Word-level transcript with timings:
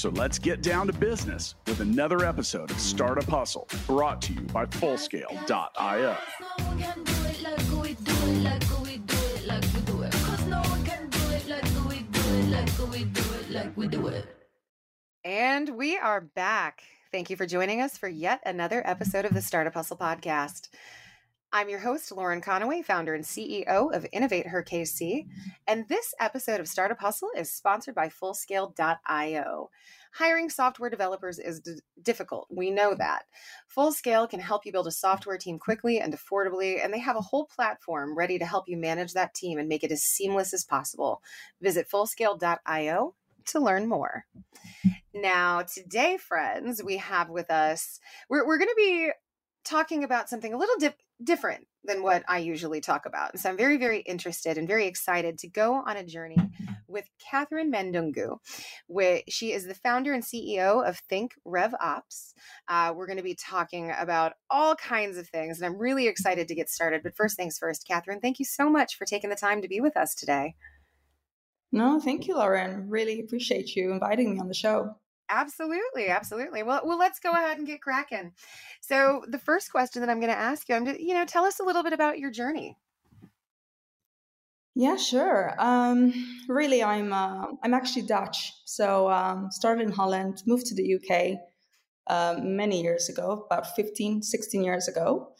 So 0.00 0.08
let's 0.08 0.38
get 0.38 0.62
down 0.62 0.86
to 0.86 0.94
business 0.94 1.56
with 1.66 1.80
another 1.80 2.24
episode 2.24 2.70
of 2.70 2.80
Startup 2.80 3.22
Hustle 3.24 3.68
brought 3.86 4.22
to 4.22 4.32
you 4.32 4.40
by 4.40 4.64
Fullscale.io. 4.64 6.16
And 15.22 15.68
we 15.76 15.98
are 15.98 16.22
back. 16.22 16.82
Thank 17.12 17.28
you 17.28 17.36
for 17.36 17.44
joining 17.44 17.82
us 17.82 17.98
for 17.98 18.08
yet 18.08 18.40
another 18.46 18.82
episode 18.86 19.26
of 19.26 19.34
the 19.34 19.42
Startup 19.42 19.74
Hustle 19.74 19.98
podcast. 19.98 20.70
I'm 21.52 21.68
your 21.68 21.80
host, 21.80 22.12
Lauren 22.12 22.40
Conaway, 22.40 22.84
founder 22.84 23.12
and 23.12 23.24
CEO 23.24 23.92
of 23.92 24.06
Innovate 24.12 24.46
Her 24.46 24.62
KC. 24.62 25.26
And 25.66 25.88
this 25.88 26.14
episode 26.20 26.60
of 26.60 26.68
Startup 26.68 26.98
Hustle 27.00 27.30
is 27.36 27.50
sponsored 27.50 27.96
by 27.96 28.08
Fullscale.io. 28.08 29.70
Hiring 30.12 30.50
software 30.50 30.90
developers 30.90 31.38
is 31.38 31.60
d- 31.60 31.80
difficult. 32.02 32.48
We 32.50 32.70
know 32.70 32.94
that. 32.94 33.24
Fullscale 33.74 34.28
can 34.28 34.40
help 34.40 34.66
you 34.66 34.72
build 34.72 34.86
a 34.86 34.92
software 34.92 35.38
team 35.38 35.58
quickly 35.58 36.00
and 36.00 36.12
affordably, 36.12 36.82
and 36.82 36.92
they 36.92 36.98
have 36.98 37.16
a 37.16 37.20
whole 37.20 37.46
platform 37.46 38.16
ready 38.16 38.38
to 38.38 38.44
help 38.44 38.68
you 38.68 38.76
manage 38.76 39.12
that 39.12 39.34
team 39.34 39.58
and 39.58 39.68
make 39.68 39.84
it 39.84 39.92
as 39.92 40.02
seamless 40.02 40.52
as 40.52 40.64
possible. 40.64 41.22
Visit 41.60 41.88
Fullscale.io 41.88 43.14
to 43.46 43.60
learn 43.60 43.88
more. 43.88 44.26
Now, 45.14 45.62
today, 45.62 46.16
friends, 46.16 46.82
we 46.82 46.98
have 46.98 47.28
with 47.30 47.50
us, 47.50 48.00
we're, 48.28 48.46
we're 48.46 48.58
going 48.58 48.68
to 48.68 48.74
be 48.76 49.10
talking 49.64 50.04
about 50.04 50.28
something 50.28 50.52
a 50.52 50.58
little 50.58 50.76
different 51.22 51.66
than 51.84 52.02
what 52.02 52.22
I 52.28 52.38
usually 52.38 52.80
talk 52.80 53.06
about. 53.06 53.32
And 53.32 53.40
so 53.40 53.50
I'm 53.50 53.56
very, 53.56 53.76
very 53.76 54.00
interested 54.00 54.58
and 54.58 54.68
very 54.68 54.86
excited 54.86 55.38
to 55.38 55.48
go 55.48 55.74
on 55.74 55.96
a 55.96 56.04
journey 56.04 56.36
with 56.86 57.08
Catherine 57.30 57.72
Mandungu. 57.72 58.38
Which 58.86 59.24
she 59.28 59.52
is 59.52 59.66
the 59.66 59.74
founder 59.74 60.12
and 60.12 60.22
CEO 60.22 60.86
of 60.86 60.98
Think 60.98 61.32
Rev 61.44 61.74
Ops. 61.80 62.34
Uh, 62.68 62.92
we're 62.94 63.06
going 63.06 63.16
to 63.16 63.22
be 63.22 63.34
talking 63.34 63.92
about 63.98 64.32
all 64.50 64.74
kinds 64.76 65.16
of 65.16 65.28
things, 65.28 65.60
and 65.60 65.66
I'm 65.66 65.78
really 65.78 66.06
excited 66.06 66.48
to 66.48 66.54
get 66.54 66.68
started. 66.68 67.02
But 67.02 67.16
first 67.16 67.36
things 67.36 67.58
first, 67.58 67.86
Catherine, 67.86 68.20
thank 68.20 68.38
you 68.38 68.44
so 68.44 68.68
much 68.68 68.96
for 68.96 69.04
taking 69.04 69.30
the 69.30 69.36
time 69.36 69.62
to 69.62 69.68
be 69.68 69.80
with 69.80 69.96
us 69.96 70.14
today. 70.14 70.54
No, 71.72 72.00
thank 72.00 72.26
you, 72.26 72.34
Lauren. 72.34 72.88
Really 72.90 73.20
appreciate 73.20 73.76
you 73.76 73.92
inviting 73.92 74.34
me 74.34 74.40
on 74.40 74.48
the 74.48 74.54
show. 74.54 74.96
Absolutely, 75.30 76.08
absolutely. 76.08 76.62
Well, 76.64 76.82
well, 76.84 76.98
let's 76.98 77.20
go 77.20 77.30
ahead 77.30 77.58
and 77.58 77.66
get 77.66 77.80
cracking. 77.80 78.32
So, 78.80 79.24
the 79.28 79.38
first 79.38 79.70
question 79.70 80.00
that 80.00 80.10
I'm 80.10 80.18
going 80.18 80.32
to 80.32 80.38
ask 80.38 80.68
you, 80.68 80.74
I'm, 80.74 80.84
to, 80.86 81.02
you 81.02 81.14
know, 81.14 81.24
tell 81.24 81.44
us 81.44 81.60
a 81.60 81.64
little 81.64 81.84
bit 81.84 81.92
about 81.92 82.18
your 82.18 82.30
journey. 82.32 82.76
Yeah, 84.74 84.96
sure. 84.96 85.54
Um, 85.58 86.12
really, 86.48 86.82
I'm 86.82 87.12
uh, 87.12 87.46
I'm 87.62 87.74
actually 87.74 88.02
Dutch. 88.02 88.52
So, 88.64 89.08
um, 89.10 89.48
started 89.50 89.82
in 89.82 89.92
Holland, 89.92 90.42
moved 90.46 90.66
to 90.66 90.74
the 90.74 90.96
UK 90.96 91.38
um, 92.08 92.56
many 92.56 92.82
years 92.82 93.08
ago, 93.08 93.46
about 93.50 93.76
15, 93.76 94.22
16 94.22 94.64
years 94.64 94.88
ago, 94.88 95.32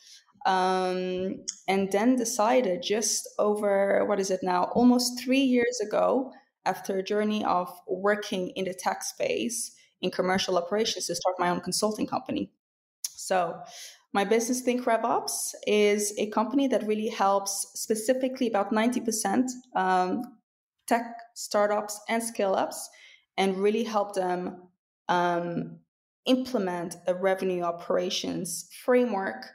um, 0.47 1.45
and 1.67 1.91
then 1.91 2.17
decided 2.17 2.83
just 2.83 3.29
over 3.39 4.05
what 4.07 4.21
is 4.21 4.31
it 4.31 4.41
now, 4.43 4.65
almost 4.75 5.21
three 5.25 5.41
years 5.43 5.81
ago, 5.81 6.33
after 6.65 6.99
a 6.99 7.03
journey 7.03 7.45
of 7.45 7.69
working 7.89 8.51
in 8.51 8.67
the 8.67 8.75
tech 8.75 9.03
space 9.03 9.75
in 10.03 10.11
commercial 10.11 10.57
operations 10.57 11.07
to 11.07 11.15
start 11.15 11.37
my 11.39 11.51
own 11.51 11.61
consulting 11.61 12.07
company. 12.07 12.51
So, 13.03 13.61
my 14.13 14.25
business 14.25 14.61
Think 14.61 14.85
RevOps 14.85 15.55
is 15.67 16.13
a 16.19 16.31
company 16.31 16.67
that 16.69 16.87
really 16.87 17.09
helps 17.09 17.71
specifically 17.75 18.49
about 18.49 18.73
90% 18.73 19.47
um, 19.77 20.23
tech 20.89 21.15
startups 21.35 22.01
and 22.09 22.21
scale 22.23 22.55
ups 22.55 22.89
and 23.37 23.57
really 23.57 23.85
help 23.85 24.15
them 24.15 24.69
um, 25.09 25.79
implement 26.27 26.97
a 27.07 27.15
revenue 27.15 27.63
operations 27.63 28.69
framework 28.85 29.47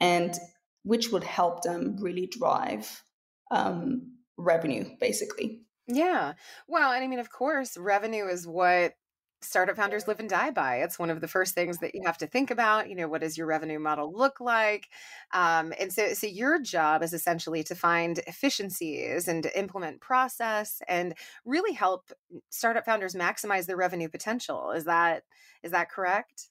and 0.00 0.34
which 0.82 1.10
would 1.10 1.24
help 1.24 1.62
them 1.62 1.96
really 2.00 2.26
drive 2.26 3.02
um, 3.50 4.16
revenue 4.36 4.84
basically. 4.98 5.62
Yeah. 5.86 6.34
Well, 6.68 6.92
and 6.92 7.02
I 7.02 7.06
mean, 7.06 7.18
of 7.18 7.30
course, 7.30 7.76
revenue 7.76 8.26
is 8.26 8.46
what 8.46 8.94
startup 9.42 9.76
founders 9.76 10.06
live 10.06 10.20
and 10.20 10.28
die 10.28 10.50
by. 10.50 10.76
It's 10.76 10.98
one 10.98 11.10
of 11.10 11.20
the 11.20 11.28
first 11.28 11.54
things 11.54 11.78
that 11.78 11.94
you 11.94 12.02
have 12.04 12.18
to 12.18 12.26
think 12.26 12.50
about. 12.50 12.88
You 12.88 12.96
know, 12.96 13.08
what 13.08 13.22
does 13.22 13.38
your 13.38 13.46
revenue 13.46 13.78
model 13.78 14.12
look 14.12 14.40
like? 14.40 14.88
Um, 15.32 15.72
and 15.78 15.92
so, 15.92 16.12
so 16.12 16.26
your 16.26 16.60
job 16.60 17.02
is 17.02 17.12
essentially 17.12 17.62
to 17.64 17.74
find 17.74 18.18
efficiencies 18.26 19.28
and 19.28 19.42
to 19.42 19.58
implement 19.58 20.00
process 20.00 20.82
and 20.88 21.14
really 21.44 21.72
help 21.72 22.12
startup 22.50 22.84
founders 22.84 23.14
maximize 23.14 23.66
their 23.66 23.76
revenue 23.76 24.08
potential. 24.08 24.72
Is 24.72 24.84
that 24.84 25.24
is 25.62 25.72
that 25.72 25.90
correct? 25.90 26.48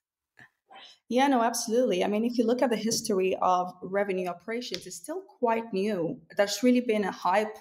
Yeah, 1.07 1.27
no, 1.27 1.41
absolutely. 1.41 2.03
I 2.03 2.07
mean, 2.07 2.23
if 2.23 2.37
you 2.37 2.45
look 2.45 2.61
at 2.61 2.69
the 2.69 2.75
history 2.75 3.35
of 3.41 3.73
revenue 3.81 4.27
operations, 4.27 4.85
it's 4.85 4.95
still 4.95 5.21
quite 5.39 5.73
new. 5.73 6.19
There's 6.37 6.61
really 6.61 6.81
been 6.81 7.03
a 7.03 7.11
hype 7.11 7.57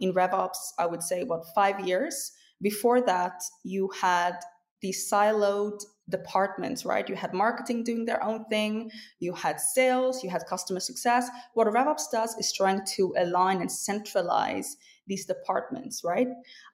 in 0.00 0.12
RevOps, 0.14 0.72
I 0.78 0.86
would 0.86 1.02
say, 1.02 1.24
what, 1.24 1.44
five 1.54 1.86
years? 1.86 2.32
Before 2.62 3.02
that, 3.02 3.42
you 3.64 3.90
had 4.00 4.38
these 4.86 5.10
siloed 5.10 5.80
departments, 6.08 6.84
right? 6.84 7.08
You 7.08 7.16
had 7.16 7.34
marketing 7.34 7.82
doing 7.82 8.04
their 8.04 8.22
own 8.22 8.44
thing, 8.44 8.92
you 9.18 9.32
had 9.32 9.58
sales, 9.60 10.22
you 10.22 10.30
had 10.30 10.46
customer 10.46 10.78
success. 10.78 11.28
What 11.54 11.66
RevOps 11.66 12.04
does 12.12 12.36
is 12.38 12.52
trying 12.52 12.82
to 12.94 13.12
align 13.18 13.60
and 13.60 13.72
centralize 13.72 14.76
these 15.08 15.26
departments, 15.26 16.02
right? 16.04 16.28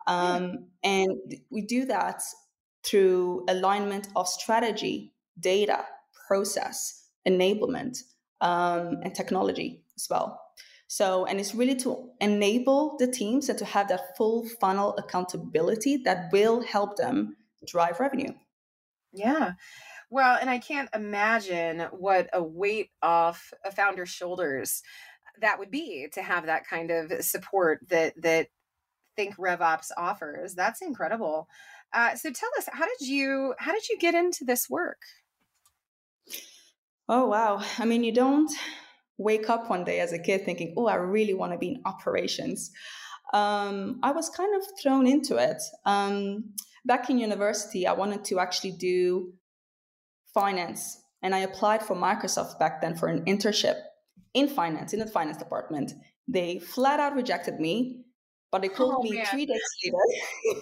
Um, 0.07 0.67
and 0.85 1.17
we 1.51 1.63
do 1.63 1.87
that 1.87 2.21
through 2.85 3.47
alignment 3.49 4.09
of 4.15 4.29
strategy, 4.29 5.15
data, 5.41 5.87
process, 6.27 7.09
enablement, 7.27 8.03
um, 8.43 8.99
and 9.03 9.15
technology 9.15 9.85
as 9.97 10.07
well. 10.11 10.39
So, 10.89 11.25
and 11.25 11.41
it's 11.41 11.55
really 11.55 11.77
to 11.77 12.11
enable 12.21 12.97
the 12.99 13.07
teams 13.07 13.49
and 13.49 13.59
to 13.59 13.65
have 13.65 13.89
that 13.89 14.15
full 14.19 14.47
funnel 14.61 14.95
accountability 14.99 15.97
that 16.05 16.31
will 16.31 16.61
help 16.61 16.99
them 16.99 17.37
drive 17.67 18.01
revenue. 18.01 18.33
Yeah. 19.13 19.53
Well, 20.11 20.39
and 20.41 20.51
I 20.51 20.59
can't 20.59 20.89
imagine 20.95 21.81
what 21.91 22.29
a 22.33 22.43
weight 22.43 22.91
off 23.03 23.53
a 23.65 23.73
founder's 23.73 24.11
shoulders 24.11 24.83
that 25.41 25.59
would 25.59 25.71
be 25.71 26.09
to 26.13 26.23
have 26.23 26.47
that 26.47 26.67
kind 26.67 26.91
of 26.91 27.25
support 27.25 27.81
that 27.89 28.15
that 28.23 28.49
Think 29.15 29.37
RevOps 29.37 29.91
offers. 29.97 30.55
That's 30.55 30.81
incredible. 30.81 31.47
Uh, 31.93 32.15
so 32.15 32.31
tell 32.31 32.49
us, 32.57 32.69
how 32.73 32.87
did 32.87 33.07
you 33.07 33.55
how 33.59 33.73
did 33.73 33.87
you 33.89 33.99
get 33.99 34.15
into 34.15 34.45
this 34.45 34.71
work? 34.71 35.03
Oh 37.09 37.27
wow! 37.27 37.63
I 37.79 37.85
mean, 37.85 38.05
you 38.05 38.13
don't 38.13 38.51
wake 39.19 39.51
up 39.51 39.69
one 39.69 39.85
day 39.85 40.01
as 40.01 40.15
a 40.15 40.19
kid 40.19 40.47
thinking, 40.47 40.73
"Oh, 40.79 40.87
I 40.87 40.95
really 40.95 41.35
want 41.35 41.53
to 41.53 41.59
be 41.59 41.73
in 41.73 41.83
operations." 41.85 42.71
Um, 43.35 44.01
I 44.03 44.13
was 44.13 44.31
kind 44.31 44.55
of 44.57 44.63
thrown 44.81 45.07
into 45.07 45.37
it. 45.37 45.61
Um, 45.85 46.55
back 46.85 47.11
in 47.11 47.19
university, 47.19 47.87
I 47.87 47.93
wanted 47.93 48.25
to 48.27 48.39
actually 48.39 48.73
do 48.73 49.33
finance, 50.35 51.03
and 51.23 51.35
I 51.35 51.41
applied 51.41 51.83
for 51.83 51.95
Microsoft 51.95 52.59
back 52.59 52.81
then 52.81 52.97
for 52.97 53.09
an 53.09 53.25
internship 53.25 53.77
in 54.35 54.49
finance 54.49 54.93
in 54.93 55.01
the 55.01 55.07
finance 55.07 55.37
department. 55.37 55.93
They 56.29 56.59
flat 56.59 57.01
out 57.01 57.15
rejected 57.15 57.61
me 57.61 58.05
but 58.53 58.61
they 58.61 58.69
called 58.69 58.97
oh, 58.99 59.03
me 59.03 59.17
man. 59.17 59.27
three 59.27 59.47
days 59.47 59.61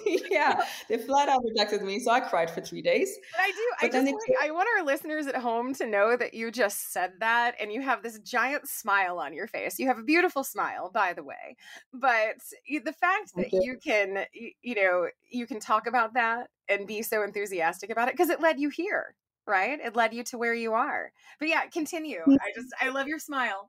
later. 0.06 0.26
yeah, 0.30 0.64
they 0.88 0.96
flat 0.96 1.28
out 1.28 1.42
rejected 1.44 1.82
me, 1.82 1.98
so 1.98 2.12
I 2.12 2.20
cried 2.20 2.48
for 2.48 2.60
three 2.60 2.80
days. 2.80 3.14
But 3.32 3.42
I 3.42 3.48
do. 3.48 3.56
But 3.80 3.86
I 3.86 3.88
just 3.90 4.12
want. 4.12 4.22
I 4.40 4.50
want 4.52 4.68
our 4.78 4.84
listeners 4.86 5.26
at 5.26 5.36
home 5.36 5.74
to 5.74 5.86
know 5.86 6.16
that 6.16 6.32
you 6.32 6.52
just 6.52 6.92
said 6.92 7.14
that, 7.18 7.56
and 7.60 7.72
you 7.72 7.82
have 7.82 8.02
this 8.02 8.20
giant 8.20 8.68
smile 8.68 9.18
on 9.18 9.34
your 9.34 9.48
face. 9.48 9.78
You 9.78 9.88
have 9.88 9.98
a 9.98 10.04
beautiful 10.04 10.44
smile, 10.44 10.90
by 10.90 11.12
the 11.12 11.24
way. 11.24 11.56
But 11.92 12.36
the 12.68 12.92
fact 12.92 13.34
that 13.34 13.52
you. 13.52 13.60
you 13.64 13.78
can, 13.84 14.24
you, 14.32 14.52
you 14.62 14.74
know, 14.76 15.08
you 15.28 15.46
can 15.46 15.58
talk 15.58 15.88
about 15.88 16.14
that 16.14 16.48
and 16.68 16.86
be 16.86 17.02
so 17.02 17.24
enthusiastic 17.24 17.90
about 17.90 18.08
it 18.08 18.14
because 18.14 18.30
it 18.30 18.40
led 18.40 18.58
you 18.58 18.70
here 18.70 19.14
right? 19.46 19.80
It 19.82 19.96
led 19.96 20.14
you 20.14 20.22
to 20.24 20.38
where 20.38 20.54
you 20.54 20.74
are. 20.74 21.10
But 21.40 21.48
yeah, 21.48 21.66
continue. 21.66 22.20
I 22.24 22.52
just 22.54 22.68
I 22.80 22.90
love 22.90 23.08
your 23.08 23.18
smile. 23.18 23.68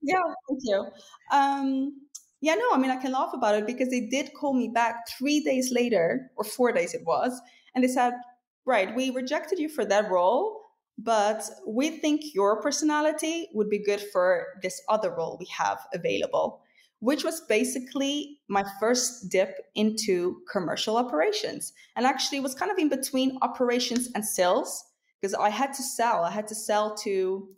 yeah, 0.00 0.22
thank 0.48 0.60
you. 0.62 0.86
Um 1.30 1.92
yeah, 2.40 2.54
no, 2.54 2.70
I 2.72 2.78
mean, 2.78 2.90
I 2.90 2.96
can 2.96 3.12
laugh 3.12 3.30
about 3.32 3.54
it 3.54 3.66
because 3.66 3.88
they 3.88 4.00
did 4.00 4.30
call 4.38 4.54
me 4.54 4.68
back 4.68 5.08
three 5.18 5.40
days 5.40 5.72
later, 5.72 6.30
or 6.36 6.44
four 6.44 6.72
days 6.72 6.94
it 6.94 7.04
was, 7.04 7.40
and 7.74 7.82
they 7.82 7.88
said, 7.88 8.14
right, 8.66 8.94
we 8.94 9.10
rejected 9.10 9.58
you 9.58 9.68
for 9.68 9.84
that 9.84 10.10
role, 10.10 10.60
but 10.98 11.48
we 11.66 11.90
think 11.90 12.34
your 12.34 12.60
personality 12.60 13.48
would 13.54 13.70
be 13.70 13.82
good 13.82 14.00
for 14.12 14.46
this 14.62 14.80
other 14.88 15.10
role 15.10 15.36
we 15.38 15.46
have 15.56 15.78
available, 15.94 16.62
which 17.00 17.24
was 17.24 17.42
basically 17.42 18.38
my 18.48 18.64
first 18.80 19.28
dip 19.30 19.56
into 19.74 20.38
commercial 20.50 20.96
operations. 20.96 21.72
And 21.96 22.06
actually, 22.06 22.40
was 22.40 22.54
kind 22.54 22.70
of 22.70 22.78
in 22.78 22.88
between 22.88 23.38
operations 23.42 24.10
and 24.14 24.24
sales 24.24 24.84
because 25.20 25.34
I 25.34 25.50
had 25.50 25.72
to 25.74 25.82
sell. 25.82 26.24
I 26.24 26.30
had 26.30 26.48
to 26.48 26.54
sell 26.54 26.96
to, 26.98 27.48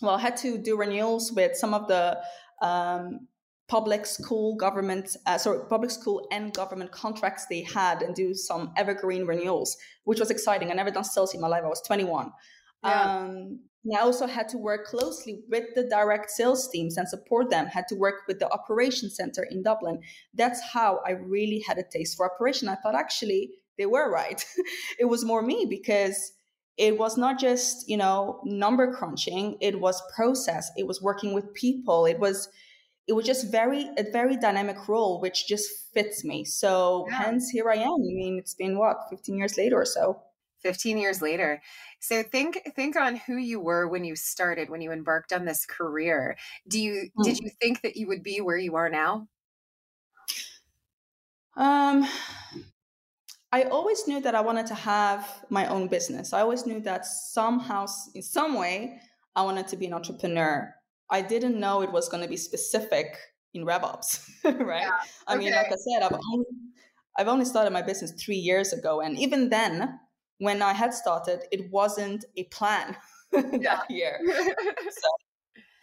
well, 0.00 0.16
I 0.16 0.20
had 0.20 0.36
to 0.38 0.56
do 0.56 0.76
renewals 0.76 1.32
with 1.32 1.56
some 1.56 1.74
of 1.74 1.88
the 1.88 2.18
um, 2.62 3.26
public 3.74 4.06
school 4.06 4.54
government 4.54 5.16
uh, 5.26 5.36
sorry 5.36 5.58
public 5.68 5.90
school 5.90 6.28
and 6.30 6.54
government 6.54 6.92
contracts 6.92 7.46
they 7.50 7.62
had 7.62 8.02
and 8.02 8.14
do 8.14 8.32
some 8.32 8.72
evergreen 8.76 9.26
renewals 9.26 9.76
which 10.04 10.20
was 10.20 10.30
exciting. 10.30 10.70
I 10.70 10.74
never 10.74 10.92
done 10.92 11.02
sales 11.02 11.34
in 11.34 11.40
my 11.40 11.48
life. 11.48 11.64
I 11.64 11.68
was 11.68 11.82
21 11.82 12.30
yeah. 12.84 13.02
um, 13.02 13.58
and 13.84 13.96
i 13.98 14.00
also 14.00 14.26
had 14.28 14.48
to 14.50 14.58
work 14.58 14.86
closely 14.86 15.42
with 15.48 15.64
the 15.74 15.82
direct 15.96 16.30
sales 16.30 16.68
teams 16.68 16.96
and 16.96 17.08
support 17.08 17.50
them. 17.50 17.66
Had 17.66 17.88
to 17.88 17.96
work 17.96 18.18
with 18.28 18.38
the 18.38 18.48
operation 18.58 19.10
center 19.10 19.42
in 19.50 19.64
dublin. 19.64 19.96
That's 20.34 20.60
how 20.74 21.00
i 21.04 21.10
really 21.10 21.60
had 21.66 21.78
a 21.78 21.84
taste 21.96 22.16
for 22.16 22.32
operation. 22.32 22.68
I 22.68 22.76
thought 22.76 22.94
actually 22.94 23.42
they 23.76 23.86
were 23.86 24.08
right. 24.08 24.40
It 25.00 25.06
was 25.06 25.24
more 25.24 25.42
me 25.42 25.66
because 25.68 26.16
it 26.76 26.96
was 26.96 27.16
not 27.16 27.40
just 27.40 27.88
you 27.88 27.96
know 27.96 28.40
number 28.44 28.86
crunching. 28.98 29.56
It 29.60 29.80
was 29.80 30.00
process. 30.14 30.70
It 30.76 30.86
was 30.86 31.02
working 31.02 31.34
with 31.34 31.52
people. 31.54 32.06
It 32.06 32.20
was 32.20 32.48
it 33.06 33.12
was 33.12 33.26
just 33.26 33.50
very 33.50 33.90
a 33.98 34.10
very 34.10 34.36
dynamic 34.36 34.88
role 34.88 35.20
which 35.20 35.46
just 35.46 35.68
fits 35.92 36.24
me 36.24 36.44
so 36.44 37.06
yeah. 37.08 37.22
hence 37.22 37.50
here 37.50 37.70
i 37.70 37.76
am 37.76 37.92
i 37.92 38.12
mean 38.14 38.38
it's 38.38 38.54
been 38.54 38.78
what 38.78 38.96
15 39.10 39.36
years 39.36 39.56
later 39.56 39.80
or 39.80 39.84
so 39.84 40.20
15 40.62 40.98
years 40.98 41.20
later 41.20 41.60
so 42.00 42.22
think 42.22 42.60
think 42.74 42.96
on 42.96 43.16
who 43.16 43.36
you 43.36 43.60
were 43.60 43.86
when 43.86 44.04
you 44.04 44.16
started 44.16 44.70
when 44.70 44.80
you 44.80 44.92
embarked 44.92 45.32
on 45.32 45.44
this 45.44 45.66
career 45.66 46.36
do 46.68 46.80
you 46.80 47.10
mm. 47.18 47.24
did 47.24 47.38
you 47.38 47.50
think 47.60 47.82
that 47.82 47.96
you 47.96 48.06
would 48.06 48.22
be 48.22 48.40
where 48.40 48.56
you 48.56 48.76
are 48.76 48.88
now 48.88 49.28
um 51.56 52.06
I 53.52 53.62
always 53.70 54.08
knew 54.08 54.20
that 54.20 54.34
I 54.34 54.40
wanted 54.40 54.66
to 54.66 54.74
have 54.74 55.44
my 55.48 55.68
own 55.68 55.86
business. 55.86 56.32
I 56.32 56.40
always 56.40 56.66
knew 56.66 56.80
that 56.80 57.06
somehow, 57.06 57.86
in 58.12 58.20
some 58.20 58.54
way, 58.54 58.98
I 59.36 59.42
wanted 59.42 59.68
to 59.68 59.76
be 59.76 59.86
an 59.86 59.94
entrepreneur. 59.94 60.74
I 61.10 61.22
didn't 61.22 61.58
know 61.58 61.82
it 61.82 61.92
was 61.92 62.08
going 62.08 62.22
to 62.22 62.28
be 62.28 62.36
specific 62.36 63.16
in 63.52 63.64
RevOps, 63.64 64.28
right? 64.44 64.82
Yeah. 64.82 64.98
I 65.26 65.36
mean, 65.36 65.52
like 65.52 65.66
I 65.66 65.76
said, 65.76 66.02
I've 66.02 66.18
only, 66.32 66.46
I've 67.16 67.28
only 67.28 67.44
started 67.44 67.72
my 67.72 67.82
business 67.82 68.12
three 68.12 68.36
years 68.36 68.72
ago. 68.72 69.00
And 69.00 69.18
even 69.18 69.48
then, 69.48 69.98
when 70.38 70.62
I 70.62 70.72
had 70.72 70.92
started, 70.92 71.42
it 71.52 71.70
wasn't 71.70 72.24
a 72.36 72.44
plan 72.44 72.96
that 73.32 73.84
year. 73.88 74.20
so, 74.26 75.08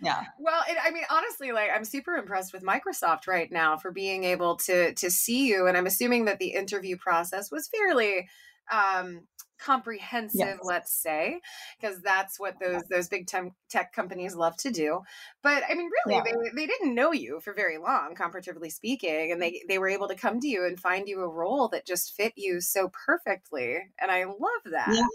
yeah. 0.01 0.23
Well, 0.39 0.61
it, 0.67 0.77
I 0.83 0.91
mean, 0.91 1.03
honestly, 1.09 1.51
like 1.51 1.69
I'm 1.73 1.85
super 1.85 2.15
impressed 2.15 2.53
with 2.53 2.63
Microsoft 2.63 3.27
right 3.27 3.51
now 3.51 3.77
for 3.77 3.91
being 3.91 4.23
able 4.23 4.55
to 4.57 4.93
to 4.95 5.11
see 5.11 5.47
you, 5.47 5.67
and 5.67 5.77
I'm 5.77 5.85
assuming 5.85 6.25
that 6.25 6.39
the 6.39 6.53
interview 6.53 6.97
process 6.97 7.51
was 7.51 7.67
fairly 7.67 8.27
um, 8.71 9.27
comprehensive 9.61 10.39
yes. 10.39 10.59
let's 10.63 10.91
say 10.91 11.39
because 11.79 12.01
that's 12.01 12.39
what 12.39 12.55
those 12.59 12.81
those 12.89 13.07
big 13.07 13.27
tech 13.27 13.93
companies 13.93 14.35
love 14.35 14.57
to 14.57 14.71
do 14.71 14.99
but 15.43 15.63
i 15.69 15.75
mean 15.75 15.89
really 16.05 16.17
yeah. 16.17 16.23
they, 16.23 16.49
they 16.55 16.65
didn't 16.65 16.95
know 16.95 17.11
you 17.11 17.39
for 17.41 17.53
very 17.53 17.77
long 17.77 18.15
comparatively 18.15 18.69
speaking 18.69 19.31
and 19.31 19.41
they 19.41 19.61
they 19.67 19.77
were 19.77 19.87
able 19.87 20.07
to 20.07 20.15
come 20.15 20.39
to 20.39 20.47
you 20.47 20.65
and 20.65 20.79
find 20.79 21.07
you 21.07 21.21
a 21.21 21.29
role 21.29 21.67
that 21.67 21.85
just 21.85 22.15
fit 22.15 22.33
you 22.35 22.59
so 22.59 22.89
perfectly 23.05 23.77
and 23.99 24.09
i 24.09 24.23
love 24.23 24.63
that 24.65 24.89
yeah. 24.91 25.05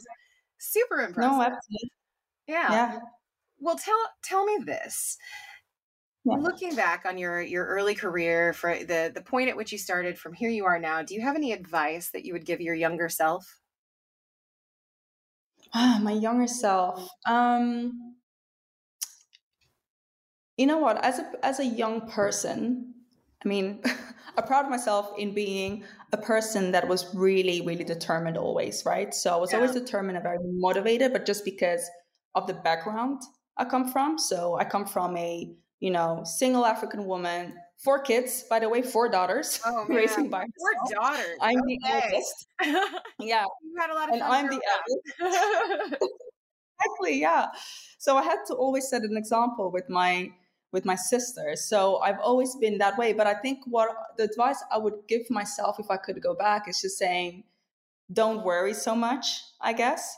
super 0.58 1.00
impressive 1.00 1.32
no 1.32 1.42
absolutely. 1.42 1.90
yeah 2.46 2.70
yeah 2.70 2.99
well 3.58 3.76
tell 3.76 3.99
tell 4.22 4.44
me 4.44 4.58
this 4.64 5.19
yeah. 6.25 6.37
looking 6.37 6.75
back 6.76 7.04
on 7.04 7.19
your 7.19 7.40
your 7.40 7.66
early 7.66 7.96
career 7.96 8.52
for 8.52 8.76
the 8.76 9.10
the 9.12 9.22
point 9.22 9.49
at 9.49 9.56
which 9.56 9.72
you 9.72 9.78
started 9.78 10.16
from 10.16 10.32
here 10.32 10.50
you 10.50 10.66
are 10.66 10.78
now 10.78 11.02
do 11.02 11.14
you 11.14 11.20
have 11.20 11.34
any 11.34 11.52
advice 11.52 12.10
that 12.10 12.25
you 12.25 12.32
would 12.32 12.46
give 12.46 12.60
your 12.60 12.75
younger 12.75 13.08
self 13.08 13.58
Ah, 15.74 15.98
my 16.02 16.12
younger 16.12 16.46
self. 16.46 17.08
Um, 17.26 18.16
you 20.56 20.66
know 20.66 20.78
what? 20.78 21.04
As 21.04 21.18
a 21.18 21.30
as 21.42 21.60
a 21.60 21.66
young 21.66 22.08
person, 22.08 22.94
I 23.44 23.48
mean, 23.48 23.82
I 24.36 24.42
proud 24.42 24.64
of 24.64 24.70
myself 24.70 25.12
in 25.18 25.34
being 25.34 25.84
a 26.12 26.16
person 26.16 26.72
that 26.72 26.88
was 26.88 27.14
really, 27.14 27.60
really 27.62 27.84
determined 27.84 28.36
always, 28.36 28.84
right? 28.86 29.12
So 29.14 29.34
I 29.34 29.36
was 29.36 29.52
yeah. 29.52 29.58
always 29.58 29.72
determined 29.72 30.16
and 30.16 30.22
very 30.22 30.38
motivated, 30.40 31.12
but 31.12 31.26
just 31.26 31.44
because 31.44 31.88
of 32.34 32.46
the 32.46 32.54
background 32.54 33.22
I 33.56 33.64
come 33.64 33.88
from. 33.88 34.18
So 34.18 34.58
I 34.58 34.64
come 34.64 34.86
from 34.86 35.16
a, 35.16 35.54
you 35.80 35.90
know, 35.90 36.22
single 36.24 36.66
African 36.66 37.06
woman 37.06 37.54
four 37.78 38.00
kids, 38.00 38.44
by 38.49 38.58
the 38.58 38.69
way, 38.69 38.82
four 38.82 39.08
daughters. 39.08 39.61
Oh, 39.64 39.84
raising 39.88 40.28
by 40.28 40.44
four 40.58 40.70
herself. 40.73 40.90
daughters. 40.90 41.38
I'm 41.40 41.61
okay. 41.61 41.78
the 41.82 41.90
eldest. 41.90 42.46
yeah, 43.20 43.44
you 43.62 43.75
had 43.78 43.90
a 43.90 43.94
lot 43.94 44.08
of 44.08 44.14
and 44.14 44.23
I'm 44.23 44.46
the 44.49 44.61
eldest. 45.20 46.02
exactly. 46.81 47.20
Yeah. 47.20 47.46
So 47.99 48.17
I 48.17 48.23
had 48.23 48.38
to 48.49 48.55
always 48.55 48.88
set 48.88 49.02
an 49.02 49.17
example 49.17 49.70
with 49.70 49.88
my 49.88 50.31
with 50.73 50.84
my 50.84 50.96
sisters. 50.96 51.64
So 51.64 51.99
I've 51.99 52.19
always 52.20 52.55
been 52.56 52.78
that 52.78 52.99
way. 52.99 53.12
But 53.12 53.26
I 53.26 53.34
think 53.34 53.61
what 53.67 53.88
the 54.19 54.25
advice 54.25 54.62
I 54.70 54.78
would 54.78 54.94
give 55.08 55.31
myself 55.31 55.78
if 55.78 55.90
I 55.90 55.96
could 55.96 56.20
go 56.20 56.34
back 56.34 56.69
is 56.69 56.81
just 56.81 56.99
saying, 56.99 57.44
don't 58.12 58.44
worry 58.44 58.75
so 58.75 58.94
much. 58.94 59.40
I 59.61 59.73
guess 59.73 60.17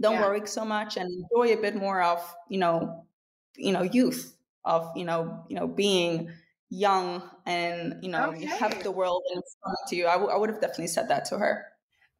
don't 0.00 0.14
yeah. 0.14 0.26
worry 0.26 0.46
so 0.46 0.64
much 0.64 0.96
and 0.96 1.10
enjoy 1.10 1.52
a 1.52 1.60
bit 1.60 1.76
more 1.76 2.02
of 2.02 2.20
you 2.48 2.58
know 2.58 3.04
you 3.56 3.72
know 3.72 3.82
youth 3.82 4.34
of 4.64 4.90
you 4.96 5.04
know 5.04 5.44
you 5.48 5.56
know 5.56 5.66
being 5.66 6.30
young 6.70 7.22
and 7.46 7.96
you 8.02 8.08
know 8.08 8.30
okay. 8.30 8.42
you 8.42 8.48
have 8.48 8.82
the 8.82 8.92
world 8.92 9.22
in 9.34 9.42
front 9.60 9.76
of 9.86 9.92
you 9.92 10.06
I, 10.06 10.12
w- 10.12 10.30
I 10.30 10.36
would 10.36 10.50
have 10.50 10.60
definitely 10.60 10.86
said 10.86 11.08
that 11.08 11.24
to 11.26 11.38
her. 11.38 11.66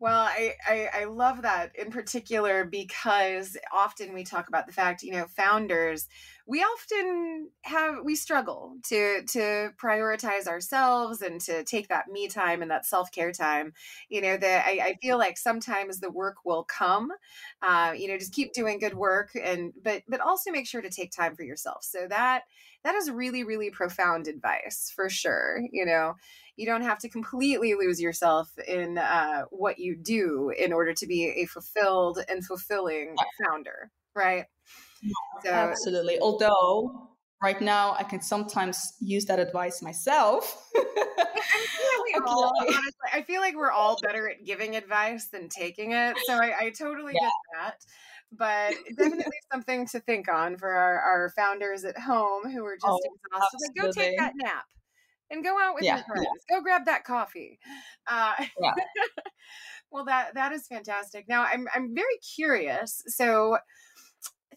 Well 0.00 0.18
I, 0.18 0.54
I, 0.66 0.88
I 0.94 1.04
love 1.04 1.42
that 1.42 1.76
in 1.76 1.90
particular 1.90 2.64
because 2.64 3.56
often 3.72 4.12
we 4.12 4.24
talk 4.24 4.48
about 4.48 4.66
the 4.66 4.72
fact 4.72 5.02
you 5.02 5.12
know 5.12 5.26
founders 5.26 6.08
we 6.50 6.62
often 6.62 7.48
have 7.62 7.98
we 8.02 8.16
struggle 8.16 8.76
to 8.82 9.22
to 9.24 9.70
prioritize 9.80 10.48
ourselves 10.48 11.22
and 11.22 11.40
to 11.42 11.62
take 11.62 11.86
that 11.88 12.08
me 12.08 12.26
time 12.26 12.60
and 12.60 12.70
that 12.72 12.84
self-care 12.84 13.30
time. 13.30 13.72
You 14.08 14.20
know 14.20 14.36
that 14.36 14.66
I, 14.66 14.70
I, 14.82 14.94
feel 15.00 15.16
like 15.16 15.38
sometimes 15.38 16.00
the 16.00 16.10
work 16.10 16.38
will 16.44 16.64
come 16.64 17.12
uh, 17.62 17.94
you 17.96 18.08
know 18.08 18.18
just 18.18 18.32
keep 18.32 18.52
doing 18.52 18.80
good 18.80 18.94
work 18.94 19.30
and 19.40 19.72
but 19.80 20.02
but 20.08 20.20
also 20.20 20.50
make 20.50 20.66
sure 20.66 20.82
to 20.82 20.90
take 20.90 21.12
time 21.12 21.36
for 21.36 21.44
yourself. 21.44 21.84
So 21.84 22.08
that 22.08 22.42
that 22.84 22.94
is 22.94 23.10
really 23.10 23.44
really 23.44 23.70
profound 23.70 24.26
advice 24.26 24.92
for 24.94 25.08
sure 25.08 25.60
you 25.72 25.84
know 25.84 26.14
you 26.56 26.66
don't 26.66 26.82
have 26.82 26.98
to 26.98 27.08
completely 27.08 27.74
lose 27.74 28.00
yourself 28.00 28.50
in 28.68 28.98
uh, 28.98 29.44
what 29.50 29.78
you 29.78 29.96
do 29.96 30.52
in 30.58 30.72
order 30.72 30.92
to 30.92 31.06
be 31.06 31.42
a 31.42 31.46
fulfilled 31.46 32.18
and 32.28 32.44
fulfilling 32.44 33.14
founder 33.44 33.90
right 34.14 34.44
so, 35.42 35.50
Absolutely. 35.50 36.18
Although 36.20 37.08
right 37.42 37.60
now 37.60 37.94
I 37.98 38.02
can 38.02 38.20
sometimes 38.20 38.94
use 39.00 39.24
that 39.26 39.38
advice 39.38 39.82
myself. 39.82 40.70
I, 40.76 41.66
feel 41.66 42.20
like 42.20 42.28
all, 42.28 42.52
honestly, 42.60 43.10
I 43.12 43.22
feel 43.22 43.40
like 43.40 43.56
we're 43.56 43.70
all 43.70 43.98
better 44.02 44.28
at 44.28 44.44
giving 44.44 44.76
advice 44.76 45.28
than 45.28 45.48
taking 45.48 45.92
it. 45.92 46.16
So 46.26 46.34
I, 46.34 46.54
I 46.60 46.70
totally 46.70 47.14
yeah. 47.14 47.28
get 47.28 47.32
that. 47.54 47.74
But 48.32 48.74
definitely 48.96 49.38
something 49.50 49.86
to 49.88 50.00
think 50.00 50.32
on 50.32 50.56
for 50.56 50.70
our, 50.70 51.00
our 51.00 51.30
founders 51.30 51.84
at 51.84 51.98
home 51.98 52.50
who 52.50 52.64
are 52.64 52.76
just 52.76 52.86
oh, 52.86 53.00
exhausted. 53.24 53.58
Like, 53.60 53.86
go 53.86 53.92
take 53.92 54.18
that 54.18 54.34
nap 54.36 54.64
and 55.30 55.44
go 55.44 55.58
out 55.60 55.74
with 55.74 55.84
yeah, 55.84 55.96
your 55.96 56.04
friends. 56.04 56.26
Yeah. 56.48 56.56
Go 56.56 56.62
grab 56.62 56.86
that 56.86 57.04
coffee. 57.04 57.58
Uh, 58.06 58.34
yeah. 58.60 58.72
well, 59.90 60.04
that 60.04 60.34
that 60.34 60.52
is 60.52 60.66
fantastic. 60.66 61.28
Now, 61.28 61.42
I'm 61.42 61.66
I'm 61.74 61.94
very 61.94 62.18
curious. 62.18 63.02
So, 63.06 63.58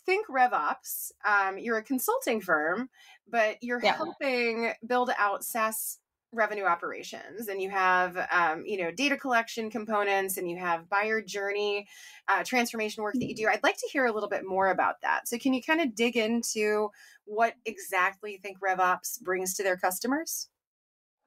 think 0.06 0.28
RevOps. 0.28 1.12
Um, 1.26 1.58
you're 1.58 1.78
a 1.78 1.84
consulting 1.84 2.42
firm, 2.42 2.90
but 3.28 3.58
you're 3.62 3.80
helping 3.80 4.74
build 4.86 5.12
out 5.18 5.44
SaaS 5.44 6.00
revenue 6.34 6.64
operations 6.64 7.48
and 7.48 7.62
you 7.62 7.70
have 7.70 8.18
um, 8.32 8.64
you 8.66 8.82
know 8.82 8.92
data 8.92 9.18
collection 9.18 9.70
components 9.70 10.38
and 10.38 10.50
you 10.50 10.58
have 10.58 10.90
buyer 10.90 11.22
journey 11.22 11.88
uh, 12.28 12.44
transformation 12.44 13.04
work 13.04 13.14
that 13.14 13.26
you 13.26 13.36
do. 13.36 13.48
I'd 13.48 13.64
like 13.64 13.78
to 13.78 13.90
hear 13.92 14.06
a 14.06 14.12
little 14.12 14.30
bit 14.30 14.46
more 14.46 14.70
about 14.70 15.02
that. 15.02 15.28
So 15.28 15.38
can 15.38 15.54
you 15.54 15.62
kind 15.62 15.82
of 15.82 15.96
dig 15.96 16.18
into 16.18 16.90
what 17.26 17.54
exactly 17.66 18.34
you 18.34 18.40
think 18.40 18.58
revops 18.60 19.22
brings 19.22 19.54
to 19.56 19.64
their 19.64 19.78
customers? 19.78 20.50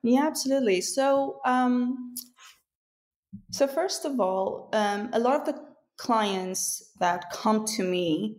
Yeah 0.03 0.27
absolutely. 0.27 0.81
So 0.81 1.41
um, 1.45 2.15
so 3.51 3.67
first 3.67 4.05
of 4.05 4.21
all 4.21 4.71
um, 4.73 5.11
a 5.13 5.19
lot 5.19 5.41
of 5.41 5.47
the 5.47 5.61
clients 5.99 6.93
that 7.01 7.31
come 7.33 7.65
to 7.65 7.83
me 7.83 8.37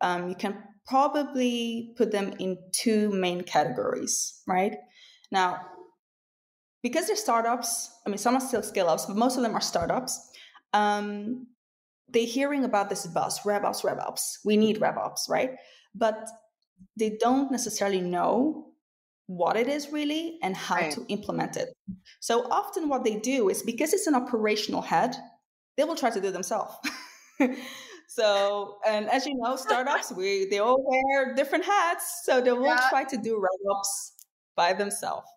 um, 0.00 0.28
you 0.28 0.34
can 0.34 0.56
probably 0.86 1.92
put 1.96 2.10
them 2.10 2.34
in 2.38 2.58
two 2.72 3.10
main 3.10 3.42
categories, 3.42 4.42
right? 4.46 4.76
Now, 5.30 5.60
because 6.82 7.06
they're 7.06 7.16
startups, 7.16 7.90
I 8.06 8.10
mean, 8.10 8.18
some 8.18 8.34
are 8.34 8.40
still 8.40 8.62
scale 8.62 8.88
ups, 8.88 9.06
but 9.06 9.16
most 9.16 9.36
of 9.36 9.42
them 9.42 9.54
are 9.54 9.60
startups. 9.60 10.30
Um, 10.72 11.46
they're 12.08 12.26
hearing 12.26 12.64
about 12.64 12.88
this 12.88 13.06
buzz, 13.06 13.40
RevOps, 13.40 13.82
RevOps. 13.82 14.38
We 14.44 14.56
need 14.56 14.80
RevOps, 14.80 15.28
right? 15.28 15.56
But 15.94 16.28
they 16.98 17.16
don't 17.20 17.50
necessarily 17.52 18.00
know 18.00 18.66
what 19.26 19.56
it 19.56 19.68
is 19.68 19.92
really 19.92 20.38
and 20.42 20.56
how 20.56 20.76
right. 20.76 20.92
to 20.92 21.04
implement 21.08 21.56
it. 21.56 21.68
So 22.18 22.50
often 22.50 22.88
what 22.88 23.04
they 23.04 23.16
do 23.16 23.48
is 23.48 23.62
because 23.62 23.92
it's 23.92 24.06
an 24.06 24.14
operational 24.14 24.82
head, 24.82 25.14
they 25.76 25.84
will 25.84 25.94
try 25.94 26.10
to 26.10 26.20
do 26.20 26.28
it 26.28 26.32
themselves. 26.32 26.74
so 28.08 28.78
and 28.88 29.08
as 29.08 29.26
you 29.26 29.36
know, 29.36 29.54
startups, 29.54 30.12
we 30.12 30.46
they 30.46 30.58
all 30.58 30.82
wear 30.84 31.34
different 31.34 31.64
hats. 31.64 32.22
So 32.24 32.40
they 32.40 32.52
will 32.52 32.64
yeah. 32.64 32.86
try 32.88 33.04
to 33.04 33.16
do 33.16 33.36
RevOps 33.36 34.24
by 34.56 34.72
themselves 34.72 35.28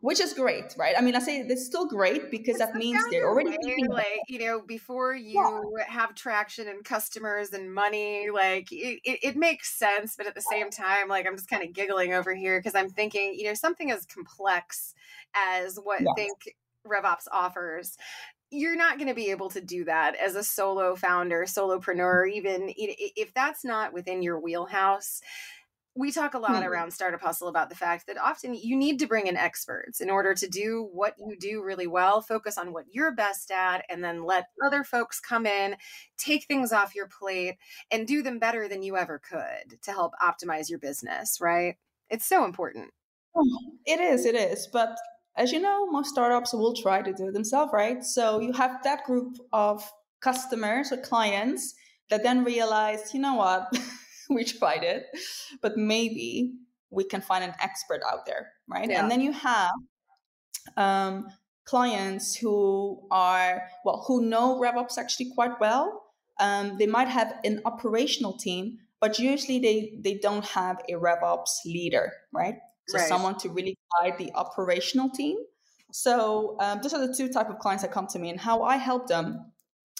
which 0.00 0.20
is 0.20 0.34
great, 0.34 0.74
right? 0.76 0.94
I 0.96 1.00
mean, 1.00 1.16
I 1.16 1.20
say 1.20 1.38
it's 1.38 1.64
still 1.64 1.86
great 1.86 2.30
because 2.30 2.56
it's 2.56 2.58
that 2.58 2.74
means 2.74 3.02
they're 3.10 3.28
already 3.28 3.50
way, 3.50 3.88
like 3.88 4.20
you 4.28 4.38
know 4.38 4.60
before 4.60 5.14
you 5.14 5.72
yeah. 5.78 5.84
have 5.86 6.14
traction 6.14 6.68
and 6.68 6.84
customers 6.84 7.52
and 7.52 7.72
money, 7.72 8.28
like 8.30 8.70
it, 8.70 9.00
it, 9.04 9.18
it, 9.22 9.36
makes 9.36 9.76
sense. 9.78 10.14
But 10.16 10.26
at 10.26 10.34
the 10.34 10.42
same 10.42 10.70
time, 10.70 11.08
like 11.08 11.26
I'm 11.26 11.36
just 11.36 11.48
kind 11.48 11.62
of 11.62 11.72
giggling 11.72 12.12
over 12.12 12.34
here 12.34 12.58
because 12.58 12.74
I'm 12.74 12.90
thinking, 12.90 13.34
you 13.34 13.44
know, 13.44 13.54
something 13.54 13.90
as 13.90 14.04
complex 14.04 14.94
as 15.34 15.78
what 15.82 16.02
yes. 16.02 16.12
Think 16.14 16.54
RevOps 16.86 17.26
offers 17.32 17.96
you're 18.50 18.76
not 18.76 18.96
going 18.96 19.08
to 19.08 19.14
be 19.14 19.30
able 19.30 19.50
to 19.50 19.60
do 19.60 19.84
that 19.84 20.14
as 20.16 20.36
a 20.36 20.42
solo 20.42 20.94
founder, 20.94 21.42
solopreneur, 21.42 22.30
even 22.30 22.72
if 22.76 23.34
that's 23.34 23.64
not 23.64 23.92
within 23.92 24.22
your 24.22 24.38
wheelhouse 24.38 25.20
we 25.96 26.12
talk 26.12 26.34
a 26.34 26.38
lot 26.38 26.50
mm-hmm. 26.50 26.68
around 26.68 26.92
Startup 26.92 27.20
Hustle 27.20 27.48
about 27.48 27.70
the 27.70 27.74
fact 27.74 28.06
that 28.06 28.18
often 28.18 28.54
you 28.54 28.76
need 28.76 28.98
to 28.98 29.06
bring 29.06 29.26
in 29.26 29.36
experts 29.36 30.00
in 30.00 30.10
order 30.10 30.34
to 30.34 30.48
do 30.48 30.88
what 30.92 31.14
you 31.18 31.36
do 31.38 31.62
really 31.62 31.86
well, 31.86 32.20
focus 32.20 32.58
on 32.58 32.72
what 32.72 32.84
you're 32.90 33.14
best 33.14 33.50
at, 33.50 33.84
and 33.88 34.04
then 34.04 34.24
let 34.24 34.48
other 34.64 34.84
folks 34.84 35.18
come 35.18 35.46
in, 35.46 35.76
take 36.18 36.44
things 36.44 36.72
off 36.72 36.94
your 36.94 37.08
plate, 37.08 37.56
and 37.90 38.06
do 38.06 38.22
them 38.22 38.38
better 38.38 38.68
than 38.68 38.82
you 38.82 38.96
ever 38.96 39.18
could 39.18 39.80
to 39.82 39.90
help 39.90 40.12
optimize 40.22 40.68
your 40.68 40.78
business, 40.78 41.40
right? 41.40 41.76
It's 42.10 42.26
so 42.26 42.44
important. 42.44 42.90
Oh, 43.34 43.46
it 43.86 44.00
is, 44.00 44.26
it 44.26 44.34
is. 44.34 44.68
But 44.70 44.96
as 45.36 45.52
you 45.52 45.60
know, 45.60 45.86
most 45.86 46.10
startups 46.10 46.52
will 46.52 46.74
try 46.74 47.02
to 47.02 47.12
do 47.12 47.28
it 47.28 47.32
themselves, 47.32 47.72
right? 47.72 48.04
So 48.04 48.40
you 48.40 48.52
have 48.52 48.82
that 48.84 49.04
group 49.04 49.38
of 49.52 49.88
customers 50.20 50.92
or 50.92 50.98
clients 50.98 51.74
that 52.10 52.22
then 52.22 52.44
realize, 52.44 53.12
you 53.14 53.20
know 53.20 53.34
what? 53.34 53.68
we 54.30 54.44
tried 54.44 54.84
it, 54.84 55.06
but 55.60 55.76
maybe 55.76 56.54
we 56.90 57.04
can 57.04 57.20
find 57.20 57.44
an 57.44 57.54
expert 57.60 58.00
out 58.10 58.26
there, 58.26 58.52
right? 58.68 58.88
Yeah. 58.88 59.00
And 59.00 59.10
then 59.10 59.20
you 59.20 59.32
have 59.32 59.70
um, 60.76 61.26
clients 61.64 62.34
who 62.34 63.06
are 63.10 63.62
well, 63.84 64.04
who 64.06 64.24
know 64.24 64.60
RevOps 64.60 64.98
actually 64.98 65.32
quite 65.34 65.60
well. 65.60 66.02
Um, 66.38 66.76
they 66.78 66.86
might 66.86 67.08
have 67.08 67.34
an 67.44 67.62
operational 67.64 68.36
team, 68.36 68.78
but 69.00 69.18
usually 69.18 69.58
they 69.58 69.98
they 70.02 70.18
don't 70.18 70.44
have 70.44 70.80
a 70.88 70.92
RevOps 70.92 71.64
leader, 71.64 72.12
right? 72.32 72.56
So 72.88 72.98
right. 72.98 73.08
someone 73.08 73.36
to 73.38 73.48
really 73.48 73.76
guide 74.00 74.16
the 74.18 74.32
operational 74.34 75.10
team. 75.10 75.38
So 75.92 76.56
um, 76.60 76.80
those 76.82 76.94
are 76.94 77.04
the 77.04 77.14
two 77.14 77.28
type 77.28 77.50
of 77.50 77.58
clients 77.58 77.82
that 77.82 77.92
come 77.92 78.06
to 78.08 78.18
me, 78.18 78.30
and 78.30 78.40
how 78.40 78.62
I 78.62 78.76
help 78.76 79.08
them. 79.08 79.52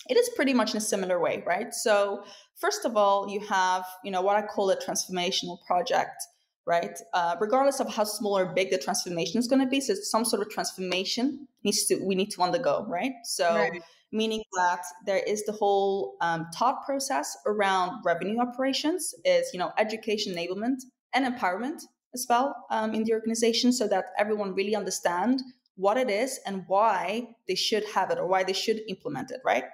It 0.08 0.16
is 0.16 0.28
pretty 0.36 0.52
much 0.52 0.72
in 0.72 0.78
a 0.78 0.80
similar 0.80 1.18
way, 1.20 1.42
right? 1.46 1.72
So 1.74 2.24
first 2.54 2.84
of 2.84 2.96
all, 2.96 3.28
you 3.28 3.40
have, 3.40 3.84
you 4.04 4.10
know, 4.10 4.22
what 4.22 4.36
I 4.36 4.42
call 4.42 4.70
a 4.70 4.76
transformational 4.76 5.58
project, 5.66 6.22
right? 6.66 6.98
Uh, 7.14 7.36
regardless 7.40 7.80
of 7.80 7.92
how 7.92 8.04
small 8.04 8.38
or 8.38 8.46
big 8.46 8.70
the 8.70 8.78
transformation 8.78 9.38
is 9.38 9.46
going 9.48 9.60
to 9.60 9.68
be, 9.68 9.80
so 9.80 9.94
some 9.94 10.24
sort 10.24 10.42
of 10.42 10.50
transformation 10.50 11.48
needs 11.64 11.86
to 11.86 11.96
we 12.04 12.14
need 12.14 12.30
to 12.32 12.42
undergo, 12.42 12.84
right? 12.88 13.12
So. 13.24 13.54
Right. 13.54 13.82
Meaning 14.12 14.44
that 14.56 14.82
there 15.04 15.18
is 15.18 15.44
the 15.44 15.52
whole 15.52 16.16
um, 16.20 16.46
thought 16.56 16.86
process 16.86 17.36
around 17.44 18.02
revenue 18.04 18.38
operations 18.38 19.12
is, 19.24 19.50
you 19.52 19.58
know, 19.58 19.72
education 19.78 20.32
enablement 20.32 20.76
and 21.12 21.26
empowerment 21.26 21.82
as 22.14 22.24
well 22.28 22.54
um, 22.70 22.94
in 22.94 23.02
the 23.02 23.12
organization 23.12 23.72
so 23.72 23.88
that 23.88 24.06
everyone 24.16 24.54
really 24.54 24.76
understand 24.76 25.42
what 25.76 25.96
it 25.96 26.10
is 26.10 26.40
and 26.46 26.64
why 26.66 27.28
they 27.46 27.54
should 27.54 27.84
have 27.94 28.10
it 28.10 28.18
or 28.18 28.26
why 28.26 28.42
they 28.42 28.52
should 28.52 28.80
implement 28.88 29.30
it 29.30 29.40
right 29.44 29.64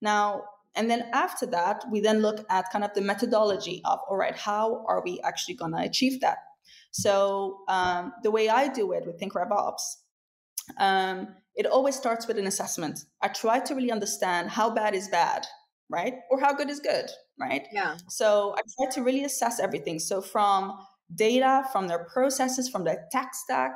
now 0.00 0.44
and 0.78 0.88
then 0.88 1.06
after 1.12 1.44
that, 1.46 1.84
we 1.90 2.00
then 2.00 2.20
look 2.20 2.46
at 2.50 2.70
kind 2.70 2.84
of 2.84 2.94
the 2.94 3.00
methodology 3.00 3.82
of, 3.84 3.98
all 4.08 4.16
right, 4.16 4.36
how 4.36 4.84
are 4.86 5.02
we 5.04 5.20
actually 5.24 5.54
going 5.54 5.72
to 5.72 5.78
achieve 5.78 6.20
that? 6.20 6.38
So 6.92 7.60
um, 7.68 8.12
the 8.22 8.30
way 8.30 8.48
I 8.48 8.68
do 8.68 8.92
it 8.92 9.04
with 9.04 9.18
Think 9.18 9.32
RevOps, 9.32 9.82
um, 10.78 11.34
it 11.56 11.66
always 11.66 11.96
starts 11.96 12.28
with 12.28 12.38
an 12.38 12.46
assessment. 12.46 13.00
I 13.22 13.28
try 13.28 13.58
to 13.58 13.74
really 13.74 13.90
understand 13.90 14.50
how 14.50 14.70
bad 14.70 14.94
is 14.94 15.08
bad, 15.08 15.46
right? 15.88 16.14
Or 16.30 16.38
how 16.38 16.54
good 16.54 16.70
is 16.70 16.78
good, 16.78 17.06
right? 17.40 17.66
Yeah. 17.72 17.96
So 18.08 18.54
I 18.56 18.60
try 18.78 18.90
to 18.94 19.02
really 19.02 19.24
assess 19.24 19.58
everything. 19.58 19.98
So 19.98 20.20
from 20.20 20.78
data, 21.12 21.64
from 21.72 21.88
their 21.88 22.04
processes, 22.04 22.68
from 22.68 22.84
their 22.84 23.06
tech 23.10 23.34
stack, 23.34 23.72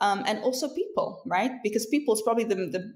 um, 0.00 0.24
and 0.26 0.40
also 0.40 0.68
people, 0.74 1.22
right? 1.26 1.52
Because 1.62 1.86
people 1.86 2.14
is 2.14 2.22
probably 2.22 2.44
the, 2.44 2.54
the 2.54 2.94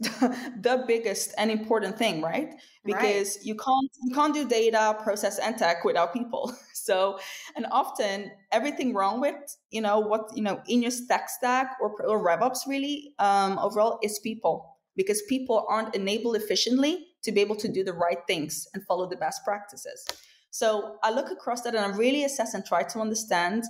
the 0.20 0.84
biggest 0.86 1.34
and 1.38 1.50
important 1.50 1.98
thing 1.98 2.22
right? 2.22 2.54
Because 2.84 3.36
right. 3.36 3.46
you 3.46 3.56
can't 3.56 3.90
you 4.04 4.14
can't 4.14 4.32
do 4.32 4.48
data 4.48 4.96
process 5.02 5.38
and 5.38 5.58
tech 5.58 5.84
without 5.84 6.12
people. 6.12 6.54
So 6.88 7.18
and 7.54 7.66
often 7.70 8.30
everything 8.50 8.94
wrong 8.94 9.20
with 9.20 9.34
you 9.70 9.82
know 9.82 9.98
what 9.98 10.30
you 10.34 10.42
know 10.42 10.62
in 10.66 10.80
your 10.80 10.92
tech 11.06 11.28
stack 11.28 11.76
or, 11.82 11.90
or 12.02 12.24
revops 12.24 12.66
really 12.66 13.12
um, 13.18 13.58
overall 13.58 13.98
is 14.02 14.18
people. 14.20 14.76
Because 14.96 15.20
people 15.28 15.66
aren't 15.68 15.94
enabled 15.94 16.36
efficiently 16.36 17.06
to 17.24 17.30
be 17.30 17.40
able 17.42 17.56
to 17.56 17.68
do 17.68 17.84
the 17.84 17.92
right 17.92 18.18
things 18.26 18.66
and 18.72 18.82
follow 18.86 19.06
the 19.08 19.16
best 19.16 19.44
practices. 19.44 20.06
So 20.50 20.96
i 21.02 21.10
look 21.10 21.30
across 21.30 21.62
that 21.62 21.74
and 21.74 21.84
i 21.84 21.96
really 21.96 22.24
assess 22.24 22.54
and 22.54 22.64
try 22.64 22.84
to 22.84 23.00
understand 23.00 23.64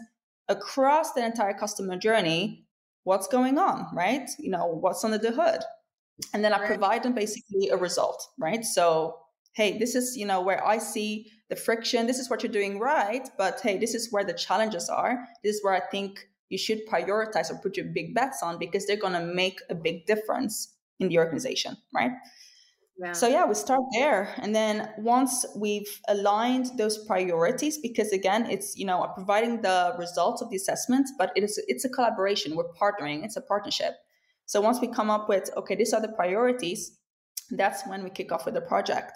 across 0.49 1.13
the 1.15 1.25
entire 1.25 1.55
customer 1.55 1.97
journey 1.97 2.67
what's 3.03 3.27
going 3.27 3.59
on 3.59 3.87
right? 3.95 4.29
You 4.39 4.51
know 4.51 4.67
what's 4.67 5.03
under 5.03 5.19
the 5.19 5.33
hood 5.33 5.63
and 6.33 6.45
then 6.45 6.53
I 6.53 6.67
provide 6.67 7.03
them 7.03 7.15
basically 7.15 7.69
a 7.69 7.77
result, 7.77 8.29
right? 8.39 8.65
So, 8.65 9.19
hey, 9.53 9.79
this 9.79 9.95
is, 9.95 10.17
you 10.17 10.27
know, 10.27 10.41
where 10.41 10.65
I 10.67 10.79
see 10.79 11.31
the 11.49 11.57
friction. 11.57 12.07
This 12.07 12.19
is 12.19 12.29
what 12.29 12.43
you're 12.43 12.53
doing 12.53 12.79
right, 12.79 13.29
but 13.39 13.61
hey, 13.61 13.79
this 13.79 13.95
is 13.95 14.13
where 14.13 14.25
the 14.25 14.35
challenges 14.35 14.89
are. 14.89 15.25
This 15.43 15.57
is 15.57 15.65
where 15.65 15.75
I 15.75 15.81
think 15.81 16.29
you 16.49 16.59
should 16.59 16.87
prioritize 16.89 17.51
or 17.51 17.59
put 17.63 17.77
your 17.77 17.87
big 17.87 18.15
bets 18.15 18.43
on 18.43 18.59
because 18.59 18.87
they're 18.87 18.97
going 18.97 19.13
to 19.13 19.25
make 19.25 19.61
a 19.71 19.75
big 19.75 20.07
difference 20.07 20.75
in 20.99 21.09
the 21.09 21.19
organization, 21.19 21.77
right? 21.95 22.13
Yeah. 23.01 23.13
So 23.13 23.29
yeah, 23.29 23.47
we 23.47 23.55
start 23.55 23.83
there, 23.97 24.35
and 24.39 24.53
then 24.53 24.91
once 24.99 25.47
we've 25.55 26.01
aligned 26.09 26.77
those 26.77 26.99
priorities, 27.07 27.79
because 27.79 28.11
again, 28.13 28.51
it's 28.51 28.77
you 28.77 28.85
know 28.85 29.07
providing 29.15 29.63
the 29.63 29.95
results 29.97 30.43
of 30.43 30.51
the 30.51 30.57
assessment, 30.57 31.09
but 31.17 31.31
it 31.37 31.45
is 31.45 31.63
it's 31.69 31.85
a 31.85 31.89
collaboration. 31.89 32.57
We're 32.57 32.73
partnering. 32.73 33.25
It's 33.25 33.37
a 33.37 33.41
partnership. 33.41 33.95
So 34.49 34.63
once 34.63 34.81
we 34.81 34.89
come 34.89 35.11
up 35.11 35.29
with, 35.29 35.51
okay, 35.59 35.75
these 35.75 35.93
are 35.93 36.01
the 36.01 36.09
priorities, 36.09 36.97
that's 37.51 37.87
when 37.87 38.03
we 38.03 38.09
kick 38.09 38.33
off 38.33 38.47
with 38.47 38.55
the 38.55 38.63
project. 38.63 39.13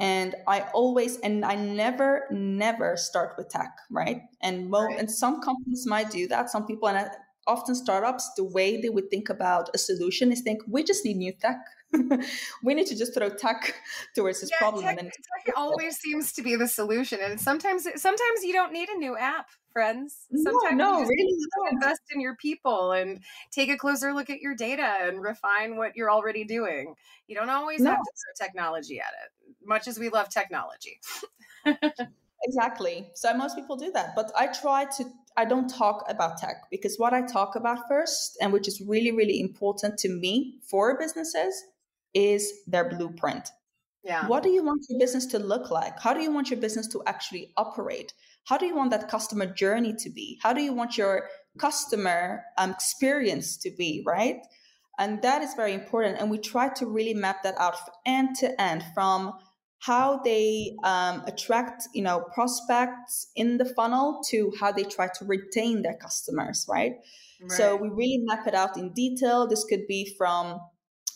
And 0.00 0.34
I 0.48 0.62
always 0.74 1.18
and 1.20 1.44
I 1.44 1.54
never, 1.54 2.26
never 2.32 2.96
start 2.96 3.34
with 3.38 3.50
tech, 3.50 3.70
right? 3.88 4.22
And 4.42 4.68
mo- 4.68 4.86
right. 4.86 4.98
and 4.98 5.08
some 5.08 5.40
companies 5.40 5.86
might 5.86 6.10
do 6.10 6.26
that. 6.26 6.50
Some 6.50 6.66
people 6.66 6.88
and 6.88 6.98
uh, 6.98 7.08
often 7.46 7.76
startups, 7.76 8.32
the 8.36 8.42
way 8.42 8.80
they 8.80 8.88
would 8.88 9.10
think 9.10 9.28
about 9.28 9.70
a 9.74 9.78
solution 9.78 10.32
is 10.32 10.40
think 10.40 10.60
we 10.68 10.82
just 10.82 11.04
need 11.04 11.18
new 11.18 11.32
tech. 11.32 11.58
we 12.62 12.74
need 12.74 12.86
to 12.86 12.96
just 12.96 13.14
throw 13.14 13.28
tech 13.28 13.74
towards 14.14 14.40
this 14.40 14.50
yeah, 14.50 14.58
problem. 14.58 14.84
Tech, 14.84 14.98
and 14.98 15.10
tech 15.10 15.54
always 15.56 15.96
seems 15.96 16.32
to 16.32 16.42
be 16.42 16.56
the 16.56 16.68
solution. 16.68 17.18
And 17.22 17.40
sometimes, 17.40 17.86
sometimes 17.96 18.42
you 18.42 18.52
don't 18.52 18.72
need 18.72 18.88
a 18.88 18.98
new 18.98 19.16
app, 19.16 19.46
friends. 19.72 20.26
Sometimes 20.34 20.76
no, 20.76 20.98
no, 20.98 21.00
you 21.00 21.08
really 21.08 21.36
invest 21.72 22.02
in 22.12 22.20
your 22.20 22.36
people 22.36 22.92
and 22.92 23.20
take 23.50 23.70
a 23.70 23.76
closer 23.76 24.12
look 24.12 24.30
at 24.30 24.40
your 24.40 24.54
data 24.54 24.96
and 25.02 25.22
refine 25.22 25.76
what 25.76 25.96
you're 25.96 26.10
already 26.10 26.44
doing. 26.44 26.94
You 27.26 27.36
don't 27.36 27.50
always 27.50 27.80
no. 27.80 27.90
have 27.90 27.98
to 27.98 28.04
throw 28.04 28.46
technology 28.46 29.00
at 29.00 29.12
it, 29.24 29.54
much 29.66 29.88
as 29.88 29.98
we 29.98 30.08
love 30.10 30.28
technology. 30.28 31.00
exactly. 32.44 33.08
So 33.14 33.34
most 33.34 33.56
people 33.56 33.76
do 33.76 33.90
that, 33.92 34.14
but 34.14 34.30
I 34.36 34.48
try 34.48 34.86
to 34.96 35.04
I 35.36 35.44
don't 35.44 35.68
talk 35.68 36.04
about 36.08 36.38
tech 36.38 36.62
because 36.70 36.96
what 36.96 37.12
I 37.12 37.22
talk 37.22 37.56
about 37.56 37.88
first, 37.88 38.38
and 38.40 38.52
which 38.52 38.68
is 38.68 38.80
really, 38.80 39.10
really 39.10 39.40
important 39.40 39.98
to 39.98 40.08
me 40.08 40.60
for 40.62 40.96
businesses, 40.96 41.64
is 42.14 42.52
their 42.66 42.88
blueprint. 42.88 43.48
Yeah. 44.02 44.26
What 44.28 44.42
do 44.42 44.50
you 44.50 44.62
want 44.62 44.84
your 44.88 44.98
business 44.98 45.26
to 45.26 45.38
look 45.38 45.70
like? 45.70 45.98
How 45.98 46.12
do 46.12 46.20
you 46.20 46.30
want 46.30 46.50
your 46.50 46.60
business 46.60 46.86
to 46.88 47.02
actually 47.06 47.52
operate? 47.56 48.12
How 48.44 48.58
do 48.58 48.66
you 48.66 48.76
want 48.76 48.90
that 48.90 49.08
customer 49.08 49.46
journey 49.46 49.94
to 49.98 50.10
be? 50.10 50.38
How 50.42 50.52
do 50.52 50.60
you 50.60 50.74
want 50.74 50.98
your 50.98 51.28
customer 51.58 52.44
um, 52.58 52.70
experience 52.70 53.56
to 53.58 53.70
be, 53.70 54.02
right? 54.06 54.40
And 54.98 55.22
that 55.22 55.42
is 55.42 55.54
very 55.54 55.72
important. 55.72 56.20
And 56.20 56.30
we 56.30 56.38
try 56.38 56.68
to 56.74 56.86
really 56.86 57.14
map 57.14 57.42
that 57.44 57.58
out 57.58 57.76
end 58.04 58.36
to 58.40 58.60
end 58.60 58.84
from 58.94 59.32
how 59.84 60.18
they 60.24 60.74
um, 60.82 61.22
attract 61.26 61.88
you 61.92 62.02
know 62.02 62.24
prospects 62.32 63.28
in 63.36 63.58
the 63.58 63.64
funnel 63.64 64.22
to 64.26 64.52
how 64.58 64.72
they 64.72 64.84
try 64.84 65.08
to 65.08 65.24
retain 65.26 65.82
their 65.82 65.96
customers 65.96 66.64
right? 66.70 66.94
right? 67.42 67.52
so 67.52 67.76
we 67.76 67.88
really 67.88 68.22
map 68.24 68.46
it 68.46 68.54
out 68.54 68.78
in 68.78 68.92
detail 68.94 69.46
this 69.46 69.64
could 69.64 69.86
be 69.86 70.14
from 70.16 70.58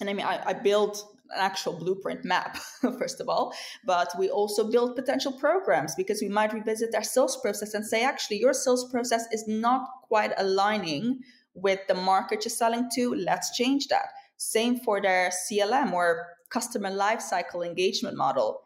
and 0.01 0.09
i 0.11 0.13
mean 0.13 0.27
i, 0.27 0.41
I 0.47 0.53
build 0.53 1.03
an 1.31 1.41
actual 1.41 1.75
blueprint 1.75 2.25
map, 2.25 2.57
first 2.99 3.21
of 3.21 3.29
all, 3.29 3.53
but 3.85 4.11
we 4.19 4.31
also 4.31 4.71
build 4.71 4.97
potential 4.97 5.33
programs 5.33 5.95
because 5.95 6.23
we 6.23 6.29
might 6.29 6.53
revisit 6.53 6.95
our 6.95 7.03
sales 7.03 7.37
process 7.37 7.75
and 7.75 7.87
say, 7.87 8.03
actually, 8.03 8.39
your 8.39 8.55
sales 8.55 8.91
process 8.91 9.27
is 9.33 9.47
not 9.47 9.89
quite 10.03 10.33
aligning 10.39 11.21
with 11.55 11.81
the 11.89 11.95
market 11.95 12.45
you're 12.45 12.51
selling 12.51 12.89
to. 12.95 13.15
Let's 13.15 13.57
change 13.57 13.89
that. 13.89 14.07
Same 14.37 14.79
for 14.81 15.01
their 15.01 15.31
CLM 15.31 15.93
or 15.93 16.29
customer 16.51 16.91
lifecycle 16.91 17.67
engagement 17.67 18.17
model. 18.17 18.63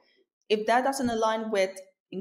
If 0.49 0.67
that 0.67 0.85
doesn't 0.85 1.09
align 1.11 1.51
with 1.51 1.71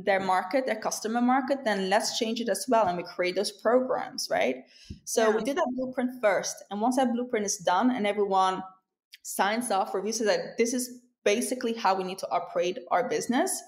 their 0.06 0.22
market, 0.22 0.66
their 0.66 0.80
customer 0.80 1.20
market, 1.20 1.66
then 1.66 1.90
let's 1.90 2.18
change 2.18 2.40
it 2.40 2.48
as 2.48 2.66
well. 2.70 2.88
And 2.88 2.96
we 2.96 3.04
create 3.04 3.36
those 3.36 3.52
programs, 3.52 4.30
right? 4.32 4.64
So 5.04 5.30
yeah. 5.30 5.36
we 5.36 5.44
did 5.44 5.58
that 5.58 5.68
blueprint 5.76 6.12
first. 6.22 6.64
And 6.72 6.80
once 6.80 6.96
that 6.96 7.12
blueprint 7.12 7.46
is 7.46 7.58
done 7.58 7.92
and 7.92 8.08
everyone 8.08 8.64
signs 9.24 9.72
off, 9.72 9.94
reviews 9.94 10.20
that 10.20 10.58
this 10.58 10.74
is 10.74 11.02
basically 11.24 11.74
how 11.74 11.96
we 11.96 12.04
need 12.04 12.18
to 12.20 12.32
operate 12.32 12.80
our 12.90 13.08
business, 13.08 13.62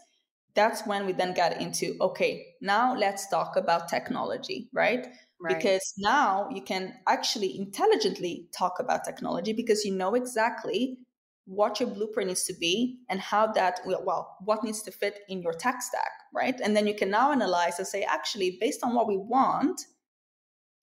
that's 0.55 0.85
when 0.85 1.05
we 1.05 1.13
then 1.13 1.33
get 1.33 1.59
into 1.61 1.95
okay, 1.99 2.45
now 2.61 2.95
let's 2.95 3.27
talk 3.29 3.55
about 3.55 3.89
technology, 3.89 4.69
right? 4.73 5.07
Right. 5.39 5.55
Because 5.57 5.93
now 5.97 6.49
you 6.53 6.61
can 6.61 6.93
actually 7.07 7.57
intelligently 7.57 8.47
talk 8.57 8.79
about 8.79 9.03
technology 9.03 9.51
because 9.53 9.83
you 9.83 9.93
know 9.93 10.15
exactly 10.15 10.99
what 11.45 11.79
your 11.79 11.89
blueprint 11.89 12.29
needs 12.29 12.45
to 12.45 12.53
be 12.53 12.99
and 13.09 13.19
how 13.19 13.47
that 13.47 13.81
well 13.85 14.37
what 14.45 14.63
needs 14.63 14.81
to 14.83 14.91
fit 14.91 15.19
in 15.27 15.41
your 15.41 15.51
tech 15.51 15.81
stack 15.81 16.11
right 16.33 16.61
and 16.63 16.75
then 16.75 16.87
you 16.87 16.95
can 16.95 17.09
now 17.09 17.31
analyze 17.31 17.79
and 17.79 17.87
say 17.87 18.03
actually 18.03 18.57
based 18.61 18.81
on 18.81 18.95
what 18.95 19.07
we 19.07 19.17
want 19.17 19.81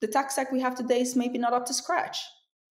the 0.02 0.06
tech 0.06 0.30
stack 0.30 0.52
we 0.52 0.60
have 0.60 0.74
today 0.74 1.00
is 1.00 1.16
maybe 1.16 1.38
not 1.38 1.54
up 1.54 1.64
to 1.64 1.72
scratch 1.72 2.18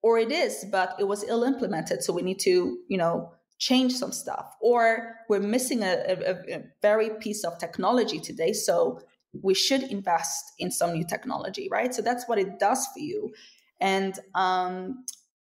or 0.05 0.13
it 0.25 0.31
is 0.31 0.53
but 0.71 0.89
it 0.99 1.07
was 1.11 1.23
ill 1.33 1.43
implemented 1.43 2.03
so 2.03 2.13
we 2.13 2.21
need 2.29 2.39
to 2.39 2.77
you 2.93 2.97
know 2.97 3.15
change 3.57 3.93
some 3.93 4.11
stuff. 4.11 4.53
Or 4.61 5.15
we're 5.29 5.39
missing 5.39 5.83
a, 5.83 5.93
a, 6.07 6.55
a 6.55 6.63
very 6.81 7.09
piece 7.19 7.43
of 7.43 7.57
technology 7.57 8.19
today 8.19 8.53
so 8.53 8.99
we 9.41 9.53
should 9.53 9.83
invest 9.83 10.53
in 10.59 10.71
some 10.71 10.93
new 10.93 11.05
technology 11.05 11.67
right? 11.71 11.93
So 11.93 12.01
that's 12.01 12.27
what 12.27 12.39
it 12.39 12.59
does 12.59 12.87
for 12.93 12.99
you. 12.99 13.33
And 13.81 14.17
um, 14.33 15.03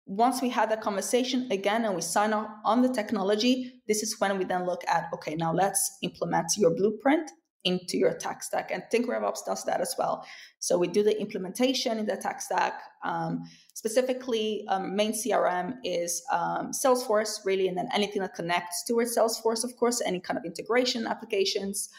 once 0.05 0.41
we 0.41 0.49
had 0.49 0.69
that 0.69 0.81
conversation 0.81 1.47
again 1.51 1.85
and 1.85 1.95
we 1.95 2.01
sign 2.01 2.33
off 2.33 2.47
on 2.65 2.81
the 2.81 2.89
technology, 2.89 3.81
this 3.87 4.03
is 4.03 4.19
when 4.19 4.37
we 4.37 4.45
then 4.45 4.65
look 4.65 4.81
at 4.87 5.09
okay, 5.13 5.35
now 5.35 5.53
let's 5.53 5.97
implement 6.01 6.51
your 6.57 6.71
blueprint 6.75 7.31
into 7.63 7.97
your 7.97 8.13
tech 8.13 8.43
stack. 8.43 8.71
And 8.71 8.83
Think 8.91 9.07
RevOps 9.07 9.45
does 9.45 9.63
that 9.65 9.81
as 9.81 9.95
well. 9.97 10.25
So 10.59 10.77
we 10.77 10.87
do 10.87 11.03
the 11.03 11.19
implementation 11.19 11.99
in 11.99 12.05
the 12.05 12.17
tech 12.17 12.41
stack. 12.41 12.81
Um, 13.03 13.43
specifically, 13.73 14.65
um, 14.67 14.95
main 14.95 15.13
CRM 15.13 15.75
is 15.83 16.23
um, 16.31 16.71
Salesforce, 16.71 17.45
really, 17.45 17.67
and 17.67 17.77
then 17.77 17.89
anything 17.93 18.21
that 18.21 18.33
connects 18.33 18.83
to 18.85 18.93
Salesforce, 18.93 19.63
of 19.63 19.75
course, 19.77 20.01
any 20.05 20.19
kind 20.19 20.37
of 20.37 20.45
integration 20.45 21.07
applications. 21.07 21.89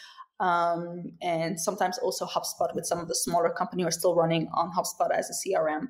Um, 0.40 1.12
and 1.20 1.60
sometimes 1.60 1.98
also 1.98 2.26
HubSpot 2.26 2.74
with 2.74 2.86
some 2.86 2.98
of 2.98 3.06
the 3.06 3.14
smaller 3.14 3.50
companies 3.50 3.86
are 3.86 3.92
still 3.92 4.16
running 4.16 4.48
on 4.52 4.72
HubSpot 4.72 5.10
as 5.16 5.30
a 5.30 5.48
CRM 5.48 5.88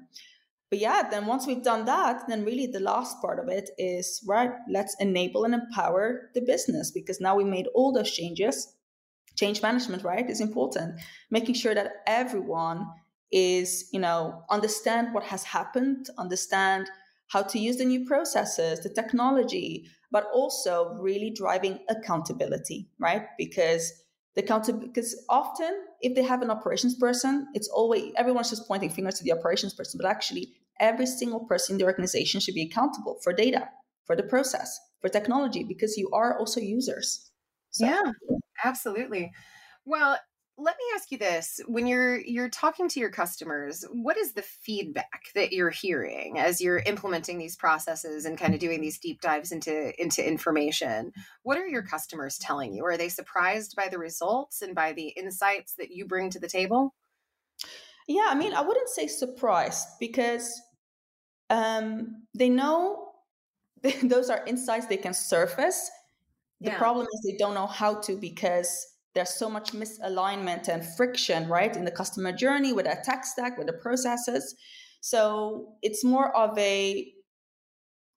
but 0.73 0.79
yeah, 0.79 1.03
then 1.11 1.27
once 1.27 1.47
we've 1.47 1.63
done 1.63 1.85
that, 1.85 2.23
then 2.29 2.47
really 2.47 2.67
the 2.67 2.81
last 2.81 3.21
part 3.21 3.39
of 3.39 3.47
it 3.51 3.69
is 3.77 4.25
right, 4.27 4.53
let's 4.71 4.97
enable 4.99 5.45
and 5.45 5.53
empower 5.53 6.31
the 6.35 6.41
business 6.41 6.91
because 6.91 7.21
now 7.21 7.37
we 7.37 7.45
made 7.45 7.67
all 7.75 7.93
those 7.93 8.11
changes. 8.11 8.75
Change 9.37 9.63
management, 9.63 10.05
right, 10.05 10.29
is 10.29 10.41
important. 10.41 11.01
Making 11.31 11.55
sure 11.55 11.75
that 11.75 12.03
everyone 12.07 12.87
is, 13.31 13.89
you 13.93 14.01
know, 14.01 14.43
understand 14.51 15.15
what 15.15 15.25
has 15.25 15.43
happened, 15.43 16.09
understand 16.19 16.89
how 17.29 17.43
to 17.43 17.59
use 17.59 17.79
the 17.79 17.85
new 17.85 18.05
processes, 18.05 18.81
the 18.81 18.91
technology, 18.91 19.87
but 20.11 20.27
also 20.35 20.95
really 21.01 21.31
driving 21.31 21.79
accountability, 21.89 22.91
right? 22.99 23.27
Because 23.39 23.91
the 24.35 24.43
accountability 24.43 24.89
because 24.89 25.25
often 25.29 25.73
if 26.01 26.15
they 26.15 26.23
have 26.23 26.43
an 26.43 26.51
operations 26.51 26.95
person, 26.95 27.49
it's 27.55 27.69
always 27.69 28.13
everyone's 28.17 28.51
just 28.51 28.69
pointing 28.69 28.91
fingers 28.91 29.15
to 29.15 29.25
the 29.25 29.33
operations 29.33 29.73
person, 29.73 29.99
but 30.01 30.09
actually 30.09 30.53
every 30.79 31.07
single 31.07 31.41
person 31.41 31.75
in 31.75 31.79
the 31.79 31.85
organization 31.85 32.41
should 32.41 32.55
be 32.55 32.63
accountable 32.71 33.19
for 33.23 33.33
data, 33.33 33.69
for 34.07 34.15
the 34.15 34.23
process, 34.23 34.79
for 35.01 35.09
technology, 35.09 35.65
because 35.65 35.97
you 35.97 36.11
are 36.13 36.39
also 36.39 36.61
users. 36.61 37.31
So. 37.71 37.87
Yeah, 37.87 38.13
absolutely. 38.65 39.33
Well, 39.85 40.19
let 40.59 40.77
me 40.77 40.85
ask 40.95 41.11
you 41.11 41.19
this 41.19 41.61
when 41.67 41.87
you're 41.87 42.21
you're 42.21 42.51
talking 42.51 42.87
to 42.87 43.01
your 43.01 43.11
customers 43.11 43.87
what 43.91 44.19
is 44.19 44.35
the 44.35 44.43
feedback 44.43 45.31
that 45.35 45.51
you're 45.51 45.71
hearing 45.71 46.39
as 46.39 46.61
you're 46.61 46.81
implementing 46.81 47.39
these 47.39 47.57
processes 47.57 48.27
and 48.27 48.37
kind 48.37 48.53
of 48.53 48.61
doing 48.61 48.83
these 48.83 48.99
deep 48.99 49.23
dives 49.23 49.51
into 49.51 49.99
into 50.01 50.25
information 50.25 51.11
what 51.43 51.57
are 51.57 51.67
your 51.67 51.83
customers 51.83 52.37
telling 52.37 52.75
you 52.75 52.85
are 52.85 52.99
they 52.99 53.09
surprised 53.09 53.75
by 53.75 53.89
the 53.89 53.99
results 53.99 54.61
and 54.61 54.75
by 54.75 54.93
the 54.93 55.09
insights 55.09 55.75
that 55.79 55.91
you 55.91 56.05
bring 56.05 56.29
to 56.29 56.39
the 56.39 56.47
table 56.47 56.95
yeah, 58.09 58.27
I 58.29 58.35
mean, 58.35 58.53
I 58.53 58.63
wouldn't 58.63 58.89
say 58.89 59.07
surprised 59.07 59.87
because 60.01 60.61
um, 61.51 62.25
they 62.35 62.49
know 62.49 63.11
those 64.03 64.31
are 64.31 64.45
insights 64.47 64.87
they 64.87 64.97
can 64.97 65.15
surface. 65.15 65.91
The 66.63 66.71
yeah. 66.71 66.79
problem 66.79 67.07
is 67.13 67.21
they 67.25 67.37
don't 67.37 67.55
know 67.55 67.67
how 67.67 67.95
to 68.03 68.17
because 68.17 68.87
there's 69.15 69.35
so 69.35 69.51
much 69.51 69.73
misalignment 69.73 70.69
and 70.69 70.85
friction, 70.97 71.49
right, 71.49 71.77
in 71.77 71.85
the 71.85 71.91
customer 71.91 72.33
journey 72.33 72.73
with 72.73 72.87
that 72.87 73.05
tech 73.05 73.25
stack, 73.25 73.59
with 73.59 73.67
the 73.67 73.75
processes. 73.75 74.55
So 75.01 75.75
it's 75.83 76.05
more 76.05 76.35
of 76.37 76.57
a 76.59 77.13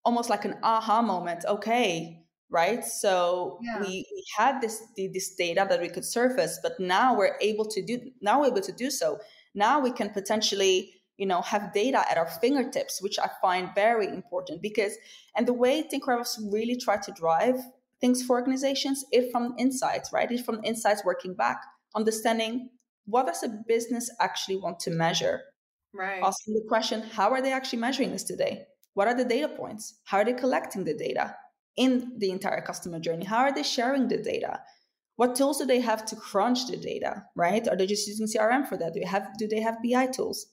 almost 0.03 0.29
like 0.29 0.45
an 0.45 0.55
aha 0.63 1.01
moment. 1.01 1.43
Okay, 1.45 2.23
right? 2.49 2.85
So 2.85 3.59
yeah. 3.61 3.79
we, 3.81 4.05
we 4.11 4.23
had 4.37 4.61
this 4.61 4.81
this 4.95 5.35
data 5.35 5.65
that 5.69 5.81
we 5.81 5.89
could 5.89 6.05
surface, 6.05 6.59
but 6.61 6.79
now 6.79 7.17
we're 7.17 7.37
able 7.41 7.65
to 7.65 7.81
do 7.81 7.99
now 8.21 8.41
we're 8.41 8.47
able 8.47 8.61
to 8.61 8.71
do 8.71 8.91
so 8.91 9.19
now 9.55 9.79
we 9.79 9.91
can 9.91 10.09
potentially 10.09 10.93
you 11.17 11.25
know 11.25 11.41
have 11.41 11.73
data 11.73 12.03
at 12.11 12.17
our 12.17 12.27
fingertips 12.27 13.01
which 13.01 13.17
i 13.17 13.29
find 13.41 13.69
very 13.73 14.07
important 14.07 14.61
because 14.61 14.93
and 15.35 15.47
the 15.47 15.53
way 15.53 15.81
think 15.81 16.03
RevOps 16.03 16.37
really 16.51 16.75
try 16.75 16.97
to 16.97 17.11
drive 17.13 17.55
things 18.01 18.23
for 18.23 18.37
organizations 18.37 19.05
is 19.11 19.31
from 19.31 19.55
insights 19.57 20.11
right? 20.13 20.31
Is 20.31 20.41
from 20.41 20.57
the 20.57 20.67
insights 20.67 21.03
working 21.05 21.33
back 21.33 21.61
understanding 21.95 22.69
what 23.05 23.27
does 23.27 23.43
a 23.43 23.49
business 23.67 24.09
actually 24.19 24.57
want 24.57 24.79
to 24.79 24.91
measure? 24.91 25.41
Right. 25.93 26.21
Asking 26.23 26.55
the 26.55 26.65
question 26.67 27.01
how 27.01 27.31
are 27.31 27.41
they 27.41 27.53
actually 27.53 27.79
measuring 27.79 28.11
this 28.11 28.23
today? 28.23 28.65
What 28.93 29.07
are 29.07 29.15
the 29.15 29.25
data 29.25 29.49
points? 29.49 29.99
How 30.05 30.19
are 30.19 30.25
they 30.25 30.33
collecting 30.33 30.83
the 30.83 30.93
data 30.93 31.35
in 31.77 32.13
the 32.17 32.31
entire 32.31 32.61
customer 32.61 32.99
journey? 32.99 33.25
How 33.25 33.39
are 33.39 33.53
they 33.53 33.63
sharing 33.63 34.07
the 34.07 34.17
data? 34.17 34.61
What 35.17 35.35
tools 35.35 35.59
do 35.59 35.65
they 35.65 35.79
have 35.79 36.05
to 36.07 36.15
crunch 36.15 36.67
the 36.67 36.77
data 36.77 37.23
right? 37.35 37.65
Are 37.67 37.77
they 37.77 37.87
just 37.87 38.07
using 38.07 38.27
crm 38.27 38.67
for 38.67 38.77
that? 38.77 38.93
Do 38.93 38.99
they 38.99 39.05
have 39.05 39.37
do 39.37 39.47
they 39.47 39.61
have 39.61 39.77
bi 39.83 40.07
tools? 40.07 40.47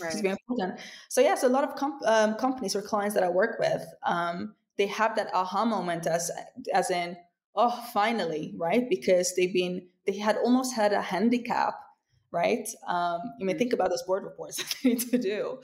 Right. 0.00 0.12
it's 0.12 0.22
very 0.22 0.36
important. 0.48 0.80
So 1.08 1.20
yes 1.20 1.42
a 1.42 1.48
lot 1.48 1.64
of 1.64 1.76
comp- 1.76 2.06
um, 2.06 2.34
companies 2.36 2.74
or 2.74 2.82
clients 2.82 3.14
that 3.14 3.22
i 3.22 3.28
work 3.28 3.58
with 3.58 3.84
um, 4.04 4.54
they 4.80 4.86
have 4.86 5.14
that 5.14 5.28
aha 5.34 5.66
moment 5.66 6.06
as 6.06 6.30
as 6.72 6.90
in 6.90 7.14
oh 7.54 7.84
finally 7.92 8.54
right 8.56 8.88
because 8.88 9.34
they've 9.36 9.52
been 9.52 9.86
they 10.06 10.16
had 10.16 10.36
almost 10.38 10.74
had 10.74 10.94
a 10.94 11.02
handicap 11.02 11.74
right 12.32 12.66
um, 12.88 13.20
you 13.38 13.44
may 13.44 13.52
think 13.52 13.74
about 13.74 13.90
those 13.90 14.02
board 14.04 14.24
reports 14.24 14.56
that 14.58 14.74
they 14.82 14.88
need 14.90 15.00
to 15.00 15.18
do 15.18 15.60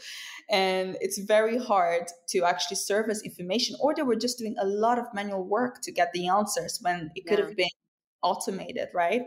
and 0.50 0.98
it's 1.00 1.18
very 1.18 1.57
hard 1.57 2.02
to 2.29 2.44
actually 2.44 2.76
surface 2.76 3.22
information 3.22 3.74
or 3.81 3.94
they 3.94 4.02
were 4.02 4.16
just 4.26 4.38
doing 4.38 4.55
a 4.61 4.66
lot 4.66 4.98
of 4.98 5.07
manual 5.14 5.44
work 5.44 5.81
to 5.81 5.90
get 5.90 6.12
the 6.12 6.29
answers 6.29 6.79
when 6.83 7.11
it 7.14 7.24
could 7.26 7.38
yeah. 7.38 7.46
have 7.46 7.57
been 7.57 7.68
automated, 8.26 8.88
right? 8.92 9.22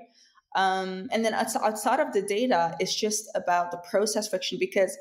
Um, 0.56 1.08
and 1.12 1.24
then 1.24 1.34
outside 1.34 2.00
of 2.00 2.12
the 2.12 2.22
data, 2.22 2.76
it's 2.80 2.96
just 2.96 3.30
about 3.36 3.72
the 3.72 3.78
process 3.90 4.28
friction 4.28 4.58
because 4.60 4.98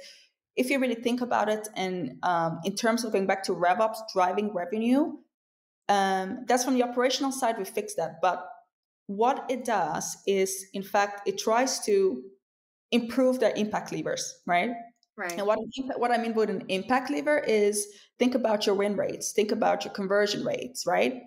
if 0.59 0.71
you 0.71 0.79
really 0.79 0.95
think 0.97 1.21
about 1.21 1.49
it, 1.49 1.69
and 1.75 2.19
um, 2.23 2.61
in 2.65 2.75
terms 2.75 3.05
of 3.05 3.13
going 3.13 3.27
back 3.27 3.43
to 3.45 3.53
RevOps 3.53 3.99
driving 4.13 4.53
revenue, 4.53 5.13
um, 5.89 6.45
that's 6.47 6.65
from 6.65 6.75
the 6.75 6.83
operational 6.83 7.33
side. 7.33 7.57
We 7.59 7.65
fix 7.65 7.95
that, 7.95 8.21
but 8.21 8.47
what 9.07 9.47
it 9.49 9.65
does 9.65 10.19
is, 10.27 10.67
in 10.75 10.83
fact, 10.83 11.27
it 11.27 11.39
tries 11.39 11.81
to 11.87 12.23
improve 12.91 13.41
their 13.41 13.55
impact 13.57 13.93
levers, 13.93 14.41
right? 14.47 14.71
Right. 15.17 15.33
And 15.33 15.47
what 15.47 15.59
what 15.97 16.11
I 16.13 16.19
mean 16.19 16.33
by 16.33 16.45
an 16.45 16.65
impact 16.69 17.11
lever 17.11 17.39
is 17.39 17.87
think 18.19 18.35
about 18.35 18.67
your 18.67 18.75
win 18.75 18.97
rates, 18.97 19.33
think 19.33 19.51
about 19.51 19.85
your 19.85 19.95
conversion 19.95 20.45
rates, 20.45 20.85
right? 20.87 21.23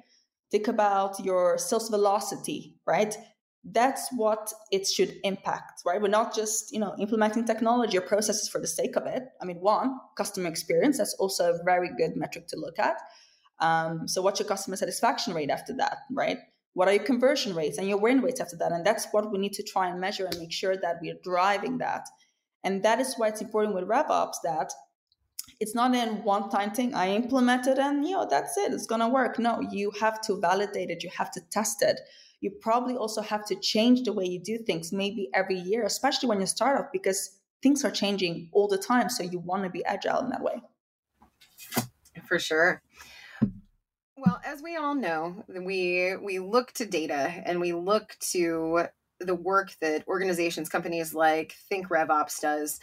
think 0.52 0.68
about 0.68 1.24
your 1.24 1.58
sales 1.58 1.90
velocity, 1.90 2.76
right? 2.86 3.16
That's 3.64 4.10
what 4.16 4.52
it 4.72 4.88
should 4.88 5.16
impact, 5.24 5.82
right? 5.86 6.02
We're 6.02 6.08
not 6.08 6.36
just, 6.36 6.72
you 6.72 6.80
know, 6.80 6.96
implementing 7.00 7.46
technology 7.46 7.98
or 7.98 8.02
processes 8.02 8.50
for 8.50 8.60
the 8.60 8.68
sake 8.68 8.96
of 8.96 9.06
it. 9.06 9.24
I 9.42 9.46
mean, 9.46 9.58
one, 9.58 10.00
customer 10.18 10.50
experience, 10.50 10.98
that's 10.98 11.14
also 11.16 11.54
a 11.54 11.64
very 11.64 11.90
good 11.96 12.16
metric 12.16 12.48
to 12.48 12.58
look 12.58 12.80
at. 12.80 12.98
Um, 13.60 14.08
so 14.08 14.22
what's 14.22 14.40
your 14.40 14.48
customer 14.48 14.76
satisfaction 14.76 15.36
rate 15.36 15.52
after 15.52 15.74
that, 15.78 15.98
right? 16.12 16.40
What 16.74 16.88
are 16.88 16.94
your 16.94 17.04
conversion 17.04 17.54
rates 17.54 17.78
and 17.78 17.88
your 17.88 18.00
win 18.00 18.22
rates 18.22 18.42
after 18.42 18.58
that? 18.58 18.72
And 18.72 18.84
that's 18.84 19.08
what 19.12 19.32
we 19.32 19.38
need 19.38 19.54
to 19.54 19.64
try 19.64 19.90
and 19.90 20.00
measure 20.00 20.26
and 20.26 20.40
make 20.40 20.52
sure 20.52 20.76
that 20.76 20.96
we 21.02 21.12
are 21.12 21.20
driving 21.24 21.78
that. 21.80 22.08
And 22.64 22.82
that 22.84 23.00
is 23.00 23.14
why 23.18 23.28
it's 23.28 23.42
important 23.42 23.76
with 23.76 23.88
RevOps 23.88 24.36
that 24.44 24.72
it's 25.60 25.76
not 25.76 25.94
an 25.96 26.24
one 26.24 26.50
time 26.50 26.72
thing. 26.72 26.94
I 26.96 27.14
implement 27.16 27.68
it 27.68 27.78
and 27.78 28.06
you 28.06 28.16
know 28.16 28.28
that's 28.30 28.58
it. 28.58 28.74
It's 28.74 28.88
gonna 28.88 29.10
work. 29.10 29.38
No, 29.38 29.62
you 29.72 29.92
have 30.00 30.22
to 30.22 30.40
validate 30.40 30.90
it. 30.90 31.04
You 31.04 31.12
have 31.16 31.32
to 31.32 31.42
test 31.52 31.82
it. 31.82 32.00
You 32.42 32.52
probably 32.60 32.96
also 32.96 33.22
have 33.22 33.46
to 33.48 33.56
change 33.56 34.04
the 34.04 34.14
way 34.14 34.26
you 34.26 34.40
do 34.40 34.58
things, 34.58 34.92
maybe 34.92 35.30
every 35.34 35.60
year, 35.60 35.84
especially 35.84 36.28
when 36.28 36.42
you 36.42 36.48
start 36.48 36.80
off, 36.80 36.92
because 36.92 37.40
things 37.62 37.86
are 37.86 37.92
changing 37.92 38.50
all 38.52 38.68
the 38.68 38.78
time. 38.78 39.10
So 39.10 39.24
you 39.24 39.40
want 39.40 39.64
to 39.64 39.70
be 39.70 39.86
agile 39.86 40.20
in 40.20 40.30
that 40.30 40.42
way. 40.42 40.62
For 42.28 42.40
sure. 42.40 42.82
Well, 44.18 44.40
as 44.46 44.62
we 44.62 44.76
all 44.76 44.96
know, 44.96 45.44
we 45.48 46.16
we 46.16 46.40
look 46.40 46.72
to 46.74 46.86
data 46.86 47.42
and 47.46 47.60
we 47.60 47.74
look 47.74 48.16
to 48.32 48.86
the 49.20 49.36
work 49.36 49.74
that 49.82 50.08
organizations, 50.08 50.70
companies 50.70 51.14
like 51.14 51.56
Think 51.70 51.90
RevOps 51.90 52.40
does 52.40 52.80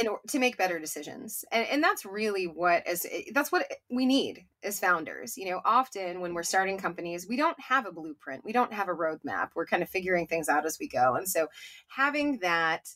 in 0.00 0.08
to 0.28 0.38
make 0.38 0.56
better 0.56 0.78
decisions 0.78 1.44
and, 1.52 1.66
and 1.68 1.82
that's 1.82 2.04
really 2.04 2.46
what 2.46 2.86
is 2.86 3.06
eh, 3.10 3.22
that's 3.32 3.50
what 3.50 3.66
we 3.90 4.06
need 4.06 4.44
as 4.62 4.80
founders 4.80 5.36
you 5.36 5.48
know 5.50 5.60
often 5.64 6.20
when 6.20 6.34
we're 6.34 6.42
starting 6.42 6.78
companies 6.78 7.26
we 7.28 7.36
don't 7.36 7.58
have 7.60 7.86
a 7.86 7.92
blueprint 7.92 8.44
we 8.44 8.52
don't 8.52 8.72
have 8.72 8.88
a 8.88 8.94
roadmap 8.94 9.48
we're 9.54 9.66
kind 9.66 9.82
of 9.82 9.88
figuring 9.88 10.26
things 10.26 10.48
out 10.48 10.66
as 10.66 10.78
we 10.78 10.88
go 10.88 11.14
and 11.14 11.28
so 11.28 11.46
having 11.88 12.38
that 12.38 12.88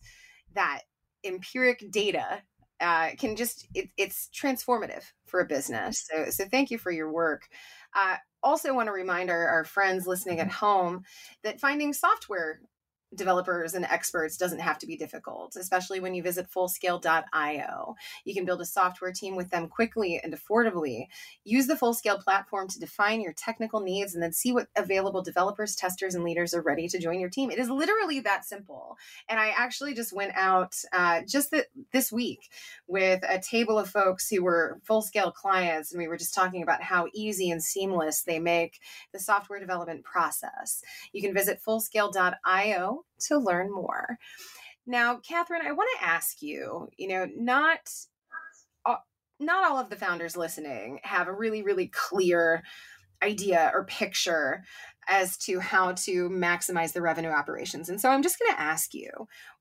that 0.54 0.82
empiric 1.24 1.84
data 1.90 2.42
uh, 2.80 3.10
can 3.18 3.36
just 3.36 3.66
it, 3.74 3.90
it's 3.98 4.30
transformative 4.34 5.04
for 5.26 5.40
a 5.40 5.46
business 5.46 6.08
so 6.10 6.30
so 6.30 6.44
thank 6.46 6.70
you 6.70 6.78
for 6.78 6.90
your 6.90 7.12
work. 7.12 7.42
Uh, 7.94 8.16
also 8.42 8.74
want 8.74 8.86
to 8.86 8.92
remind 8.92 9.30
our, 9.30 9.48
our 9.48 9.64
friends 9.64 10.06
listening 10.06 10.40
at 10.40 10.50
home 10.50 11.04
that 11.42 11.60
finding 11.60 11.92
software 11.92 12.60
developers 13.14 13.74
and 13.74 13.84
experts 13.84 14.36
doesn't 14.36 14.60
have 14.60 14.78
to 14.78 14.86
be 14.86 14.96
difficult, 14.96 15.56
especially 15.56 16.00
when 16.00 16.14
you 16.14 16.22
visit 16.22 16.46
fullscale.io. 16.50 17.94
You 18.24 18.34
can 18.34 18.44
build 18.44 18.60
a 18.60 18.66
software 18.66 19.12
team 19.12 19.36
with 19.36 19.50
them 19.50 19.68
quickly 19.68 20.20
and 20.22 20.32
affordably. 20.32 21.06
Use 21.44 21.66
the 21.66 21.74
Fullscale 21.74 22.20
platform 22.20 22.68
to 22.68 22.78
define 22.78 23.20
your 23.20 23.32
technical 23.32 23.80
needs 23.80 24.14
and 24.14 24.22
then 24.22 24.32
see 24.32 24.52
what 24.52 24.68
available 24.76 25.22
developers, 25.22 25.74
testers, 25.74 26.14
and 26.14 26.24
leaders 26.24 26.54
are 26.54 26.62
ready 26.62 26.88
to 26.88 27.00
join 27.00 27.20
your 27.20 27.30
team. 27.30 27.50
It 27.50 27.58
is 27.58 27.68
literally 27.68 28.20
that 28.20 28.44
simple. 28.44 28.96
And 29.28 29.40
I 29.40 29.52
actually 29.56 29.94
just 29.94 30.12
went 30.12 30.32
out 30.34 30.76
uh, 30.92 31.22
just 31.26 31.50
the, 31.50 31.66
this 31.92 32.12
week 32.12 32.50
with 32.86 33.22
a 33.28 33.40
table 33.40 33.78
of 33.78 33.88
folks 33.88 34.28
who 34.28 34.42
were 34.42 34.80
Fullscale 34.88 35.34
clients, 35.34 35.92
and 35.92 36.00
we 36.00 36.08
were 36.08 36.16
just 36.16 36.34
talking 36.34 36.62
about 36.62 36.82
how 36.82 37.08
easy 37.14 37.50
and 37.50 37.62
seamless 37.62 38.22
they 38.22 38.38
make 38.38 38.80
the 39.12 39.18
software 39.18 39.58
development 39.58 40.04
process. 40.04 40.82
You 41.12 41.22
can 41.22 41.34
visit 41.34 41.60
fullscale.io 41.66 42.99
to 43.28 43.38
learn 43.38 43.72
more. 43.72 44.18
Now, 44.86 45.16
Catherine, 45.18 45.62
I 45.66 45.72
want 45.72 45.88
to 45.98 46.06
ask 46.06 46.42
you, 46.42 46.88
you 46.96 47.08
know, 47.08 47.28
not 47.36 47.80
not 49.42 49.70
all 49.70 49.78
of 49.78 49.88
the 49.88 49.96
founders 49.96 50.36
listening 50.36 51.00
have 51.02 51.26
a 51.26 51.32
really 51.32 51.62
really 51.62 51.86
clear 51.86 52.62
idea 53.22 53.70
or 53.74 53.84
picture 53.84 54.64
as 55.08 55.36
to 55.36 55.60
how 55.60 55.92
to 55.92 56.28
maximize 56.30 56.92
the 56.92 57.02
revenue 57.02 57.30
operations. 57.30 57.88
And 57.88 58.00
so 58.00 58.10
I'm 58.10 58.22
just 58.22 58.38
going 58.38 58.52
to 58.52 58.60
ask 58.60 58.94
you, 58.94 59.10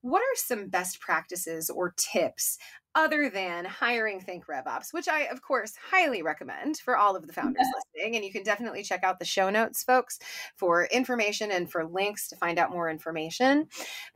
what 0.01 0.21
are 0.21 0.35
some 0.35 0.69
best 0.69 0.99
practices 0.99 1.69
or 1.69 1.93
tips 1.97 2.57
other 2.99 3.29
than 3.29 3.63
hiring 3.63 4.19
Think 4.19 4.45
RevOps, 4.47 4.91
which 4.91 5.07
I, 5.07 5.21
of 5.23 5.41
course, 5.41 5.73
highly 5.89 6.21
recommend 6.21 6.77
for 6.77 6.97
all 6.97 7.15
of 7.15 7.25
the 7.25 7.31
founders 7.31 7.65
listening. 7.95 8.17
And 8.17 8.25
you 8.25 8.31
can 8.31 8.43
definitely 8.43 8.83
check 8.83 9.05
out 9.05 9.19
the 9.19 9.25
show 9.25 9.49
notes, 9.49 9.83
folks, 9.83 10.19
for 10.57 10.83
information 10.85 11.49
and 11.49 11.71
for 11.71 11.85
links 11.85 12.27
to 12.27 12.35
find 12.35 12.59
out 12.59 12.71
more 12.71 12.89
information. 12.89 13.67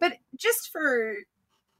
But 0.02 0.18
just 0.36 0.70
for 0.70 1.16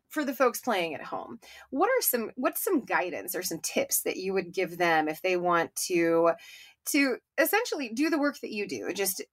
for 0.10 0.24
the 0.24 0.34
folks 0.34 0.62
playing 0.62 0.94
at 0.94 1.02
home 1.02 1.40
what 1.72 1.88
are 1.88 2.02
some 2.02 2.30
what's 2.36 2.64
some 2.64 2.82
guidance 2.82 3.34
or 3.34 3.42
some 3.42 3.58
tips 3.58 4.04
that 4.04 4.16
you 4.16 4.32
would 4.32 4.54
give 4.54 4.78
them 4.78 5.08
if 5.08 5.24
they 5.24 5.36
want 5.36 5.76
to 5.76 6.30
to 6.86 7.18
essentially 7.40 7.90
do 7.90 8.12
the 8.12 8.20
work 8.20 8.40
that 8.42 8.52
you 8.52 8.68
do 8.68 8.94
just 8.94 9.24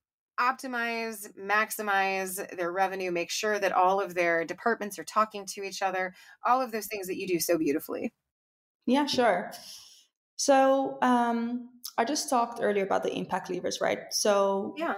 optimize, 0.41 1.29
maximize 1.39 2.57
their 2.57 2.73
revenue, 2.73 3.11
make 3.11 3.31
sure 3.31 3.59
that 3.59 3.73
all 3.73 4.01
of 4.01 4.15
their 4.15 4.45
departments 4.45 4.99
are 4.99 5.05
talking 5.05 5.45
to 5.47 5.63
each 5.63 5.83
other, 5.83 6.15
all 6.47 6.63
of 6.63 6.73
those 6.73 6.87
things 6.87 7.07
that 7.07 7.19
you 7.19 7.27
do 7.27 7.39
so 7.39 7.59
beautifully. 7.59 8.13
Yeah, 8.87 9.07
sure. 9.07 9.53
So 10.37 10.99
um, 11.03 11.69
I 11.99 12.05
just 12.05 12.31
talked 12.31 12.61
earlier 12.63 12.85
about 12.85 13.03
the 13.03 13.15
impact 13.15 13.51
levers, 13.51 13.81
right? 13.81 13.99
So 14.11 14.75
yeah, 14.79 14.95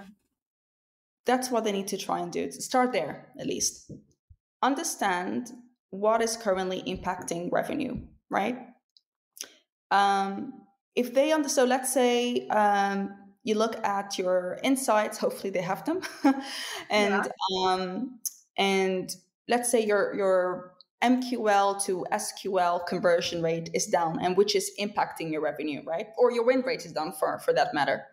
that's 1.26 1.50
what 1.50 1.64
they 1.64 1.72
need 1.72 1.88
to 1.88 1.98
try 1.98 2.20
and 2.20 2.30
do. 2.30 2.50
Start 2.52 2.92
there 2.92 3.28
at 3.38 3.46
least. 3.46 3.90
Understand 4.62 5.50
what 5.90 6.22
is 6.22 6.36
currently 6.36 6.82
impacting 6.82 7.50
revenue, 7.50 8.00
right? 8.30 8.56
Um, 9.90 10.52
if 10.94 11.12
they 11.12 11.32
under 11.32 11.48
so 11.48 11.64
let's 11.64 11.92
say 11.92 12.46
um, 12.48 13.14
you 13.44 13.54
look 13.54 13.84
at 13.84 14.18
your 14.18 14.58
insights 14.62 15.18
hopefully 15.18 15.50
they 15.50 15.62
have 15.62 15.84
them 15.84 16.00
and 16.90 17.26
yeah. 17.26 17.64
um, 17.64 18.18
and 18.56 19.16
let's 19.48 19.70
say 19.70 19.84
your 19.84 20.14
your 20.14 20.72
mql 21.02 21.82
to 21.84 22.06
sql 22.12 22.86
conversion 22.86 23.42
rate 23.42 23.68
is 23.74 23.86
down 23.86 24.18
and 24.22 24.36
which 24.36 24.54
is 24.54 24.70
impacting 24.78 25.32
your 25.32 25.40
revenue 25.40 25.82
right? 25.84 26.08
Or 26.16 26.30
your 26.30 26.44
win 26.44 26.62
rate 26.62 26.86
is 26.86 26.92
down 26.92 27.12
for 27.12 27.38
for 27.40 27.52
that 27.54 27.74
matter. 27.74 28.04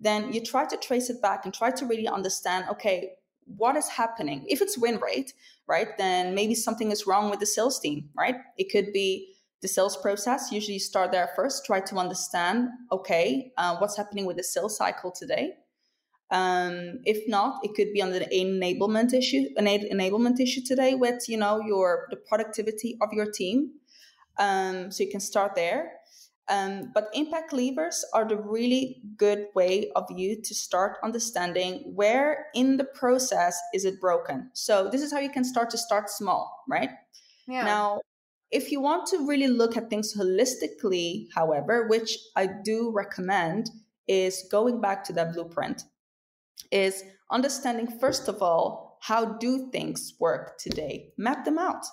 Then 0.00 0.32
you 0.32 0.42
try 0.42 0.66
to 0.66 0.76
trace 0.76 1.08
it 1.08 1.22
back 1.22 1.44
and 1.44 1.54
try 1.54 1.70
to 1.70 1.86
really 1.86 2.08
understand 2.08 2.66
okay 2.70 3.12
what 3.46 3.76
is 3.76 3.88
happening? 3.88 4.44
If 4.48 4.60
it's 4.60 4.76
win 4.76 4.98
rate 4.98 5.32
right 5.66 5.96
then 5.96 6.34
maybe 6.34 6.54
something 6.54 6.90
is 6.90 7.06
wrong 7.06 7.30
with 7.30 7.40
the 7.40 7.46
sales 7.46 7.80
team 7.80 8.10
right? 8.14 8.36
It 8.58 8.70
could 8.70 8.92
be 8.92 9.33
the 9.64 9.68
sales 9.68 9.96
process. 9.96 10.52
Usually, 10.52 10.74
you 10.74 10.80
start 10.80 11.10
there 11.10 11.30
first, 11.34 11.64
try 11.64 11.80
to 11.80 11.96
understand, 11.96 12.68
okay, 12.92 13.50
uh, 13.56 13.76
what's 13.78 13.96
happening 13.96 14.26
with 14.26 14.36
the 14.36 14.44
sales 14.44 14.76
cycle 14.76 15.10
today. 15.10 15.54
Um, 16.30 17.00
if 17.04 17.26
not, 17.28 17.60
it 17.64 17.74
could 17.74 17.90
be 17.94 18.02
on 18.02 18.10
the 18.12 18.20
enablement 18.20 19.14
issue, 19.14 19.44
an 19.56 19.64
enablement 19.64 20.38
issue 20.38 20.60
today 20.60 20.94
with 20.94 21.28
you 21.28 21.38
know 21.38 21.60
your 21.60 22.06
the 22.10 22.16
productivity 22.16 22.98
of 23.00 23.08
your 23.12 23.30
team. 23.30 23.70
Um, 24.38 24.90
so 24.90 25.02
you 25.02 25.10
can 25.10 25.20
start 25.20 25.54
there. 25.54 25.92
Um, 26.48 26.90
but 26.92 27.08
impact 27.14 27.54
levers 27.54 28.04
are 28.12 28.28
the 28.28 28.36
really 28.36 29.00
good 29.16 29.46
way 29.54 29.90
of 29.96 30.04
you 30.10 30.42
to 30.42 30.54
start 30.54 30.98
understanding 31.02 31.92
where 31.94 32.48
in 32.54 32.76
the 32.76 32.84
process 32.84 33.58
is 33.72 33.86
it 33.86 33.98
broken. 33.98 34.50
So 34.52 34.90
this 34.92 35.00
is 35.00 35.10
how 35.10 35.20
you 35.20 35.30
can 35.30 35.44
start 35.44 35.70
to 35.70 35.78
start 35.78 36.10
small, 36.10 36.64
right? 36.68 36.90
Yeah. 37.46 37.64
Now, 37.64 38.00
if 38.54 38.70
you 38.70 38.80
want 38.80 39.06
to 39.08 39.26
really 39.26 39.48
look 39.48 39.76
at 39.76 39.90
things 39.90 40.16
holistically, 40.16 41.26
however, 41.34 41.88
which 41.88 42.16
I 42.36 42.46
do 42.46 42.92
recommend, 42.94 43.68
is 44.06 44.46
going 44.48 44.80
back 44.80 45.02
to 45.04 45.12
that 45.14 45.32
blueprint, 45.32 45.82
is 46.70 47.02
understanding, 47.32 47.88
first 47.98 48.28
of 48.28 48.42
all, 48.42 48.98
how 49.00 49.24
do 49.24 49.70
things 49.72 50.14
work 50.20 50.56
today? 50.58 51.12
Map 51.18 51.44
them 51.44 51.58
out. 51.58 51.84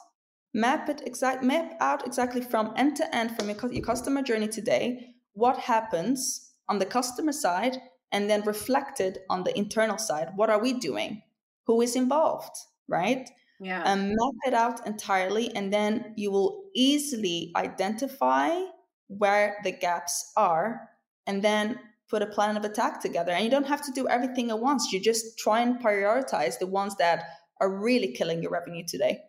Map 0.54 0.88
it 0.88 1.02
exact 1.06 1.44
map 1.44 1.74
out 1.80 2.06
exactly 2.06 2.42
from 2.42 2.74
end 2.76 2.96
to 2.98 3.16
end 3.16 3.36
from 3.36 3.50
your, 3.50 3.58
your 3.72 3.84
customer 3.84 4.22
journey 4.22 4.48
today, 4.48 5.16
what 5.34 5.58
happens 5.58 6.52
on 6.70 6.78
the 6.78 6.86
customer 6.86 7.32
side, 7.32 7.78
and 8.12 8.30
then 8.30 8.44
reflected 8.44 9.20
on 9.30 9.44
the 9.44 9.58
internal 9.58 9.98
side. 9.98 10.30
What 10.36 10.50
are 10.50 10.62
we 10.62 10.74
doing? 10.74 11.24
Who 11.66 11.82
is 11.82 11.96
involved? 11.96 12.56
Right? 12.88 13.30
Yeah. 13.62 13.84
and 13.86 14.10
map 14.10 14.34
it 14.48 14.54
out 14.54 14.86
entirely 14.88 15.56
and 15.56 15.72
then 15.72 16.14
you 16.18 16.32
will 16.32 16.64
easily 16.76 17.52
identify 17.56 18.60
where 19.08 19.58
the 19.64 19.72
gaps 19.72 20.32
are 20.36 20.90
and 21.28 21.44
then 21.44 21.80
put 22.10 22.22
a 22.22 22.28
plan 22.28 22.58
of 22.58 22.66
attack 22.66 23.02
together. 23.02 23.32
And 23.32 23.44
you 23.44 23.50
don't 23.50 23.68
have 23.68 23.86
to 23.86 23.92
do 23.92 24.08
everything 24.08 24.50
at 24.50 24.60
once. 24.60 24.92
You 24.92 25.00
just 25.00 25.40
try 25.40 25.62
and 25.62 25.82
prioritize 25.82 26.60
the 26.60 26.68
ones 26.68 26.96
that 26.98 27.24
are 27.62 27.70
really 27.70 28.12
killing 28.12 28.42
your 28.42 28.52
revenue 28.52 28.84
today. 28.86 29.20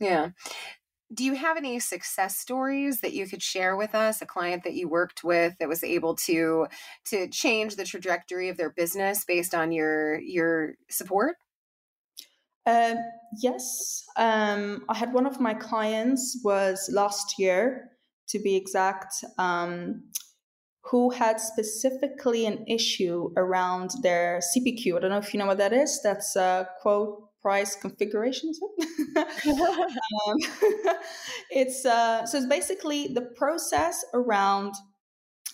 Yeah. 0.00 0.30
Do 1.14 1.24
you 1.24 1.34
have 1.34 1.56
any 1.56 1.78
success 1.78 2.38
stories 2.38 3.00
that 3.00 3.12
you 3.12 3.26
could 3.26 3.42
share 3.42 3.76
with 3.76 3.94
us? 3.94 4.22
A 4.22 4.26
client 4.26 4.64
that 4.64 4.74
you 4.74 4.88
worked 4.88 5.22
with 5.22 5.54
that 5.60 5.68
was 5.68 5.84
able 5.84 6.16
to 6.26 6.66
to 7.06 7.28
change 7.28 7.76
the 7.76 7.84
trajectory 7.84 8.48
of 8.48 8.56
their 8.56 8.70
business 8.70 9.24
based 9.24 9.54
on 9.54 9.70
your 9.70 10.18
your 10.18 10.74
support 10.90 11.36
um, 12.66 12.96
yes, 13.40 14.04
um, 14.16 14.84
I 14.88 14.94
had 14.96 15.12
one 15.12 15.26
of 15.26 15.40
my 15.40 15.54
clients 15.54 16.40
was 16.44 16.90
last 16.92 17.38
year, 17.38 17.90
to 18.28 18.38
be 18.40 18.56
exact, 18.56 19.14
um, 19.38 20.02
who 20.82 21.10
had 21.10 21.40
specifically 21.40 22.46
an 22.46 22.64
issue 22.66 23.30
around 23.36 23.90
their 24.02 24.40
CPQ. 24.40 24.96
I 24.96 25.00
don't 25.00 25.10
know 25.10 25.18
if 25.18 25.32
you 25.32 25.38
know 25.38 25.46
what 25.46 25.58
that 25.58 25.72
is. 25.72 26.00
That's 26.02 26.36
a 26.36 26.68
quote 26.80 27.26
price 27.40 27.76
configuration. 27.76 28.52
um, 29.16 30.36
it's 31.50 31.84
uh, 31.84 32.26
so 32.26 32.38
it's 32.38 32.46
basically 32.46 33.08
the 33.08 33.22
process 33.36 34.04
around 34.12 34.74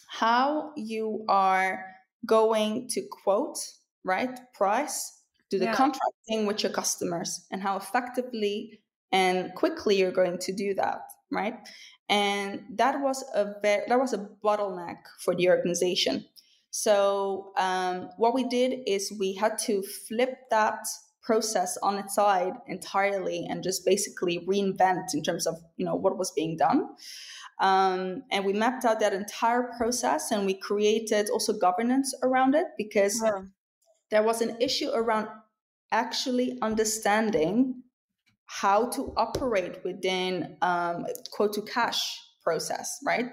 how 0.09 0.73
you 0.77 1.25
are 1.29 1.85
going 2.25 2.89
to 2.89 3.03
quote 3.11 3.59
right 4.05 4.39
price 4.55 5.22
do 5.53 5.59
the 5.59 5.67
yeah. 5.67 5.75
contracting 5.75 6.47
with 6.47 6.63
your 6.63 6.73
customers 6.73 7.47
and 7.51 7.63
how 7.63 7.77
effectively 7.77 8.81
and 9.13 9.55
quickly 9.55 9.99
you're 9.99 10.11
going 10.11 10.39
to 10.39 10.53
do 10.53 10.75
that 10.75 11.03
right? 11.33 11.59
And 12.09 12.63
that 12.75 13.01
was 13.01 13.25
a 13.35 13.47
ve- 13.63 13.87
that 13.89 13.99
was 13.99 14.13
a 14.13 14.29
bottleneck 14.45 14.99
for 15.25 15.35
the 15.35 15.49
organization. 15.49 16.27
So 16.71 17.53
um, 17.59 18.11
what 18.19 18.35
we 18.35 18.45
did 18.45 18.81
is 18.87 19.13
we 19.19 19.35
had 19.35 19.59
to 19.67 19.83
flip 19.83 20.35
that 20.51 20.87
process 21.23 21.79
on 21.83 21.99
its 21.99 22.15
side 22.15 22.53
entirely 22.67 23.47
and 23.49 23.63
just 23.63 23.85
basically 23.85 24.41
reinvent 24.41 25.15
in 25.15 25.23
terms 25.23 25.47
of 25.47 25.57
you 25.77 25.85
know 25.85 25.97
what 25.97 26.19
was 26.19 26.31
being 26.31 26.57
done. 26.57 26.89
Um, 27.61 28.25
and 28.31 28.45
we 28.45 28.53
mapped 28.53 28.85
out 28.85 29.01
that 29.01 29.13
entire 29.13 29.71
process 29.79 30.31
and 30.33 30.47
we 30.47 30.55
created 30.55 31.31
also 31.31 31.53
governance 31.53 32.15
around 32.23 32.55
it 32.55 32.67
because 32.77 33.23
yeah. 33.23 33.43
there 34.11 34.23
was 34.23 34.41
an 34.41 34.57
issue 34.61 34.91
around 34.93 35.29
actually 35.93 36.59
understanding 36.63 37.83
how 38.47 38.89
to 38.91 39.13
operate 39.17 39.83
within 39.85 40.57
um, 40.63 41.07
quote 41.31 41.53
to 41.55 41.63
cash 41.63 42.19
process, 42.43 42.99
right? 43.07 43.27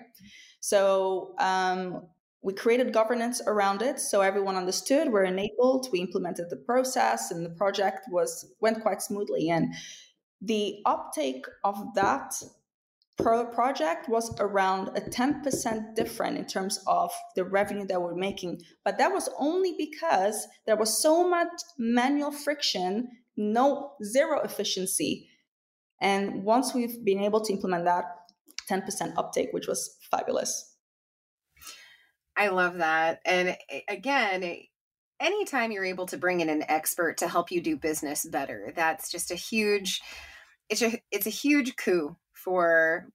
So 0.59 1.35
um, 1.39 2.07
we 2.41 2.53
created 2.53 2.93
governance 2.93 3.41
around 3.45 3.81
it, 3.81 3.99
so 3.99 4.21
everyone 4.21 4.55
understood. 4.55 5.11
We're 5.11 5.25
enabled. 5.25 5.89
We 5.91 5.99
implemented 5.99 6.49
the 6.49 6.57
process, 6.57 7.31
and 7.31 7.45
the 7.45 7.49
project 7.49 8.05
was 8.11 8.53
went 8.61 8.81
quite 8.81 9.01
smoothly. 9.01 9.49
And 9.49 9.73
the 10.41 10.79
uptake 10.85 11.45
of 11.63 11.93
that 11.95 12.33
pro 13.19 13.45
project 13.45 14.07
was 14.07 14.33
around 14.39 14.89
a 14.89 15.01
10% 15.01 15.95
different 15.95 16.37
in 16.37 16.45
terms 16.45 16.79
of 16.87 17.11
the 17.35 17.43
revenue 17.43 17.85
that 17.87 18.01
we're 18.01 18.15
making. 18.15 18.61
But 18.85 18.97
that 18.97 19.11
was 19.11 19.29
only 19.37 19.75
because 19.77 20.47
there 20.65 20.77
was 20.77 21.01
so 21.01 21.27
much 21.27 21.49
manual 21.77 22.31
friction, 22.31 23.09
no 23.35 23.91
zero 24.03 24.41
efficiency. 24.41 25.27
And 26.01 26.43
once 26.43 26.73
we've 26.73 27.03
been 27.03 27.19
able 27.19 27.41
to 27.41 27.53
implement 27.53 27.85
that, 27.85 28.05
10% 28.69 29.13
uptake, 29.17 29.49
which 29.51 29.67
was 29.67 29.97
fabulous. 30.11 30.75
I 32.37 32.49
love 32.49 32.77
that. 32.77 33.19
And 33.25 33.57
eh, 33.69 33.81
again, 33.89 34.61
anytime 35.19 35.71
you're 35.71 35.85
able 35.85 36.05
to 36.05 36.17
bring 36.17 36.39
in 36.39 36.49
an 36.49 36.63
expert 36.69 37.17
to 37.17 37.27
help 37.27 37.51
you 37.51 37.61
do 37.61 37.75
business 37.75 38.25
better, 38.25 38.71
that's 38.75 39.11
just 39.11 39.31
a 39.31 39.35
huge 39.35 40.01
it's 40.69 40.83
a 40.83 41.01
it's 41.11 41.25
a 41.25 41.31
huge 41.31 41.75
coup 41.75 42.15
for 42.43 43.09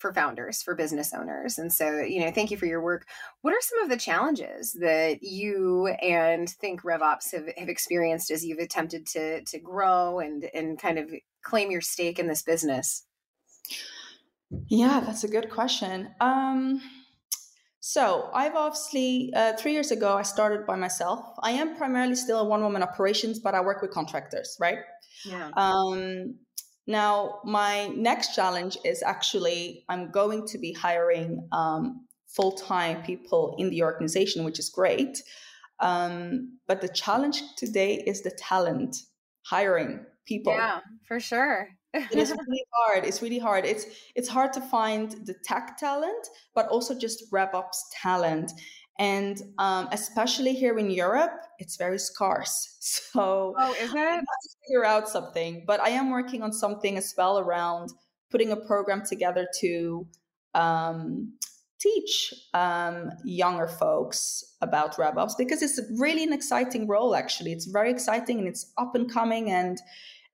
for 0.00 0.14
founders, 0.14 0.62
for 0.62 0.74
business 0.74 1.12
owners. 1.12 1.58
And 1.58 1.70
so, 1.70 2.00
you 2.00 2.20
know, 2.20 2.30
thank 2.32 2.50
you 2.50 2.56
for 2.56 2.64
your 2.64 2.82
work. 2.82 3.06
What 3.42 3.52
are 3.52 3.60
some 3.60 3.82
of 3.82 3.90
the 3.90 3.98
challenges 3.98 4.72
that 4.80 5.22
you 5.22 5.88
and 5.88 6.48
Think 6.48 6.82
RevOps 6.82 7.32
have, 7.32 7.48
have 7.56 7.68
experienced 7.68 8.30
as 8.30 8.44
you've 8.44 8.58
attempted 8.58 9.06
to 9.08 9.44
to 9.44 9.58
grow 9.58 10.18
and 10.18 10.44
and 10.54 10.80
kind 10.80 10.98
of 10.98 11.12
claim 11.42 11.70
your 11.70 11.82
stake 11.82 12.18
in 12.18 12.26
this 12.26 12.42
business? 12.42 13.04
Yeah, 14.68 15.00
that's 15.04 15.24
a 15.24 15.28
good 15.28 15.50
question. 15.50 16.08
Um 16.20 16.80
so 17.82 18.28
I've 18.34 18.56
obviously 18.56 19.32
uh, 19.34 19.54
three 19.54 19.72
years 19.72 19.90
ago 19.90 20.14
I 20.16 20.22
started 20.22 20.66
by 20.66 20.76
myself. 20.76 21.24
I 21.42 21.52
am 21.52 21.76
primarily 21.76 22.14
still 22.14 22.40
a 22.40 22.44
one 22.44 22.62
woman 22.62 22.82
operations, 22.82 23.38
but 23.38 23.54
I 23.54 23.62
work 23.62 23.80
with 23.80 23.90
contractors, 23.90 24.56
right? 24.60 24.78
Yeah. 25.24 25.50
Um, 25.56 26.36
now 26.86 27.40
my 27.44 27.88
next 27.88 28.34
challenge 28.34 28.76
is 28.84 29.02
actually 29.02 29.84
I'm 29.88 30.10
going 30.10 30.46
to 30.48 30.58
be 30.58 30.72
hiring 30.72 31.48
um, 31.52 32.06
full 32.28 32.52
time 32.52 33.02
people 33.02 33.54
in 33.58 33.70
the 33.70 33.82
organization, 33.82 34.44
which 34.44 34.58
is 34.58 34.70
great. 34.70 35.22
Um, 35.80 36.58
but 36.68 36.80
the 36.80 36.88
challenge 36.88 37.42
today 37.56 38.02
is 38.06 38.22
the 38.22 38.30
talent 38.32 38.96
hiring 39.42 40.04
people. 40.26 40.52
Yeah, 40.52 40.80
for 41.06 41.20
sure 41.20 41.68
it 41.92 42.16
is 42.16 42.30
really 42.48 42.64
hard. 42.72 43.04
It's 43.04 43.22
really 43.22 43.38
hard. 43.38 43.64
It's 43.64 43.86
it's 44.14 44.28
hard 44.28 44.52
to 44.54 44.60
find 44.60 45.10
the 45.26 45.34
tech 45.44 45.76
talent, 45.76 46.28
but 46.54 46.68
also 46.68 46.96
just 46.96 47.30
RevOps 47.32 47.76
talent. 48.00 48.52
And 49.00 49.40
um, 49.56 49.88
especially 49.92 50.52
here 50.52 50.78
in 50.78 50.90
Europe, 50.90 51.32
it's 51.58 51.76
very 51.76 51.98
scarce. 51.98 52.76
So 53.12 53.54
oh, 53.58 53.72
is 53.72 53.92
it? 53.92 53.96
I 53.96 54.10
have 54.12 54.20
to 54.20 54.48
figure 54.66 54.84
out 54.84 55.08
something. 55.08 55.64
But 55.66 55.80
I 55.80 55.88
am 55.90 56.10
working 56.10 56.42
on 56.42 56.52
something 56.52 56.96
as 56.96 57.12
well 57.16 57.38
around 57.38 57.90
putting 58.30 58.52
a 58.52 58.56
program 58.56 59.02
together 59.04 59.48
to 59.60 60.06
um, 60.54 61.32
teach 61.80 62.32
um, 62.54 63.10
younger 63.24 63.66
folks 63.66 64.44
about 64.60 64.96
RevOps 64.96 65.32
because 65.36 65.62
it's 65.62 65.80
really 65.98 66.22
an 66.22 66.32
exciting 66.32 66.86
role. 66.86 67.16
Actually, 67.16 67.52
it's 67.52 67.66
very 67.66 67.90
exciting 67.90 68.38
and 68.38 68.46
it's 68.46 68.72
up 68.78 68.94
and 68.94 69.10
coming 69.10 69.50
and 69.50 69.78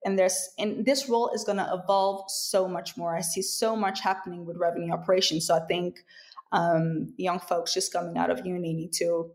and 0.05 0.19
there's 0.19 0.49
and 0.59 0.85
this 0.85 1.09
role 1.09 1.29
is 1.33 1.43
going 1.43 1.57
to 1.57 1.69
evolve 1.73 2.29
so 2.29 2.67
much 2.67 2.95
more 2.97 3.17
i 3.17 3.21
see 3.21 3.41
so 3.41 3.75
much 3.75 3.99
happening 3.99 4.45
with 4.45 4.55
revenue 4.57 4.93
operations 4.93 5.47
so 5.47 5.55
i 5.55 5.59
think 5.67 6.03
um, 6.51 7.13
young 7.17 7.39
folks 7.39 7.73
just 7.73 7.93
coming 7.93 8.17
out 8.17 8.29
of 8.29 8.45
uni 8.45 8.73
need 8.73 8.93
to 8.93 9.31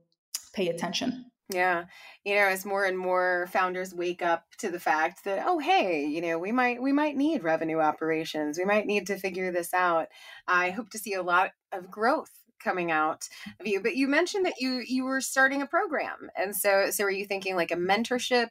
pay 0.52 0.68
attention 0.68 1.26
yeah 1.52 1.84
you 2.24 2.34
know 2.34 2.46
as 2.46 2.64
more 2.64 2.84
and 2.84 2.98
more 2.98 3.48
founders 3.52 3.94
wake 3.94 4.22
up 4.22 4.44
to 4.58 4.70
the 4.70 4.80
fact 4.80 5.24
that 5.24 5.44
oh 5.46 5.58
hey 5.58 6.04
you 6.04 6.20
know 6.20 6.38
we 6.38 6.52
might 6.52 6.80
we 6.80 6.92
might 6.92 7.16
need 7.16 7.42
revenue 7.42 7.78
operations 7.78 8.58
we 8.58 8.64
might 8.64 8.86
need 8.86 9.06
to 9.06 9.18
figure 9.18 9.50
this 9.52 9.74
out 9.74 10.06
i 10.46 10.70
hope 10.70 10.88
to 10.90 10.98
see 10.98 11.14
a 11.14 11.22
lot 11.22 11.50
of 11.72 11.90
growth 11.90 12.30
coming 12.62 12.92
out 12.92 13.28
of 13.60 13.66
you 13.66 13.82
but 13.82 13.96
you 13.96 14.06
mentioned 14.06 14.46
that 14.46 14.60
you 14.60 14.82
you 14.86 15.04
were 15.04 15.20
starting 15.20 15.62
a 15.62 15.66
program 15.66 16.30
and 16.36 16.54
so 16.54 16.90
so 16.90 17.04
are 17.04 17.10
you 17.10 17.26
thinking 17.26 17.56
like 17.56 17.72
a 17.72 17.76
mentorship 17.76 18.48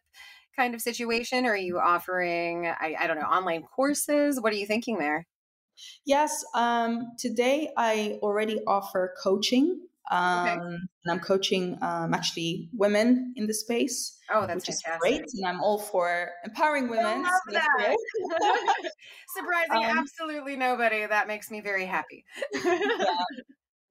kind 0.56 0.76
of 0.76 0.82
situation? 0.82 1.45
Or 1.45 1.52
are 1.52 1.58
you 1.58 1.80
offering, 1.80 2.67
I, 2.67 2.95
I 3.00 3.08
don't 3.08 3.19
know, 3.19 3.26
online 3.26 3.63
courses? 3.63 4.39
What 4.39 4.54
are 4.54 4.58
you 4.58 4.65
thinking 4.65 4.97
there? 4.97 5.26
Yes. 6.06 6.44
Um, 6.56 7.12
today 7.17 7.72
I 7.78 8.20
already 8.22 8.60
offer 8.67 9.13
coaching. 9.22 9.82
Um, 10.10 10.48
okay. 10.48 10.54
And 10.54 10.88
I'm 11.10 11.20
coaching 11.20 11.78
um, 11.82 12.13
actually 12.13 12.70
women 12.74 13.34
in 13.38 13.48
the 13.48 13.54
space. 13.54 14.17
Oh, 14.34 14.46
that's 14.46 14.67
which 14.67 14.76
fantastic. 14.76 14.91
is 14.94 15.00
great. 15.00 15.22
And 15.36 15.46
I'm 15.46 15.62
all 15.62 15.78
for 15.78 16.32
empowering 16.44 16.89
women. 16.89 17.06
I 17.06 17.17
love 17.22 17.41
that. 17.52 17.96
Surprising 19.38 19.86
um, 19.89 19.98
absolutely 20.00 20.58
nobody. 20.58 21.06
That 21.06 21.28
makes 21.28 21.50
me 21.50 21.62
very 21.62 21.86
happy. 21.86 22.26
yeah. 22.63 23.15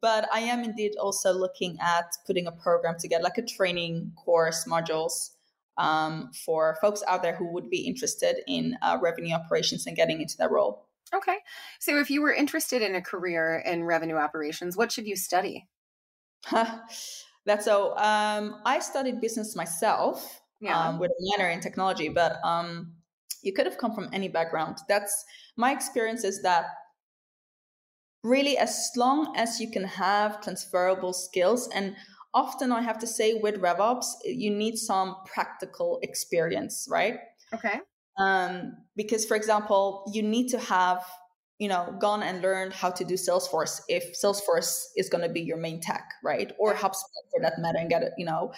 But 0.03 0.29
I 0.33 0.41
am 0.41 0.65
indeed 0.65 0.93
also 0.99 1.33
looking 1.33 1.77
at 1.81 2.07
putting 2.27 2.47
a 2.47 2.53
program 2.53 2.97
together, 2.99 3.23
like 3.23 3.39
a 3.39 3.43
training 3.43 4.13
course 4.17 4.65
modules 4.67 5.31
um, 5.77 6.31
for 6.45 6.79
folks 6.81 7.03
out 7.07 7.23
there 7.23 7.35
who 7.35 7.53
would 7.53 7.71
be 7.71 7.87
interested 7.87 8.37
in 8.47 8.77
uh, 8.83 8.99
revenue 9.01 9.35
operations 9.35 9.87
and 9.87 9.97
getting 9.97 10.21
into 10.21 10.37
that 10.39 10.51
role. 10.51 10.87
Okay. 11.15 11.37
So 11.81 11.99
if 11.99 12.11
you 12.11 12.23
were 12.23 12.33
interested 12.33 12.83
in 12.83 12.95
a 12.95 13.03
career 13.03 13.63
in 13.67 13.85
revenue 13.85 14.17
operations, 14.17 14.77
what 14.77 14.93
should 14.93 15.07
you 15.07 15.17
study? 15.17 15.69
That's 16.51 17.65
so. 17.65 17.97
Um, 17.97 18.61
I 18.65 18.79
studied 18.81 19.21
business 19.21 19.57
myself 19.57 20.41
yeah. 20.61 20.89
um, 20.89 20.99
with 20.99 21.11
a 21.11 21.37
minor 21.37 21.51
in 21.51 21.61
technology, 21.61 22.09
but 22.09 22.37
um, 22.45 22.93
you 23.43 23.53
could 23.53 23.67
have 23.67 23.79
come 23.79 23.95
from 23.95 24.09
any 24.13 24.29
background. 24.29 24.79
That's 24.89 25.25
my 25.57 25.73
experience 25.73 26.25
is 26.25 26.43
that 26.43 26.67
really 28.23 28.59
as 28.59 28.91
long 28.97 29.35
as 29.37 29.61
you 29.61 29.71
can 29.71 29.85
have 29.85 30.43
transferable 30.43 31.15
skills 31.15 31.69
and 31.75 31.97
often 32.35 32.71
I 32.71 32.83
have 32.83 32.99
to 32.99 33.07
say 33.07 33.35
with 33.35 33.57
RevOps, 33.57 34.07
you 34.25 34.51
need 34.51 34.77
some 34.77 35.17
practical 35.25 35.99
experience, 36.03 36.87
right? 36.91 37.19
Okay. 37.55 37.81
Um, 38.19 38.77
because, 38.97 39.25
for 39.25 39.37
example, 39.37 40.05
you 40.13 40.23
need 40.23 40.49
to 40.49 40.59
have 40.59 41.05
you 41.59 41.69
know 41.69 41.95
gone 42.01 42.23
and 42.23 42.41
learned 42.41 42.73
how 42.73 42.91
to 42.91 43.05
do 43.05 43.15
Salesforce 43.15 43.83
if 43.89 44.19
Salesforce 44.21 44.87
is 44.97 45.09
going 45.11 45.23
to 45.23 45.33
be 45.33 45.41
your 45.41 45.59
main 45.59 45.81
tech, 45.81 46.09
right? 46.25 46.53
Or 46.59 46.75
HubSpot 46.75 47.23
for 47.31 47.41
that 47.43 47.55
matter, 47.59 47.79
and 47.79 47.91
get 47.91 48.03
it 48.03 48.13
you 48.17 48.25
know 48.25 48.53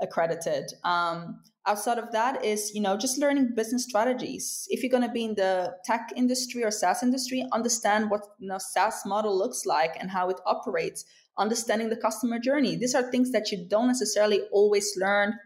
accredited. 0.00 0.72
Um, 0.84 1.40
outside 1.66 1.98
of 1.98 2.10
that 2.12 2.44
is 2.44 2.72
you 2.74 2.80
know 2.80 2.96
just 2.96 3.18
learning 3.18 3.52
business 3.54 3.84
strategies 3.84 4.66
if 4.70 4.82
you're 4.82 4.90
going 4.90 5.06
to 5.06 5.12
be 5.12 5.24
in 5.24 5.34
the 5.34 5.74
tech 5.84 6.10
industry 6.16 6.64
or 6.64 6.70
saas 6.70 7.02
industry 7.02 7.44
understand 7.52 8.10
what 8.10 8.22
you 8.38 8.48
know 8.48 8.58
saas 8.58 9.02
model 9.04 9.36
looks 9.36 9.66
like 9.66 9.94
and 10.00 10.10
how 10.10 10.30
it 10.30 10.40
operates 10.46 11.04
understanding 11.38 11.88
the 11.88 11.96
customer 11.96 12.38
journey. 12.38 12.76
These 12.76 12.94
are 12.94 13.10
things 13.10 13.30
that 13.32 13.50
you 13.50 13.66
don't 13.68 13.86
necessarily 13.86 14.42
always 14.52 14.92
learn 14.96 15.38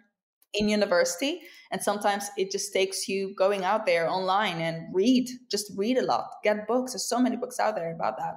in 0.54 0.68
university. 0.68 1.40
And 1.70 1.82
sometimes 1.82 2.30
it 2.36 2.50
just 2.50 2.72
takes 2.72 3.08
you 3.08 3.34
going 3.34 3.64
out 3.64 3.86
there 3.86 4.08
online 4.08 4.60
and 4.60 4.94
read, 4.94 5.28
just 5.50 5.72
read 5.76 5.98
a 5.98 6.02
lot, 6.02 6.26
get 6.44 6.66
books. 6.66 6.92
There's 6.92 7.08
so 7.08 7.18
many 7.18 7.36
books 7.36 7.58
out 7.58 7.74
there 7.74 7.94
about 7.94 8.18
that. 8.18 8.34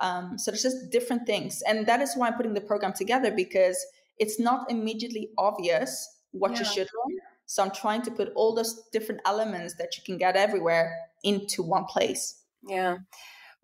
Um, 0.00 0.36
so 0.36 0.50
there's 0.50 0.62
just 0.62 0.90
different 0.90 1.26
things. 1.26 1.62
And 1.66 1.86
that 1.86 2.00
is 2.00 2.14
why 2.16 2.28
I'm 2.28 2.34
putting 2.34 2.54
the 2.54 2.60
program 2.60 2.92
together 2.92 3.30
because 3.30 3.78
it's 4.18 4.40
not 4.40 4.70
immediately 4.70 5.30
obvious 5.38 6.20
what 6.32 6.52
yeah. 6.52 6.58
you 6.58 6.64
should 6.64 6.88
learn. 6.88 7.18
So 7.46 7.62
I'm 7.62 7.70
trying 7.70 8.02
to 8.02 8.10
put 8.10 8.32
all 8.34 8.54
those 8.54 8.88
different 8.92 9.20
elements 9.24 9.74
that 9.76 9.96
you 9.96 10.02
can 10.04 10.18
get 10.18 10.36
everywhere 10.36 10.94
into 11.22 11.62
one 11.62 11.84
place. 11.84 12.42
Yeah. 12.68 12.98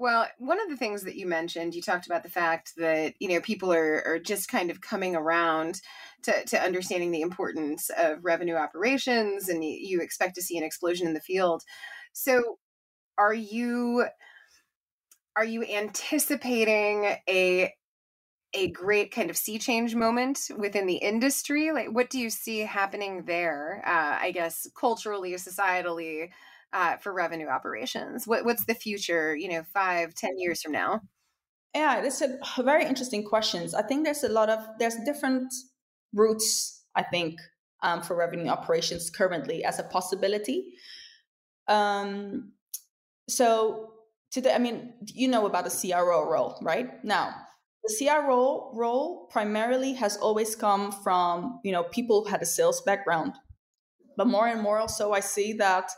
Well, 0.02 0.26
one 0.38 0.60
of 0.60 0.68
the 0.68 0.76
things 0.76 1.04
that 1.04 1.14
you 1.14 1.28
mentioned, 1.28 1.76
you 1.76 1.80
talked 1.80 2.06
about 2.06 2.24
the 2.24 2.28
fact 2.28 2.72
that, 2.76 3.14
you 3.20 3.28
know, 3.28 3.40
people 3.40 3.72
are, 3.72 4.02
are 4.04 4.18
just 4.18 4.48
kind 4.48 4.68
of 4.68 4.80
coming 4.80 5.14
around 5.14 5.80
to, 6.24 6.44
to 6.44 6.60
understanding 6.60 7.12
the 7.12 7.20
importance 7.20 7.88
of 7.96 8.24
revenue 8.24 8.56
operations 8.56 9.48
and 9.48 9.62
you, 9.62 10.00
expect 10.00 10.34
to 10.34 10.42
see 10.42 10.58
an 10.58 10.64
explosion 10.64 11.06
in 11.06 11.14
the 11.14 11.20
field. 11.20 11.62
So 12.12 12.58
are 13.16 13.32
you 13.32 14.06
are 15.36 15.44
you 15.44 15.62
anticipating 15.62 17.04
a 17.28 17.72
a 18.54 18.70
great 18.72 19.12
kind 19.12 19.30
of 19.30 19.36
sea 19.36 19.58
change 19.58 19.94
moment 19.94 20.50
within 20.58 20.86
the 20.86 20.96
industry? 20.96 21.70
Like, 21.70 21.92
what 21.92 22.10
do 22.10 22.18
you 22.18 22.28
see 22.28 22.58
happening 22.58 23.24
there? 23.24 23.82
Uh, 23.86 24.18
I 24.20 24.32
guess 24.32 24.68
culturally, 24.76 25.32
societally, 25.34 26.30
uh, 26.72 26.96
for 26.98 27.12
revenue 27.12 27.48
operations. 27.48 28.26
What, 28.26 28.44
what's 28.44 28.64
the 28.64 28.74
future? 28.74 29.36
You 29.36 29.48
know, 29.48 29.62
five, 29.72 30.14
ten 30.14 30.38
years 30.38 30.62
from 30.62 30.72
now. 30.72 31.00
Yeah, 31.74 32.02
it's 32.02 32.20
a 32.20 32.62
very 32.62 32.84
interesting 32.84 33.24
questions. 33.24 33.74
I 33.74 33.82
think 33.82 34.04
there's 34.04 34.24
a 34.24 34.28
lot 34.28 34.50
of 34.50 34.60
there's 34.78 34.96
different 35.04 35.52
routes. 36.12 36.84
I 36.94 37.02
think 37.02 37.38
um, 37.82 38.02
for 38.02 38.16
revenue 38.16 38.48
operations 38.48 39.10
currently 39.10 39.64
as 39.64 39.78
a 39.78 39.84
possibility. 39.84 40.74
Um, 41.68 42.52
so 43.28 43.94
today, 44.30 44.54
I 44.54 44.58
mean, 44.58 44.94
you 45.06 45.28
know 45.28 45.46
about 45.46 45.64
the 45.64 45.70
CRO 45.70 46.30
role, 46.30 46.58
right? 46.62 47.02
Now, 47.04 47.34
the 47.84 47.94
CRO 47.98 48.72
role 48.74 49.26
primarily 49.30 49.94
has 49.94 50.16
always 50.16 50.54
come 50.54 50.92
from 50.92 51.60
you 51.64 51.72
know 51.72 51.84
people 51.84 52.24
who 52.24 52.30
had 52.30 52.42
a 52.42 52.46
sales 52.46 52.80
background, 52.82 53.32
but 54.16 54.26
more 54.26 54.46
and 54.46 54.60
more 54.60 54.78
also 54.78 55.12
I 55.12 55.20
see 55.20 55.54
that 55.54 55.90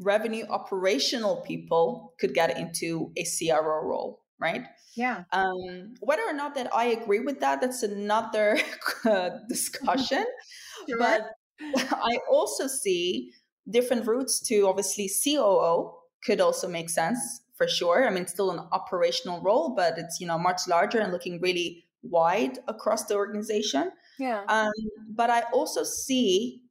revenue 0.00 0.44
operational 0.48 1.42
people 1.46 2.14
could 2.20 2.34
get 2.34 2.58
into 2.58 3.12
a 3.16 3.24
CRO 3.24 3.82
role, 3.82 4.22
right? 4.38 4.64
Yeah. 4.96 5.24
Um, 5.32 5.94
whether 6.00 6.22
or 6.22 6.32
not 6.32 6.54
that 6.54 6.74
I 6.74 6.86
agree 6.86 7.20
with 7.20 7.40
that, 7.40 7.60
that's 7.60 7.82
another 7.82 8.58
discussion. 9.48 10.24
sure. 10.88 10.98
But 10.98 11.30
I 11.92 12.18
also 12.30 12.66
see 12.66 13.32
different 13.70 14.06
routes 14.06 14.40
to 14.48 14.66
obviously 14.68 15.10
COO 15.24 15.92
could 16.24 16.40
also 16.40 16.68
make 16.68 16.90
sense 16.90 17.18
for 17.56 17.68
sure. 17.68 18.06
I 18.06 18.10
mean, 18.10 18.26
still 18.26 18.50
an 18.50 18.60
operational 18.72 19.40
role, 19.40 19.74
but 19.74 19.98
it's 19.98 20.20
you 20.20 20.26
know 20.26 20.38
much 20.38 20.62
larger 20.68 20.98
and 20.98 21.12
looking 21.12 21.40
really 21.40 21.84
wide 22.02 22.58
across 22.68 23.04
the 23.04 23.14
organization. 23.14 23.90
Yeah. 24.18 24.42
Um, 24.48 24.72
but 25.10 25.30
I 25.30 25.42
also 25.52 25.82
see 25.84 26.62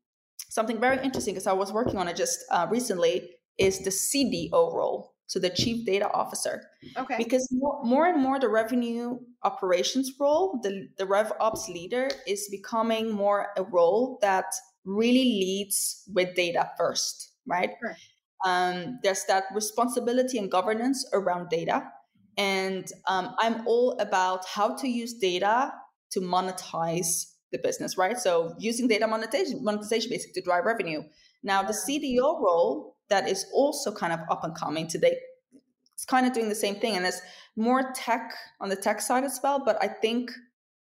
something 0.49 0.79
very 0.79 1.03
interesting 1.03 1.34
because 1.34 1.47
I 1.47 1.53
was 1.53 1.71
working 1.71 1.97
on 1.97 2.08
it 2.08 2.15
just 2.15 2.39
uh, 2.51 2.67
recently 2.69 3.31
is 3.58 3.79
the 3.79 3.89
CDO 3.89 4.73
role, 4.73 5.13
so 5.27 5.39
the 5.39 5.49
Chief 5.49 5.86
Data 5.86 6.12
Officer. 6.12 6.63
Okay. 6.97 7.15
Because 7.17 7.47
more, 7.51 7.84
more 7.84 8.08
and 8.08 8.21
more 8.21 8.39
the 8.39 8.49
revenue 8.49 9.17
operations 9.43 10.12
role, 10.19 10.60
the 10.63 10.88
the 10.97 11.05
Rev 11.05 11.31
Ops 11.39 11.69
leader 11.69 12.10
is 12.27 12.47
becoming 12.49 13.12
more 13.12 13.47
a 13.58 13.63
role 13.63 14.17
that 14.21 14.45
really 14.86 15.23
leads 15.23 16.03
with 16.13 16.36
data 16.36 16.69
first, 16.77 17.31
right? 17.47 17.71
Sure. 17.81 17.95
Um, 18.45 18.99
there's 19.01 19.23
that 19.25 19.45
responsibility 19.53 20.38
and 20.38 20.51
governance 20.51 21.05
around 21.13 21.49
data. 21.49 21.84
And 22.38 22.91
um, 23.08 23.36
I'm 23.39 23.65
all 23.65 23.97
about 23.99 24.45
how 24.45 24.75
to 24.75 24.88
use 24.88 25.13
data 25.13 25.73
to 26.12 26.19
monetize 26.19 27.31
the 27.51 27.60
business, 27.60 27.97
right? 27.97 28.17
So 28.17 28.55
using 28.60 28.88
data 28.88 29.08
monetization, 29.08 29.63
monetization 29.63 30.10
basically 30.10 30.41
to 30.41 30.45
drive 30.45 30.65
revenue. 30.65 31.03
Now, 31.43 31.63
the 31.63 31.73
CDO 31.73 32.41
role 32.41 32.97
that 33.10 33.29
is 33.29 33.45
also 33.53 33.93
kind 33.93 34.13
of 34.13 34.19
up 34.29 34.43
and 34.43 34.55
coming 34.55 34.88
today, 34.88 35.17
it's 35.93 36.05
kind 36.05 36.25
of 36.25 36.34
doing 36.34 36.49
the 36.49 36.55
same 36.55 36.75
thing. 36.75 36.95
And 36.95 37.05
it's 37.05 37.21
more 37.55 37.91
tech 37.93 38.34
on 38.60 38.69
the 38.69 38.75
tech 38.75 38.99
side 38.99 39.23
as 39.23 39.39
well. 39.43 39.62
But 39.63 39.77
I 39.81 39.88
think 39.88 40.31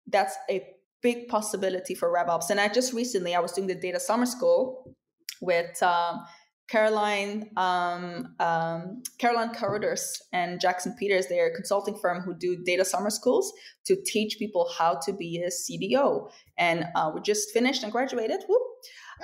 that's 0.06 0.36
a 0.50 0.66
big 1.02 1.28
possibility 1.28 1.94
for 1.94 2.12
RevOps. 2.12 2.50
And 2.50 2.58
I 2.60 2.68
just 2.68 2.92
recently, 2.92 3.34
I 3.34 3.40
was 3.40 3.52
doing 3.52 3.68
the 3.68 3.74
data 3.74 4.00
summer 4.00 4.26
school 4.26 4.96
with 5.40 5.80
um, 5.82 6.24
Caroline, 6.68 7.50
um, 7.56 8.34
um, 8.40 9.02
Caroline 9.16 9.54
Carruthers 9.54 10.20
and 10.34 10.60
Jackson 10.60 10.94
Peters, 10.98 11.26
they're 11.26 11.50
a 11.50 11.54
consulting 11.54 11.96
firm 11.96 12.20
who 12.20 12.34
do 12.34 12.62
data 12.62 12.84
summer 12.84 13.08
schools 13.08 13.52
to 13.86 13.96
teach 14.04 14.38
people 14.38 14.70
how 14.76 15.00
to 15.06 15.14
be 15.14 15.42
a 15.42 15.48
CDO. 15.48 16.30
And 16.58 16.84
uh, 16.94 17.10
we 17.14 17.22
just 17.22 17.52
finished 17.52 17.82
and 17.84 17.90
graduated. 17.90 18.44
Whoop. 18.48 18.62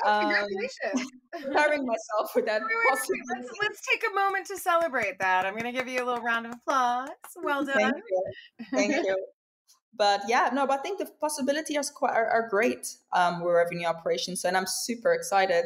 Oh, 0.05 0.21
congratulations. 0.21 1.11
Um, 1.35 1.85
myself 1.85 2.31
for 2.33 2.43
that. 2.43 2.63
Wait, 2.63 2.69
wait, 2.71 2.99
wait. 3.11 3.21
Let's, 3.37 3.51
let's 3.61 3.87
take 3.89 4.05
a 4.09 4.15
moment 4.15 4.47
to 4.47 4.57
celebrate 4.57 5.19
that. 5.19 5.45
I'm 5.45 5.55
going 5.55 5.65
to 5.65 5.73
give 5.73 5.89
you 5.89 6.03
a 6.03 6.07
little 6.07 6.23
round 6.23 6.47
of 6.47 6.53
applause. 6.53 7.09
Well 7.43 7.65
done. 7.65 7.75
Thank 7.75 7.95
you. 7.97 8.25
Thank 8.71 9.07
you. 9.07 9.27
but 9.97 10.23
yeah, 10.29 10.51
no, 10.53 10.65
but 10.65 10.79
I 10.79 10.83
think 10.83 11.01
the 11.01 11.07
possibilities 11.21 11.77
are, 11.77 11.93
quite, 11.93 12.13
are, 12.13 12.29
are 12.29 12.49
great 12.49 12.87
um, 13.13 13.43
with 13.43 13.53
revenue 13.53 13.87
operations. 13.87 14.45
And 14.45 14.57
I'm 14.57 14.67
super 14.67 15.13
excited 15.13 15.65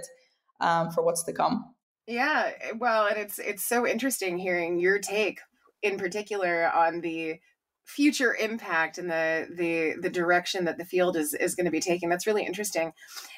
um, 0.61 0.91
for 0.91 1.05
what's 1.05 1.23
to 1.25 1.33
come. 1.33 1.75
Yeah, 2.07 2.53
eh, 2.61 2.73
well, 2.79 3.07
and 3.07 3.19
it's 3.19 3.39
it's 3.39 3.65
so 3.65 3.87
interesting 3.87 4.39
hearing 4.39 4.79
your 4.79 4.99
take 4.99 5.41
in 5.83 5.99
particular 5.99 6.71
on 6.75 7.01
the 7.01 7.39
future 7.85 8.35
impact 8.35 8.99
and 8.99 9.11
the 9.11 9.47
the 9.57 9.95
the 10.01 10.11
direction 10.11 10.67
that 10.67 10.79
the 10.79 10.85
field 10.85 11.17
is 11.17 11.35
is 11.35 11.55
going 11.55 11.67
to 11.67 11.71
be 11.71 11.81
taking. 11.81 12.09
That's 12.09 12.27
really 12.27 12.45
interesting. 12.45 12.93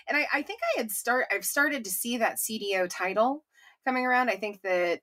And 0.08 0.16
I, 0.16 0.26
I 0.32 0.42
think 0.42 0.60
I 0.76 0.80
had 0.80 0.90
start 0.90 1.26
I've 1.32 1.44
started 1.44 1.84
to 1.84 1.90
see 1.90 2.18
that 2.18 2.38
CDO 2.38 2.88
title 2.90 3.44
coming 3.84 4.06
around. 4.06 4.30
I 4.30 4.36
think 4.36 4.62
that 4.62 5.00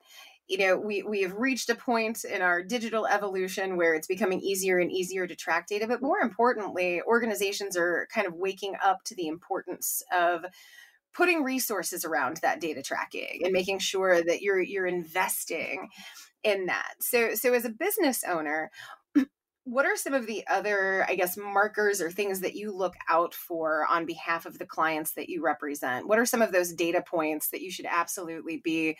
you 0.48 0.58
know 0.58 0.78
we 0.78 1.04
we 1.04 1.22
have 1.22 1.34
reached 1.34 1.70
a 1.70 1.76
point 1.76 2.24
in 2.24 2.42
our 2.42 2.64
digital 2.64 3.06
evolution 3.06 3.78
where 3.78 3.94
it's 3.96 4.08
becoming 4.08 4.40
easier 4.42 4.80
and 4.80 4.92
easier 4.92 5.28
to 5.28 5.36
track 5.36 5.68
data 5.68 5.86
but 5.88 6.02
more 6.02 6.20
importantly 6.20 7.02
organizations 7.06 7.76
are 7.76 8.08
kind 8.14 8.26
of 8.26 8.34
waking 8.34 8.74
up 8.84 9.00
to 9.04 9.16
the 9.16 9.28
importance 9.28 10.02
of 10.18 10.46
putting 11.18 11.44
resources 11.44 12.06
around 12.06 12.38
that 12.38 12.62
data 12.62 12.84
tracking 12.84 13.42
and 13.44 13.52
making 13.52 13.80
sure 13.80 14.24
that 14.24 14.44
you're 14.44 14.62
you're 14.62 14.86
investing 14.86 15.90
in 16.44 16.68
that. 16.68 16.94
So 17.00 17.34
so 17.34 17.54
as 17.54 17.66
a 17.66 17.70
business 17.70 18.24
owner, 18.24 18.70
what 19.64 19.88
are 19.88 19.98
some 19.98 20.14
of 20.14 20.28
the 20.28 20.48
other 20.48 21.06
i 21.10 21.16
guess 21.16 21.36
markers 21.36 22.00
or 22.00 22.10
things 22.10 22.40
that 22.40 22.56
you 22.56 22.72
look 22.72 22.94
out 23.10 23.34
for 23.34 23.86
on 23.90 24.06
behalf 24.06 24.46
of 24.46 24.58
the 24.60 24.66
clients 24.66 25.12
that 25.16 25.28
you 25.28 25.44
represent 25.44 26.08
what 26.08 26.18
are 26.18 26.26
some 26.26 26.42
of 26.42 26.54
those 26.54 26.72
data 26.72 27.04
points 27.06 27.50
that 27.50 27.62
you 27.62 27.70
should 27.70 27.86
absolutely 27.86 28.62
be 28.64 28.98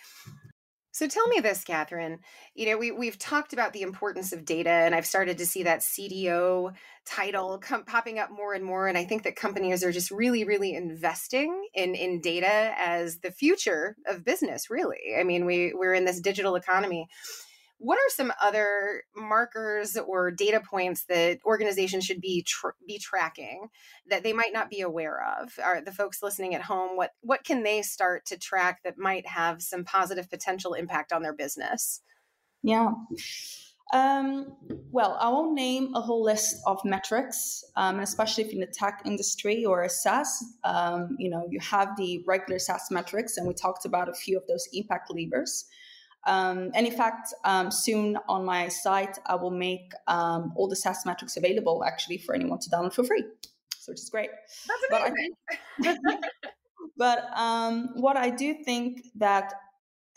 so 0.98 1.08
tell 1.08 1.28
me 1.28 1.40
this, 1.40 1.64
Catherine. 1.64 2.18
You 2.56 2.66
know, 2.66 2.78
we 2.80 2.90
we've 2.90 3.20
talked 3.20 3.54
about 3.54 3.72
the 3.72 3.84
importance 3.84 4.34
of 4.34 4.46
data, 4.46 4.72
and 4.72 4.96
I've 4.96 5.06
started 5.06 5.38
to 5.38 5.46
see 5.46 5.62
that 5.62 5.82
CDO 5.82 6.74
title 7.06 7.60
come 7.60 7.86
popping 7.86 8.18
up 8.18 8.32
more 8.32 8.56
and 8.56 8.66
more. 8.66 8.88
And 8.88 8.98
I 8.98 9.06
think 9.06 9.22
that 9.22 9.36
companies 9.36 9.84
are 9.84 9.92
just 9.92 10.10
really, 10.10 10.44
really 10.44 10.74
investing 10.74 11.68
in 11.76 11.94
in 11.94 12.20
data 12.20 12.74
as 12.80 13.20
the 13.20 13.30
future 13.30 13.96
of 14.08 14.26
business. 14.26 14.72
Really, 14.72 15.14
I 15.20 15.24
mean, 15.24 15.46
we 15.46 15.72
we're 15.72 15.94
in 15.94 16.06
this 16.06 16.20
digital 16.20 16.56
economy, 16.56 17.08
what 17.80 17.98
are 17.98 18.10
some 18.10 18.34
other 18.42 19.04
markers 19.16 19.98
or 19.98 20.32
data 20.32 20.60
points 20.60 21.06
that 21.06 21.40
organizations 21.46 22.06
should 22.06 22.22
be 22.22 22.44
tr- 22.44 22.70
be 22.88 22.98
tracking 22.98 23.68
that 24.10 24.24
they 24.24 24.34
might 24.34 24.54
not 24.54 24.70
be 24.70 24.82
aware 24.82 25.24
of? 25.40 25.54
Are 25.64 25.82
the 25.82 25.92
folks 25.92 26.24
listening 26.24 26.56
at 26.56 26.64
home 26.64 26.98
what 26.98 27.12
what 27.22 27.44
can 27.44 27.64
they 27.64 27.82
start 27.82 28.26
to 28.28 28.38
track 28.38 28.82
that 28.84 28.98
might 28.98 29.28
have 29.28 29.62
some 29.62 29.84
positive 29.84 30.30
potential 30.30 30.74
impact 30.74 31.14
on 31.14 31.22
their 31.22 31.34
business? 31.34 32.02
Yeah. 32.64 32.92
Um, 33.94 34.58
well, 34.92 35.18
I 35.20 35.30
won't 35.30 35.54
name 35.54 35.94
a 35.96 36.02
whole 36.02 36.24
list 36.24 36.58
of 36.66 36.84
metrics, 36.84 37.64
um, 37.78 38.00
especially 38.02 38.44
if 38.44 38.52
in 38.52 38.60
the 38.60 38.68
tech 38.68 39.02
industry 39.06 39.64
or 39.64 39.88
SaaS. 39.88 40.44
Um, 40.66 41.16
you 41.18 41.30
know, 41.30 41.48
you 41.50 41.60
have 41.62 41.96
the 41.96 42.24
regular 42.28 42.60
SaaS 42.60 42.88
metrics, 42.92 43.38
and 43.38 43.48
we 43.48 43.54
talked 43.54 43.86
about 43.86 44.10
a 44.10 44.14
few 44.14 44.38
of 44.38 44.46
those 44.48 44.68
impact 44.74 45.10
levers. 45.10 45.66
Um, 46.28 46.72
and 46.76 46.86
in 46.86 46.92
fact, 46.92 47.34
um, 47.46 47.72
soon 47.72 48.18
on 48.28 48.46
my 48.46 48.68
site, 48.68 49.18
I 49.26 49.36
will 49.36 49.52
make 49.52 49.94
um, 50.08 50.52
all 50.56 50.68
the 50.68 50.76
SaaS 50.76 51.06
metrics 51.06 51.38
available 51.38 51.84
actually 51.86 52.18
for 52.18 52.36
anyone 52.36 52.60
to 52.60 52.70
download 52.70 52.94
for 52.94 53.06
free. 53.06 53.24
So, 53.80 53.94
which 53.94 54.02
is 54.02 54.10
great. 54.10 54.30
That's 54.68 55.02
amazing. 55.02 55.34
But, 55.80 55.98
think, 56.06 56.26
but 56.98 57.38
um, 57.40 57.90
what 57.96 58.18
I 58.18 58.30
do 58.30 58.56
think 58.66 59.08
that 59.16 59.54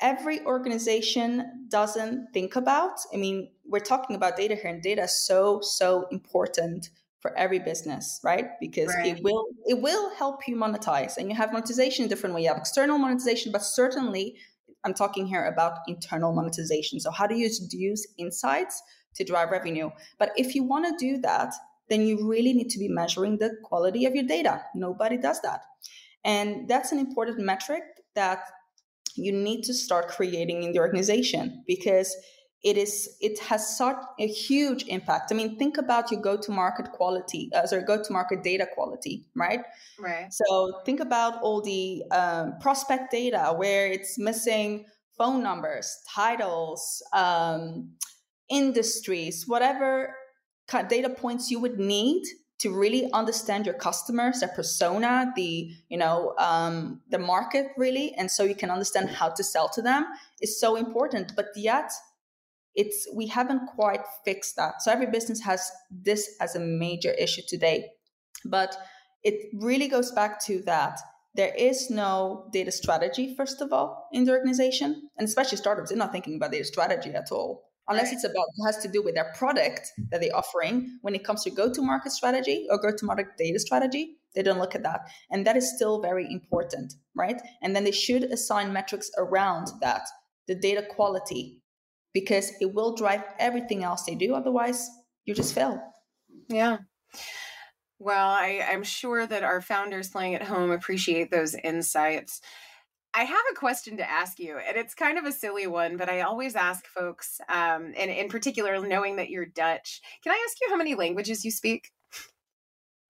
every 0.01 0.45
organization 0.45 1.69
doesn't 1.69 2.33
think 2.33 2.57
about, 2.57 2.99
I 3.15 3.17
mean, 3.17 3.51
we're 3.65 3.79
talking 3.79 4.17
about 4.17 4.37
data 4.37 4.57
here, 4.57 4.73
and 4.73 4.83
data 4.83 5.05
is 5.05 5.25
so, 5.25 5.61
so 5.63 6.09
important 6.11 6.91
for 7.21 7.37
every 7.37 7.59
business 7.59 8.19
right 8.25 8.59
because 8.61 8.89
right. 8.97 9.19
it 9.19 9.23
will 9.23 9.45
it 9.67 9.79
will 9.79 10.09
help 10.15 10.49
you 10.49 10.57
monetize 10.57 11.19
and 11.19 11.29
you 11.29 11.37
have 11.37 11.53
monetization 11.53 12.03
in 12.03 12.09
different 12.09 12.35
way 12.35 12.41
you 12.41 12.49
have 12.49 12.57
external 12.57 12.97
monetization 12.97 13.53
but 13.53 13.63
certainly 13.63 14.37
I'm 14.85 14.95
talking 14.95 15.27
here 15.27 15.45
about 15.45 15.79
internal 15.87 16.33
monetization. 16.33 17.01
So, 17.01 17.11
how 17.11 17.27
do 17.27 17.35
you 17.37 17.51
use 17.71 18.07
insights 18.19 18.83
to 19.15 19.25
drive 19.25 19.51
revenue? 19.51 19.91
But 20.19 20.33
if 20.37 20.55
you 20.55 20.65
want 20.65 20.87
to 20.87 21.05
do 21.05 21.19
that, 21.19 21.53
then 21.89 22.07
you 22.07 22.29
really 22.29 22.53
need 22.53 22.71
to 22.71 22.79
be 22.79 22.89
measuring 22.89 23.39
the 23.39 23.57
quality 23.65 24.07
of 24.07 24.15
your 24.15 24.25
data. 24.25 24.63
Nobody 24.75 25.17
does 25.17 25.41
that. 25.43 25.63
And 26.25 26.69
that's 26.69 26.93
an 26.93 26.99
important 26.99 27.41
metric 27.41 27.83
that 28.15 28.45
you 29.17 29.33
need 29.33 29.63
to 29.65 29.75
start 29.75 30.09
creating 30.09 30.63
in 30.63 30.73
the 30.73 30.79
organization 30.79 31.65
because 31.67 32.17
it 32.63 32.77
is 32.77 33.17
it 33.21 33.39
has 33.39 33.77
such 33.77 33.97
a 34.19 34.27
huge 34.27 34.85
impact. 34.85 35.33
I 35.33 35.35
mean 35.35 35.57
think 35.59 35.79
about 35.79 36.11
your 36.11 36.21
go 36.21 36.37
to 36.37 36.51
market 36.51 36.93
quality 36.93 37.51
uh, 37.55 37.67
sorry 37.67 37.85
go 37.85 38.03
to 38.03 38.13
market 38.13 38.43
data 38.43 38.67
quality 38.75 39.25
right? 39.35 39.61
Right. 39.99 40.33
So 40.33 40.81
think 40.85 41.01
about 41.01 41.41
all 41.43 41.63
the 41.63 42.03
um, 42.11 42.59
prospect 42.61 43.11
data 43.11 43.55
where 43.57 43.87
it's 43.87 44.19
missing 44.19 44.87
phone 45.17 45.43
numbers 45.43 45.99
titles 46.15 47.03
um, 47.13 47.91
industries, 48.51 49.47
whatever 49.47 50.15
kind 50.67 50.85
of 50.85 50.91
data 50.91 51.09
points 51.09 51.51
you 51.51 51.61
would 51.61 51.79
need 51.79 52.23
to 52.59 52.71
really 52.71 53.11
understand 53.13 53.65
your 53.65 53.75
customers, 53.75 54.41
their 54.41 54.51
persona, 54.51 55.33
the 55.35 55.71
you 55.89 55.97
know 55.97 56.35
um, 56.39 57.01
the 57.11 57.19
market 57.19 57.69
really, 57.77 58.15
and 58.15 58.31
so 58.31 58.45
you 58.45 58.55
can 58.55 58.71
understand 58.71 59.09
how 59.09 59.31
to 59.31 59.43
sell 59.43 59.69
to 59.71 59.83
them 59.83 60.05
is 60.41 60.61
so 60.61 60.77
important. 60.77 61.33
But 61.37 61.47
yet, 61.57 61.91
it's 62.75 63.09
we 63.15 63.27
haven't 63.27 63.67
quite 63.67 64.03
fixed 64.25 64.57
that. 64.57 64.83
So 64.83 64.91
every 64.91 65.07
business 65.07 65.41
has 65.43 65.71
this 65.91 66.37
as 66.41 66.55
a 66.55 66.61
major 66.61 67.13
issue 67.13 67.43
today, 67.49 67.87
but 68.45 68.77
it 69.23 69.51
really 69.55 69.89
goes 69.89 70.13
back 70.13 70.45
to 70.47 70.63
that 70.63 70.99
there 71.35 71.55
is 71.55 71.91
no 71.91 72.49
data 72.53 72.73
strategy 72.73 73.35
first 73.37 73.61
of 73.61 73.73
all 73.73 74.09
in 74.13 74.25
the 74.25 74.33
organization. 74.33 75.09
And 75.19 75.29
especially 75.29 75.59
startups 75.59 75.91
they're 75.91 75.99
not 75.99 76.13
thinking 76.13 76.37
about 76.37 76.53
data 76.53 76.65
strategy 76.65 77.11
at 77.11 77.31
all. 77.31 77.65
Unless 77.89 78.07
right. 78.07 78.15
it's 78.15 78.25
about 78.25 78.47
it 78.57 78.67
has 78.67 78.83
to 78.83 78.89
do 78.89 79.03
with 79.03 79.17
their 79.17 79.33
product 79.37 79.91
that 80.11 80.21
they're 80.21 80.37
offering. 80.37 80.99
When 81.03 81.15
it 81.15 81.25
comes 81.25 81.43
to 81.45 81.51
go 81.51 81.73
to 81.73 81.83
market 81.83 82.13
strategy 82.13 82.67
or 82.71 82.79
go 82.79 82.97
to 82.97 83.05
market 83.05 83.27
data 83.37 83.59
strategy 83.59 84.17
they 84.35 84.43
don't 84.43 84.61
look 84.61 84.77
at 84.77 84.85
that. 84.85 85.01
And 85.31 85.45
that 85.45 85.57
is 85.57 85.75
still 85.75 86.01
very 86.01 86.27
important 86.31 86.95
right? 87.17 87.41
And 87.63 87.75
then 87.75 87.85
they 87.85 87.91
should 87.91 88.25
assign 88.25 88.73
metrics 88.73 89.11
around 89.19 89.69
that 89.81 90.03
the 90.47 90.55
data 90.55 90.83
quality 90.83 91.60
because 92.13 92.53
it 92.61 92.73
will 92.73 92.95
drive 92.95 93.23
everything 93.39 93.85
else 93.85 94.05
they 94.05 94.15
do 94.15 94.35
otherwise 94.35 94.89
you 95.25 95.35
just 95.35 95.55
fail 95.55 95.81
yeah 96.49 96.79
well, 98.01 98.31
I, 98.31 98.67
I'm 98.67 98.83
sure 98.83 99.27
that 99.27 99.45
our 99.45 99.61
founders 99.61 100.09
playing 100.09 100.35
at 100.35 100.43
home 100.43 100.71
appreciate 100.71 101.31
those 101.31 101.55
insights. 101.55 102.41
I 103.13 103.25
have 103.25 103.43
a 103.53 103.55
question 103.55 103.99
to 103.99 104.11
ask 104.11 104.39
you, 104.39 104.57
and 104.57 104.75
it's 104.77 104.95
kind 104.95 105.19
of 105.19 105.27
a 105.27 105.33
silly 105.33 105.67
one, 105.67 105.99
but 105.99 106.09
I 106.09 106.23
always 106.23 106.57
ask 106.57 106.87
folks, 106.87 107.41
um, 107.51 107.93
and 107.99 108.11
in 108.11 108.31
particular, 108.31 108.81
knowing 108.81 109.17
that 109.17 109.29
you're 109.29 109.45
Dutch, 109.45 110.01
can 110.25 110.33
I 110.33 110.47
ask 110.49 110.57
you 110.63 110.69
how 110.71 110.77
many 110.77 110.95
languages 110.95 111.45
you 111.45 111.51
speak? 111.51 111.91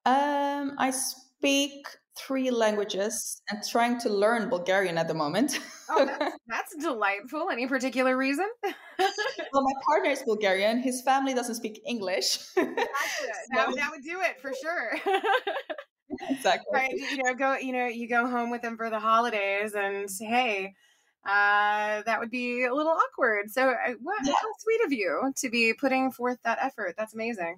Um, 0.04 0.72
I 0.76 0.90
speak 0.90 1.86
three 2.26 2.50
languages 2.50 3.42
and 3.50 3.62
trying 3.62 3.98
to 4.00 4.08
learn 4.08 4.48
Bulgarian 4.48 4.98
at 4.98 5.08
the 5.08 5.14
moment. 5.14 5.58
oh, 5.88 6.04
that's, 6.04 6.36
that's 6.48 6.76
delightful. 6.76 7.50
Any 7.50 7.66
particular 7.66 8.16
reason? 8.16 8.48
well, 8.64 9.62
my 9.62 9.72
partner 9.86 10.10
is 10.10 10.22
Bulgarian. 10.22 10.78
His 10.78 11.02
family 11.02 11.34
doesn't 11.34 11.56
speak 11.56 11.82
English. 11.86 12.38
so. 12.54 12.64
that, 12.64 13.74
that 13.76 13.90
would 13.90 14.04
do 14.04 14.20
it 14.20 14.40
for 14.40 14.52
sure. 14.62 15.16
exactly. 16.28 16.72
Right. 16.72 16.92
You 16.92 17.22
know, 17.22 17.34
go. 17.34 17.56
You 17.56 17.72
know, 17.72 17.86
you 17.86 18.08
go 18.08 18.26
home 18.26 18.50
with 18.50 18.62
them 18.62 18.76
for 18.76 18.90
the 18.90 19.00
holidays, 19.00 19.74
and 19.74 20.08
hey, 20.20 20.74
uh, 21.24 22.02
that 22.06 22.18
would 22.18 22.30
be 22.30 22.64
a 22.64 22.74
little 22.74 22.92
awkward. 22.92 23.50
So, 23.50 23.70
uh, 23.70 23.94
what, 24.02 24.18
yeah. 24.24 24.32
how 24.32 24.48
sweet 24.58 24.84
of 24.84 24.92
you 24.92 25.32
to 25.36 25.50
be 25.50 25.74
putting 25.74 26.10
forth 26.10 26.38
that 26.44 26.58
effort. 26.62 26.94
That's 26.96 27.14
amazing. 27.14 27.56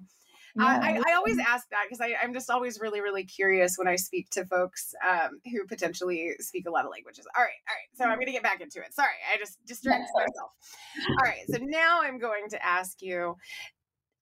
Yeah. 0.55 0.65
I, 0.65 1.01
I, 1.07 1.15
always 1.15 1.39
ask 1.39 1.67
that 1.71 1.85
because 1.89 2.05
I'm 2.21 2.33
just 2.33 2.49
always 2.49 2.79
really, 2.79 3.01
really 3.01 3.23
curious 3.23 3.75
when 3.75 3.87
I 3.87 3.95
speak 3.95 4.29
to 4.31 4.45
folks 4.45 4.93
um, 5.07 5.39
who 5.51 5.65
potentially 5.65 6.35
speak 6.39 6.67
a 6.67 6.71
lot 6.71 6.85
of 6.85 6.91
languages. 6.91 7.25
All 7.35 7.41
right, 7.41 7.49
all 7.67 7.75
right. 7.75 7.97
So 7.97 8.05
I'm 8.05 8.17
going 8.17 8.27
to 8.27 8.33
get 8.33 8.43
back 8.43 8.61
into 8.61 8.79
it. 8.79 8.93
Sorry, 8.93 9.09
I 9.33 9.39
just 9.39 9.57
distracted 9.65 10.09
myself. 10.13 10.51
All 11.09 11.25
right. 11.25 11.39
So 11.49 11.57
now 11.59 12.01
I'm 12.03 12.19
going 12.19 12.49
to 12.49 12.63
ask 12.63 13.01
you. 13.01 13.35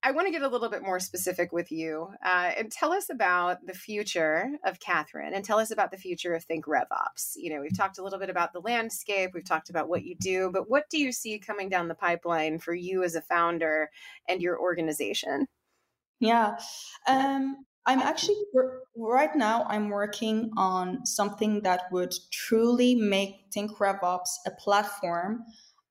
I 0.03 0.09
want 0.13 0.25
to 0.25 0.31
get 0.31 0.41
a 0.41 0.47
little 0.47 0.69
bit 0.69 0.81
more 0.81 0.99
specific 0.99 1.51
with 1.51 1.71
you 1.71 2.07
uh, 2.25 2.51
and 2.57 2.71
tell 2.71 2.91
us 2.91 3.11
about 3.11 3.63
the 3.67 3.73
future 3.75 4.49
of 4.65 4.79
Catherine 4.79 5.35
and 5.35 5.45
tell 5.45 5.59
us 5.59 5.69
about 5.69 5.91
the 5.91 5.97
future 5.97 6.33
of 6.33 6.43
Think 6.43 6.65
RevOps. 6.65 7.33
You 7.35 7.53
know, 7.53 7.61
we've 7.61 7.77
talked 7.77 7.99
a 7.99 8.03
little 8.03 8.17
bit 8.17 8.31
about 8.31 8.51
the 8.51 8.61
landscape, 8.61 9.29
we've 9.35 9.45
talked 9.45 9.69
about 9.69 9.89
what 9.89 10.03
you 10.03 10.15
do, 10.19 10.49
but 10.51 10.67
what 10.67 10.85
do 10.89 10.97
you 10.97 11.11
see 11.11 11.37
coming 11.37 11.69
down 11.69 11.87
the 11.87 11.93
pipeline 11.93 12.57
for 12.57 12.73
you 12.73 13.03
as 13.03 13.13
a 13.13 13.21
founder 13.21 13.91
and 14.27 14.41
your 14.41 14.59
organization? 14.59 15.45
Yeah. 16.21 16.57
Um, 17.07 17.65
I'm 17.85 17.99
actually 17.99 18.35
right 18.95 19.35
now 19.35 19.65
I'm 19.67 19.89
working 19.89 20.51
on 20.55 21.03
something 21.05 21.61
that 21.63 21.91
would 21.91 22.13
truly 22.31 22.95
make 22.95 23.47
Think 23.51 23.77
RevOps 23.79 24.29
a 24.45 24.51
platform 24.51 25.43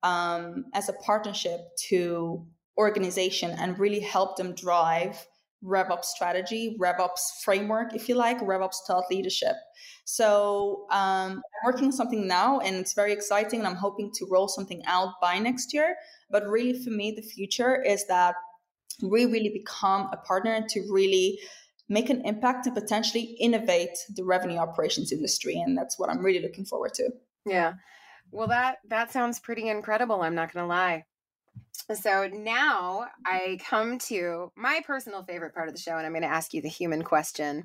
um, 0.05 0.67
as 0.73 0.89
a 0.89 0.93
partnership 0.95 1.61
to 1.89 2.47
organization 2.79 3.51
and 3.51 3.79
really 3.79 4.01
help 4.01 4.37
them 4.37 4.55
drive 4.55 5.27
RevOps 5.65 6.05
strategy, 6.05 6.77
RevOps 6.81 7.43
framework, 7.45 7.95
if 7.95 8.09
you 8.09 8.15
like, 8.15 8.39
RevOps 8.39 8.77
thought 8.87 9.05
leadership. 9.11 9.57
So 10.05 10.87
um, 10.91 11.43
I'm 11.43 11.67
working 11.67 11.87
on 11.87 11.93
something 11.93 12.27
now, 12.27 12.61
and 12.61 12.77
it's 12.77 12.95
very 12.95 13.13
exciting. 13.13 13.59
And 13.59 13.69
I'm 13.69 13.75
hoping 13.75 14.11
to 14.15 14.27
roll 14.31 14.49
something 14.49 14.83
out 14.87 15.15
by 15.21 15.39
next 15.39 15.75
year. 15.75 15.97
But 16.31 16.47
really, 16.47 16.83
for 16.83 16.91
me, 16.91 17.13
the 17.13 17.21
future 17.21 17.83
is 17.83 18.07
that 18.07 18.37
we 19.03 19.27
really 19.27 19.51
become 19.51 20.09
a 20.13 20.17
partner 20.17 20.65
to 20.69 20.81
really 20.91 21.39
make 21.89 22.09
an 22.09 22.25
impact 22.25 22.67
and 22.67 22.75
potentially 22.75 23.37
innovate 23.41 23.99
the 24.15 24.25
revenue 24.25 24.57
operations 24.57 25.13
industry 25.13 25.61
and 25.61 25.77
that's 25.77 25.99
what 25.99 26.09
i'm 26.09 26.25
really 26.25 26.41
looking 26.41 26.65
forward 26.65 26.95
to. 26.95 27.11
Yeah. 27.45 27.75
Well 28.31 28.49
that 28.49 28.79
that 28.89 29.13
sounds 29.13 29.41
pretty 29.41 29.69
incredible 29.69 30.23
i'm 30.23 30.35
not 30.35 30.53
going 30.53 30.65
to 30.65 30.69
lie. 30.69 31.05
So 31.93 32.29
now 32.33 33.07
i 33.27 33.59
come 33.69 33.99
to 34.01 34.53
my 34.57 34.81
personal 34.87 35.25
favorite 35.25 35.55
part 35.55 35.69
of 35.69 35.75
the 35.75 35.81
show 35.81 35.97
and 35.97 36.07
i'm 36.07 36.13
going 36.13 36.23
to 36.23 36.29
ask 36.29 36.55
you 36.55 36.63
the 36.63 36.69
human 36.69 37.03
question. 37.03 37.65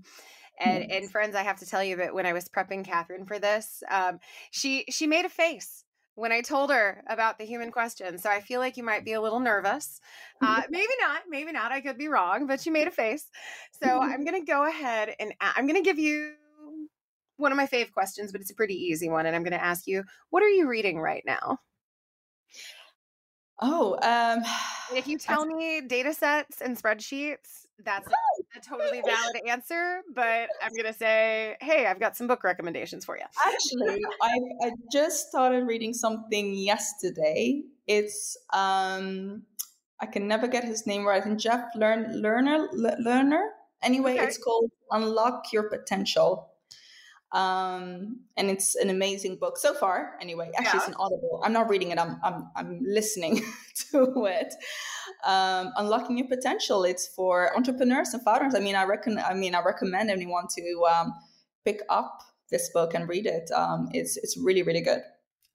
And, 0.57 0.89
and 0.89 1.11
friends 1.11 1.36
i 1.36 1.43
have 1.43 1.59
to 1.59 1.65
tell 1.65 1.83
you 1.83 1.97
that 1.97 2.13
when 2.13 2.25
i 2.25 2.31
was 2.31 2.47
prepping 2.47 2.86
catherine 2.86 3.25
for 3.25 3.39
this 3.39 3.83
um, 3.91 4.19
she 4.51 4.86
she 4.89 5.05
made 5.05 5.25
a 5.25 5.29
face 5.29 5.84
when 6.16 6.32
I 6.32 6.41
told 6.41 6.72
her 6.72 7.03
about 7.07 7.38
the 7.38 7.45
human 7.45 7.72
question. 7.72 8.18
So 8.18 8.30
I 8.30 8.41
feel 8.41 8.59
like 8.59 8.78
you 8.78 8.84
might 8.84 9.05
be 9.05 9.13
a 9.13 9.22
little 9.22 9.39
nervous. 9.39 9.99
Uh, 10.41 10.61
maybe 10.70 10.93
not, 10.99 11.24
maybe 11.30 11.51
not. 11.51 11.72
I 11.72 11.82
could 11.82 11.97
be 11.97 12.07
wrong, 12.07 12.47
but 12.47 12.66
you 12.66 12.72
made 12.72 12.88
a 12.88 12.91
face. 12.91 13.30
So 13.84 13.88
I'm 14.01 14.24
going 14.24 14.39
to 14.39 14.45
go 14.45 14.66
ahead 14.68 15.16
and 15.20 15.34
I'm 15.41 15.68
going 15.68 15.82
to 15.82 15.88
give 15.88 15.99
you 15.99 16.34
one 17.38 17.51
of 17.51 17.57
my 17.57 17.68
fave 17.68 17.91
questions, 17.91 18.32
but 18.32 18.41
it's 18.41 18.51
a 18.51 18.55
pretty 18.55 18.76
easy 18.76 19.09
one. 19.09 19.26
And 19.26 19.36
I'm 19.36 19.43
going 19.43 19.51
to 19.51 19.63
ask 19.63 19.88
you, 19.88 20.03
what 20.30 20.41
are 20.41 20.49
you 20.49 20.68
reading 20.68 20.99
right 20.99 21.24
now? 21.26 21.59
Oh, 23.61 23.97
um, 24.01 24.43
if 24.97 25.07
you 25.07 25.18
tell 25.18 25.45
me 25.45 25.82
data 25.82 26.13
sets 26.13 26.61
and 26.61 26.82
spreadsheets, 26.82 27.64
that's 27.84 28.07
a 28.55 28.59
totally 28.61 29.01
valid 29.01 29.41
answer, 29.47 30.01
but 30.13 30.49
I'm 30.61 30.71
going 30.71 30.86
to 30.86 30.93
say, 30.93 31.55
hey, 31.61 31.86
I've 31.86 31.99
got 31.99 32.15
some 32.15 32.28
book 32.28 32.43
recommendations 32.43 33.05
for 33.05 33.17
you. 33.17 33.23
Actually, 33.45 34.01
I, 34.21 34.67
I 34.67 34.71
just 34.91 35.28
started 35.28 35.65
reading 35.65 35.93
something 35.93 36.53
yesterday. 36.53 37.63
It's, 37.88 38.38
um, 38.53 39.43
I 39.99 40.05
can 40.05 40.28
never 40.28 40.47
get 40.47 40.63
his 40.63 40.88
name 40.88 41.05
right. 41.05 41.23
Think 41.23 41.39
Jeff 41.39 41.65
Learn, 41.76 42.21
Lerner, 42.21 42.67
Lerner. 42.73 43.47
Anyway, 43.84 44.15
okay. 44.15 44.23
it's 44.23 44.38
called 44.38 44.71
Unlock 44.91 45.51
Your 45.51 45.69
Potential. 45.69 46.51
Um, 47.32 48.21
and 48.38 48.49
it's 48.49 48.76
an 48.76 48.89
amazing 48.89 49.38
book 49.38 49.57
so 49.57 49.73
far. 49.73 50.13
Anyway, 50.21 50.49
actually, 50.57 50.78
yeah. 50.78 50.78
it's 50.78 50.88
an 50.88 50.95
audible. 50.97 51.41
I'm 51.43 51.51
not 51.51 51.69
reading 51.69 51.91
it. 51.91 51.99
I'm 51.99 52.17
I'm, 52.23 52.49
I'm 52.55 52.80
listening 52.82 53.41
to 53.91 54.26
it 54.26 54.53
um, 55.24 55.72
unlocking 55.78 56.18
your 56.18 56.28
potential. 56.28 56.84
It's 56.84 57.07
for 57.07 57.55
entrepreneurs 57.55 58.13
and 58.13 58.24
founders. 58.24 58.55
I 58.55 58.59
mean, 58.59 58.76
I 58.76 58.84
reckon. 58.84 59.20
I 59.20 59.34
mean, 59.34 59.55
I 59.55 59.61
recommend 59.63 60.09
anyone 60.09 60.47
to 60.55 60.86
um, 60.86 61.13
pick 61.63 61.82
up 61.89 62.22
this 62.51 62.70
book 62.70 62.93
and 62.93 63.07
read 63.07 63.26
it. 63.26 63.49
Um, 63.51 63.89
it's 63.93 64.18
it's 64.18 64.38
really 64.38 64.63
really 64.63 64.82
good. 64.82 65.01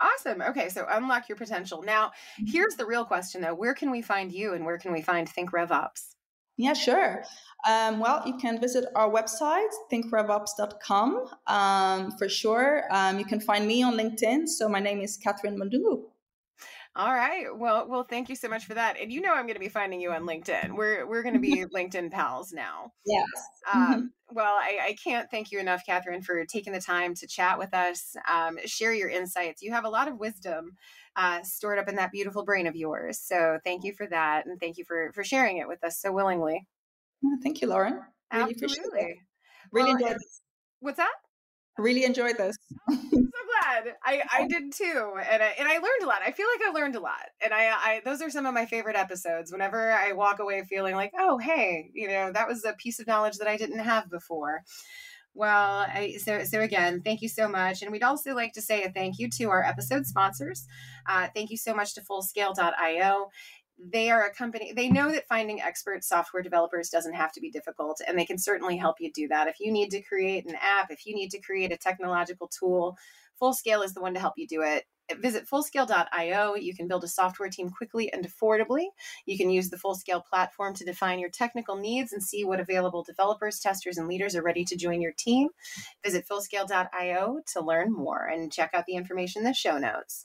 Awesome. 0.01 0.41
Okay, 0.41 0.71
so 0.71 0.87
unlock 0.89 1.29
your 1.29 1.37
potential. 1.37 1.83
Now, 1.83 2.07
mm-hmm. 2.09 2.47
here's 2.47 2.77
the 2.77 2.87
real 2.87 3.05
question 3.05 3.43
though: 3.43 3.55
Where 3.55 3.75
can 3.75 3.91
we 3.91 4.03
find 4.03 4.33
you, 4.33 4.55
and 4.55 4.65
where 4.65 4.79
can 4.79 4.93
we 4.93 5.03
find 5.03 5.29
Think 5.29 5.53
RevOps? 5.53 6.15
Yeah, 6.57 6.75
sure. 6.75 7.25
Um, 7.67 8.01
well, 8.01 8.23
you 8.27 8.37
can 8.37 8.61
visit 8.61 8.85
our 8.95 9.11
website, 9.11 9.71
thinkrevops.com, 9.91 11.27
um, 11.47 12.13
for 12.19 12.29
sure. 12.29 12.85
Um, 12.91 13.19
you 13.19 13.25
can 13.25 13.41
find 13.41 13.67
me 13.67 13.83
on 13.83 13.95
LinkedIn. 13.95 14.47
So 14.47 14.69
my 14.69 14.81
name 14.81 15.01
is 15.01 15.17
Catherine 15.17 15.59
Mandungu. 15.59 16.03
All 16.97 17.15
right. 17.15 17.47
Well, 17.55 17.89
well, 17.89 18.03
thank 18.03 18.29
you 18.29 18.37
so 18.37 18.49
much 18.49 18.65
for 18.65 18.75
that. 18.75 18.99
And 19.01 19.13
you 19.13 19.21
know, 19.21 19.33
I'm 19.33 19.45
going 19.47 19.55
to 19.55 19.61
be 19.61 19.69
finding 19.69 20.01
you 20.01 20.13
on 20.13 20.23
LinkedIn. 20.23 20.75
We're 20.75 21.07
we're 21.07 21.23
going 21.23 21.35
to 21.35 21.41
be 21.41 21.65
LinkedIn 21.75 22.11
pals 22.11 22.53
now. 22.53 22.93
Yes. 23.07 23.27
Um, 23.73 24.13
well, 24.33 24.55
I, 24.55 24.79
I, 24.89 24.97
can't 25.03 25.31
thank 25.31 25.51
you 25.51 25.59
enough, 25.59 25.83
Catherine, 25.85 26.23
for 26.23 26.45
taking 26.47 26.73
the 26.73 26.81
time 26.81 27.15
to 27.17 27.27
chat 27.27 27.59
with 27.59 27.75
us, 27.75 28.17
um, 28.29 28.59
share 28.65 28.93
your 28.93 29.09
insights. 29.09 29.63
You 29.63 29.73
have 29.73 29.85
a 29.85 29.89
lot 29.89 30.09
of 30.09 30.19
wisdom 30.19 30.77
uh, 31.17 31.43
stored 31.43 31.79
up 31.79 31.89
in 31.89 31.97
that 31.97 32.13
beautiful 32.13 32.45
brain 32.45 32.67
of 32.67 32.77
yours. 32.77 33.19
So 33.19 33.59
thank 33.65 33.85
you 33.85 33.93
for 33.93 34.07
that, 34.07 34.47
and 34.47 34.59
thank 34.59 34.79
you 34.79 34.85
for 34.85 35.13
for 35.13 35.25
sharing 35.25 35.59
it 35.59 35.69
with 35.69 35.83
us 35.85 35.99
so 35.99 36.13
willingly. 36.13 36.67
thank 37.43 37.61
you, 37.61 37.69
Lauren. 37.69 38.01
Really 38.33 38.55
Absolutely. 38.55 39.21
Really 39.73 39.95
well, 39.95 40.03
enjoyed. 40.03 40.19
What's 40.81 40.97
that? 40.99 41.13
Really 41.79 42.05
enjoyed 42.05 42.37
this. 42.37 42.57
I'm 42.89 42.99
so 43.11 43.13
glad. 43.13 43.95
I, 44.05 44.23
I 44.33 44.47
did 44.47 44.73
too. 44.73 45.15
And 45.31 45.43
I, 45.43 45.55
and 45.59 45.69
I 45.69 45.75
learned 45.75 46.03
a 46.03 46.07
lot. 46.07 46.21
I 46.25 46.33
feel 46.33 46.47
like 46.53 46.69
I 46.69 46.73
learned 46.73 46.97
a 46.97 47.01
lot. 47.01 47.27
And 47.43 47.53
I, 47.53 47.71
I, 47.71 48.03
those 48.05 48.23
are 48.23 48.31
some 48.31 48.47
of 48.47 48.55
my 48.55 48.67
favorite 48.67 48.97
episodes. 48.97 49.53
Whenever 49.53 49.93
I 49.93 50.13
walk 50.13 50.39
away 50.39 50.63
feeling 50.69 50.95
like, 50.95 51.13
oh, 51.19 51.39
hey, 51.39 51.91
you 51.95 52.09
know, 52.09 52.33
that 52.33 52.49
was 52.49 52.65
a 52.65 52.75
piece 52.75 53.01
of 53.01 53.07
knowledge 53.07 53.39
that 53.39 53.49
I 53.49 53.57
didn't 53.57 53.79
have 53.81 54.11
before. 54.11 54.63
Well, 55.33 55.87
I, 55.89 56.17
so 56.19 56.43
so 56.43 56.61
again, 56.61 57.03
thank 57.03 57.23
you 57.23 57.29
so 57.29 57.49
much, 57.49 57.83
and 57.83 57.93
we'd 57.93 58.03
also 58.03 58.35
like 58.35 58.53
to 58.55 58.61
say 58.61 58.83
a 58.83 58.91
thank 58.91 59.21
you 59.21 59.31
to 59.39 59.45
our 59.45 59.65
episode 59.65 60.05
sponsors. 60.05 60.67
Uh, 61.07 61.29
thank 61.33 61.51
you 61.51 61.57
so 61.57 61.73
much 61.73 61.95
to 61.95 62.01
Fullscale.io 62.01 63.31
they 63.83 64.11
are 64.11 64.27
a 64.27 64.35
company 64.35 64.73
they 64.75 64.89
know 64.89 65.11
that 65.11 65.27
finding 65.27 65.61
expert 65.61 66.05
software 66.05 66.43
developers 66.43 66.91
doesn't 66.91 67.15
have 67.15 67.33
to 67.33 67.41
be 67.41 67.51
difficult 67.51 68.01
and 68.07 68.19
they 68.19 68.27
can 68.27 68.39
certainly 68.39 68.77
help 68.77 68.97
you 69.01 69.11
do 69.13 69.29
that. 69.29 69.49
If 69.49 69.61
you 69.61 69.73
need 69.73 69.91
to 69.91 70.03
create 70.03 70.47
an 70.47 70.57
app 70.61 70.91
if 70.91 71.07
you 71.07 71.15
need 71.15 71.31
to 71.31 71.41
create 71.41 71.73
a 71.73 71.77
technological 71.77 72.49
tool 72.49 72.97
fullscale 73.41 73.85
is 73.85 73.95
the 73.95 74.03
one 74.03 74.15
to 74.15 74.21
help 74.21 74.35
you 74.37 74.47
do 74.47 74.63
it. 74.63 74.85
Visit 75.19 75.49
fullscale.io 75.49 76.55
you 76.55 76.75
can 76.75 76.87
build 76.87 77.05
a 77.05 77.09
software 77.09 77.49
team 77.49 77.71
quickly 77.71 78.13
and 78.13 78.27
affordably. 78.27 78.87
You 79.27 79.37
can 79.37 79.51
use 79.51 79.71
the 79.71 79.79
fullscale 79.79 80.25
platform 80.25 80.75
to 80.75 80.85
define 80.85 81.19
your 81.19 81.31
technical 81.31 81.77
needs 81.77 82.13
and 82.13 82.23
see 82.23 82.45
what 82.45 82.61
available 82.61 83.03
developers 83.03 83.61
testers 83.61 83.99
and 83.99 84.07
leaders 84.09 84.37
are 84.37 84.43
ready 84.43 84.65
to 84.67 84.77
join 84.77 85.01
your 85.01 85.13
team. 85.17 85.49
Visit 86.05 86.27
fullscale.io 86.31 87.41
to 87.55 87.61
learn 87.61 87.93
more 87.93 88.27
and 88.27 88.53
check 88.53 88.71
out 88.75 88.85
the 88.87 88.95
information 88.95 89.41
in 89.41 89.47
the 89.47 89.55
show 89.55 89.79
notes 89.79 90.25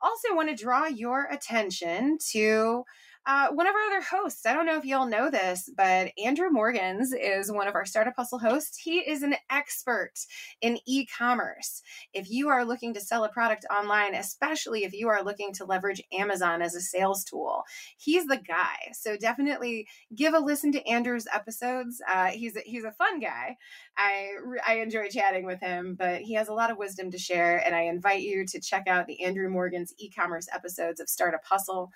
also 0.00 0.34
want 0.34 0.48
to 0.48 0.62
draw 0.62 0.86
your 0.86 1.28
attention 1.30 2.18
to 2.32 2.84
uh, 3.26 3.48
one 3.48 3.66
of 3.66 3.74
our 3.74 3.80
other 3.82 4.00
hosts, 4.00 4.46
I 4.46 4.54
don't 4.54 4.66
know 4.66 4.78
if 4.78 4.84
y'all 4.84 5.08
know 5.08 5.30
this, 5.30 5.68
but 5.76 6.12
Andrew 6.22 6.48
Morgans 6.48 7.12
is 7.12 7.50
one 7.50 7.66
of 7.66 7.74
our 7.74 7.84
Startup 7.84 8.14
Hustle 8.16 8.38
hosts. 8.38 8.78
He 8.78 8.98
is 9.00 9.22
an 9.22 9.34
expert 9.50 10.12
in 10.60 10.78
e 10.86 11.06
commerce. 11.06 11.82
If 12.12 12.30
you 12.30 12.48
are 12.50 12.64
looking 12.64 12.94
to 12.94 13.00
sell 13.00 13.24
a 13.24 13.28
product 13.28 13.66
online, 13.68 14.14
especially 14.14 14.84
if 14.84 14.92
you 14.92 15.08
are 15.08 15.24
looking 15.24 15.52
to 15.54 15.64
leverage 15.64 16.00
Amazon 16.12 16.62
as 16.62 16.76
a 16.76 16.80
sales 16.80 17.24
tool, 17.24 17.64
he's 17.96 18.26
the 18.26 18.36
guy. 18.36 18.92
So 18.92 19.16
definitely 19.16 19.88
give 20.14 20.32
a 20.32 20.38
listen 20.38 20.70
to 20.72 20.86
Andrew's 20.86 21.26
episodes. 21.34 22.00
Uh, 22.08 22.26
he's, 22.26 22.56
a, 22.56 22.60
he's 22.60 22.84
a 22.84 22.92
fun 22.92 23.18
guy. 23.18 23.56
I, 23.98 24.28
I 24.66 24.74
enjoy 24.76 25.08
chatting 25.08 25.46
with 25.46 25.60
him, 25.60 25.96
but 25.98 26.20
he 26.20 26.34
has 26.34 26.46
a 26.46 26.54
lot 26.54 26.70
of 26.70 26.78
wisdom 26.78 27.10
to 27.10 27.18
share. 27.18 27.58
And 27.66 27.74
I 27.74 27.82
invite 27.82 28.22
you 28.22 28.46
to 28.46 28.60
check 28.60 28.86
out 28.86 29.08
the 29.08 29.24
Andrew 29.24 29.48
Morgans 29.48 29.92
e 29.98 30.10
commerce 30.10 30.46
episodes 30.54 31.00
of 31.00 31.08
Startup 31.08 31.44
Hustle. 31.44 31.90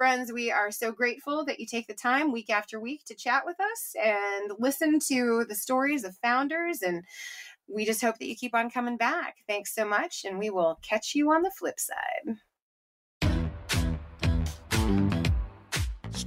Friends, 0.00 0.32
we 0.32 0.50
are 0.50 0.70
so 0.70 0.92
grateful 0.92 1.44
that 1.44 1.60
you 1.60 1.66
take 1.66 1.86
the 1.86 1.92
time 1.92 2.32
week 2.32 2.48
after 2.48 2.80
week 2.80 3.04
to 3.04 3.14
chat 3.14 3.42
with 3.44 3.60
us 3.60 3.94
and 4.02 4.50
listen 4.58 4.98
to 5.08 5.44
the 5.46 5.54
stories 5.54 6.04
of 6.04 6.16
founders. 6.22 6.80
And 6.80 7.04
we 7.68 7.84
just 7.84 8.00
hope 8.00 8.16
that 8.18 8.26
you 8.26 8.34
keep 8.34 8.54
on 8.54 8.70
coming 8.70 8.96
back. 8.96 9.36
Thanks 9.46 9.74
so 9.74 9.84
much. 9.84 10.24
And 10.24 10.38
we 10.38 10.48
will 10.48 10.78
catch 10.80 11.14
you 11.14 11.30
on 11.30 11.42
the 11.42 11.50
flip 11.50 11.78
side. 11.78 12.38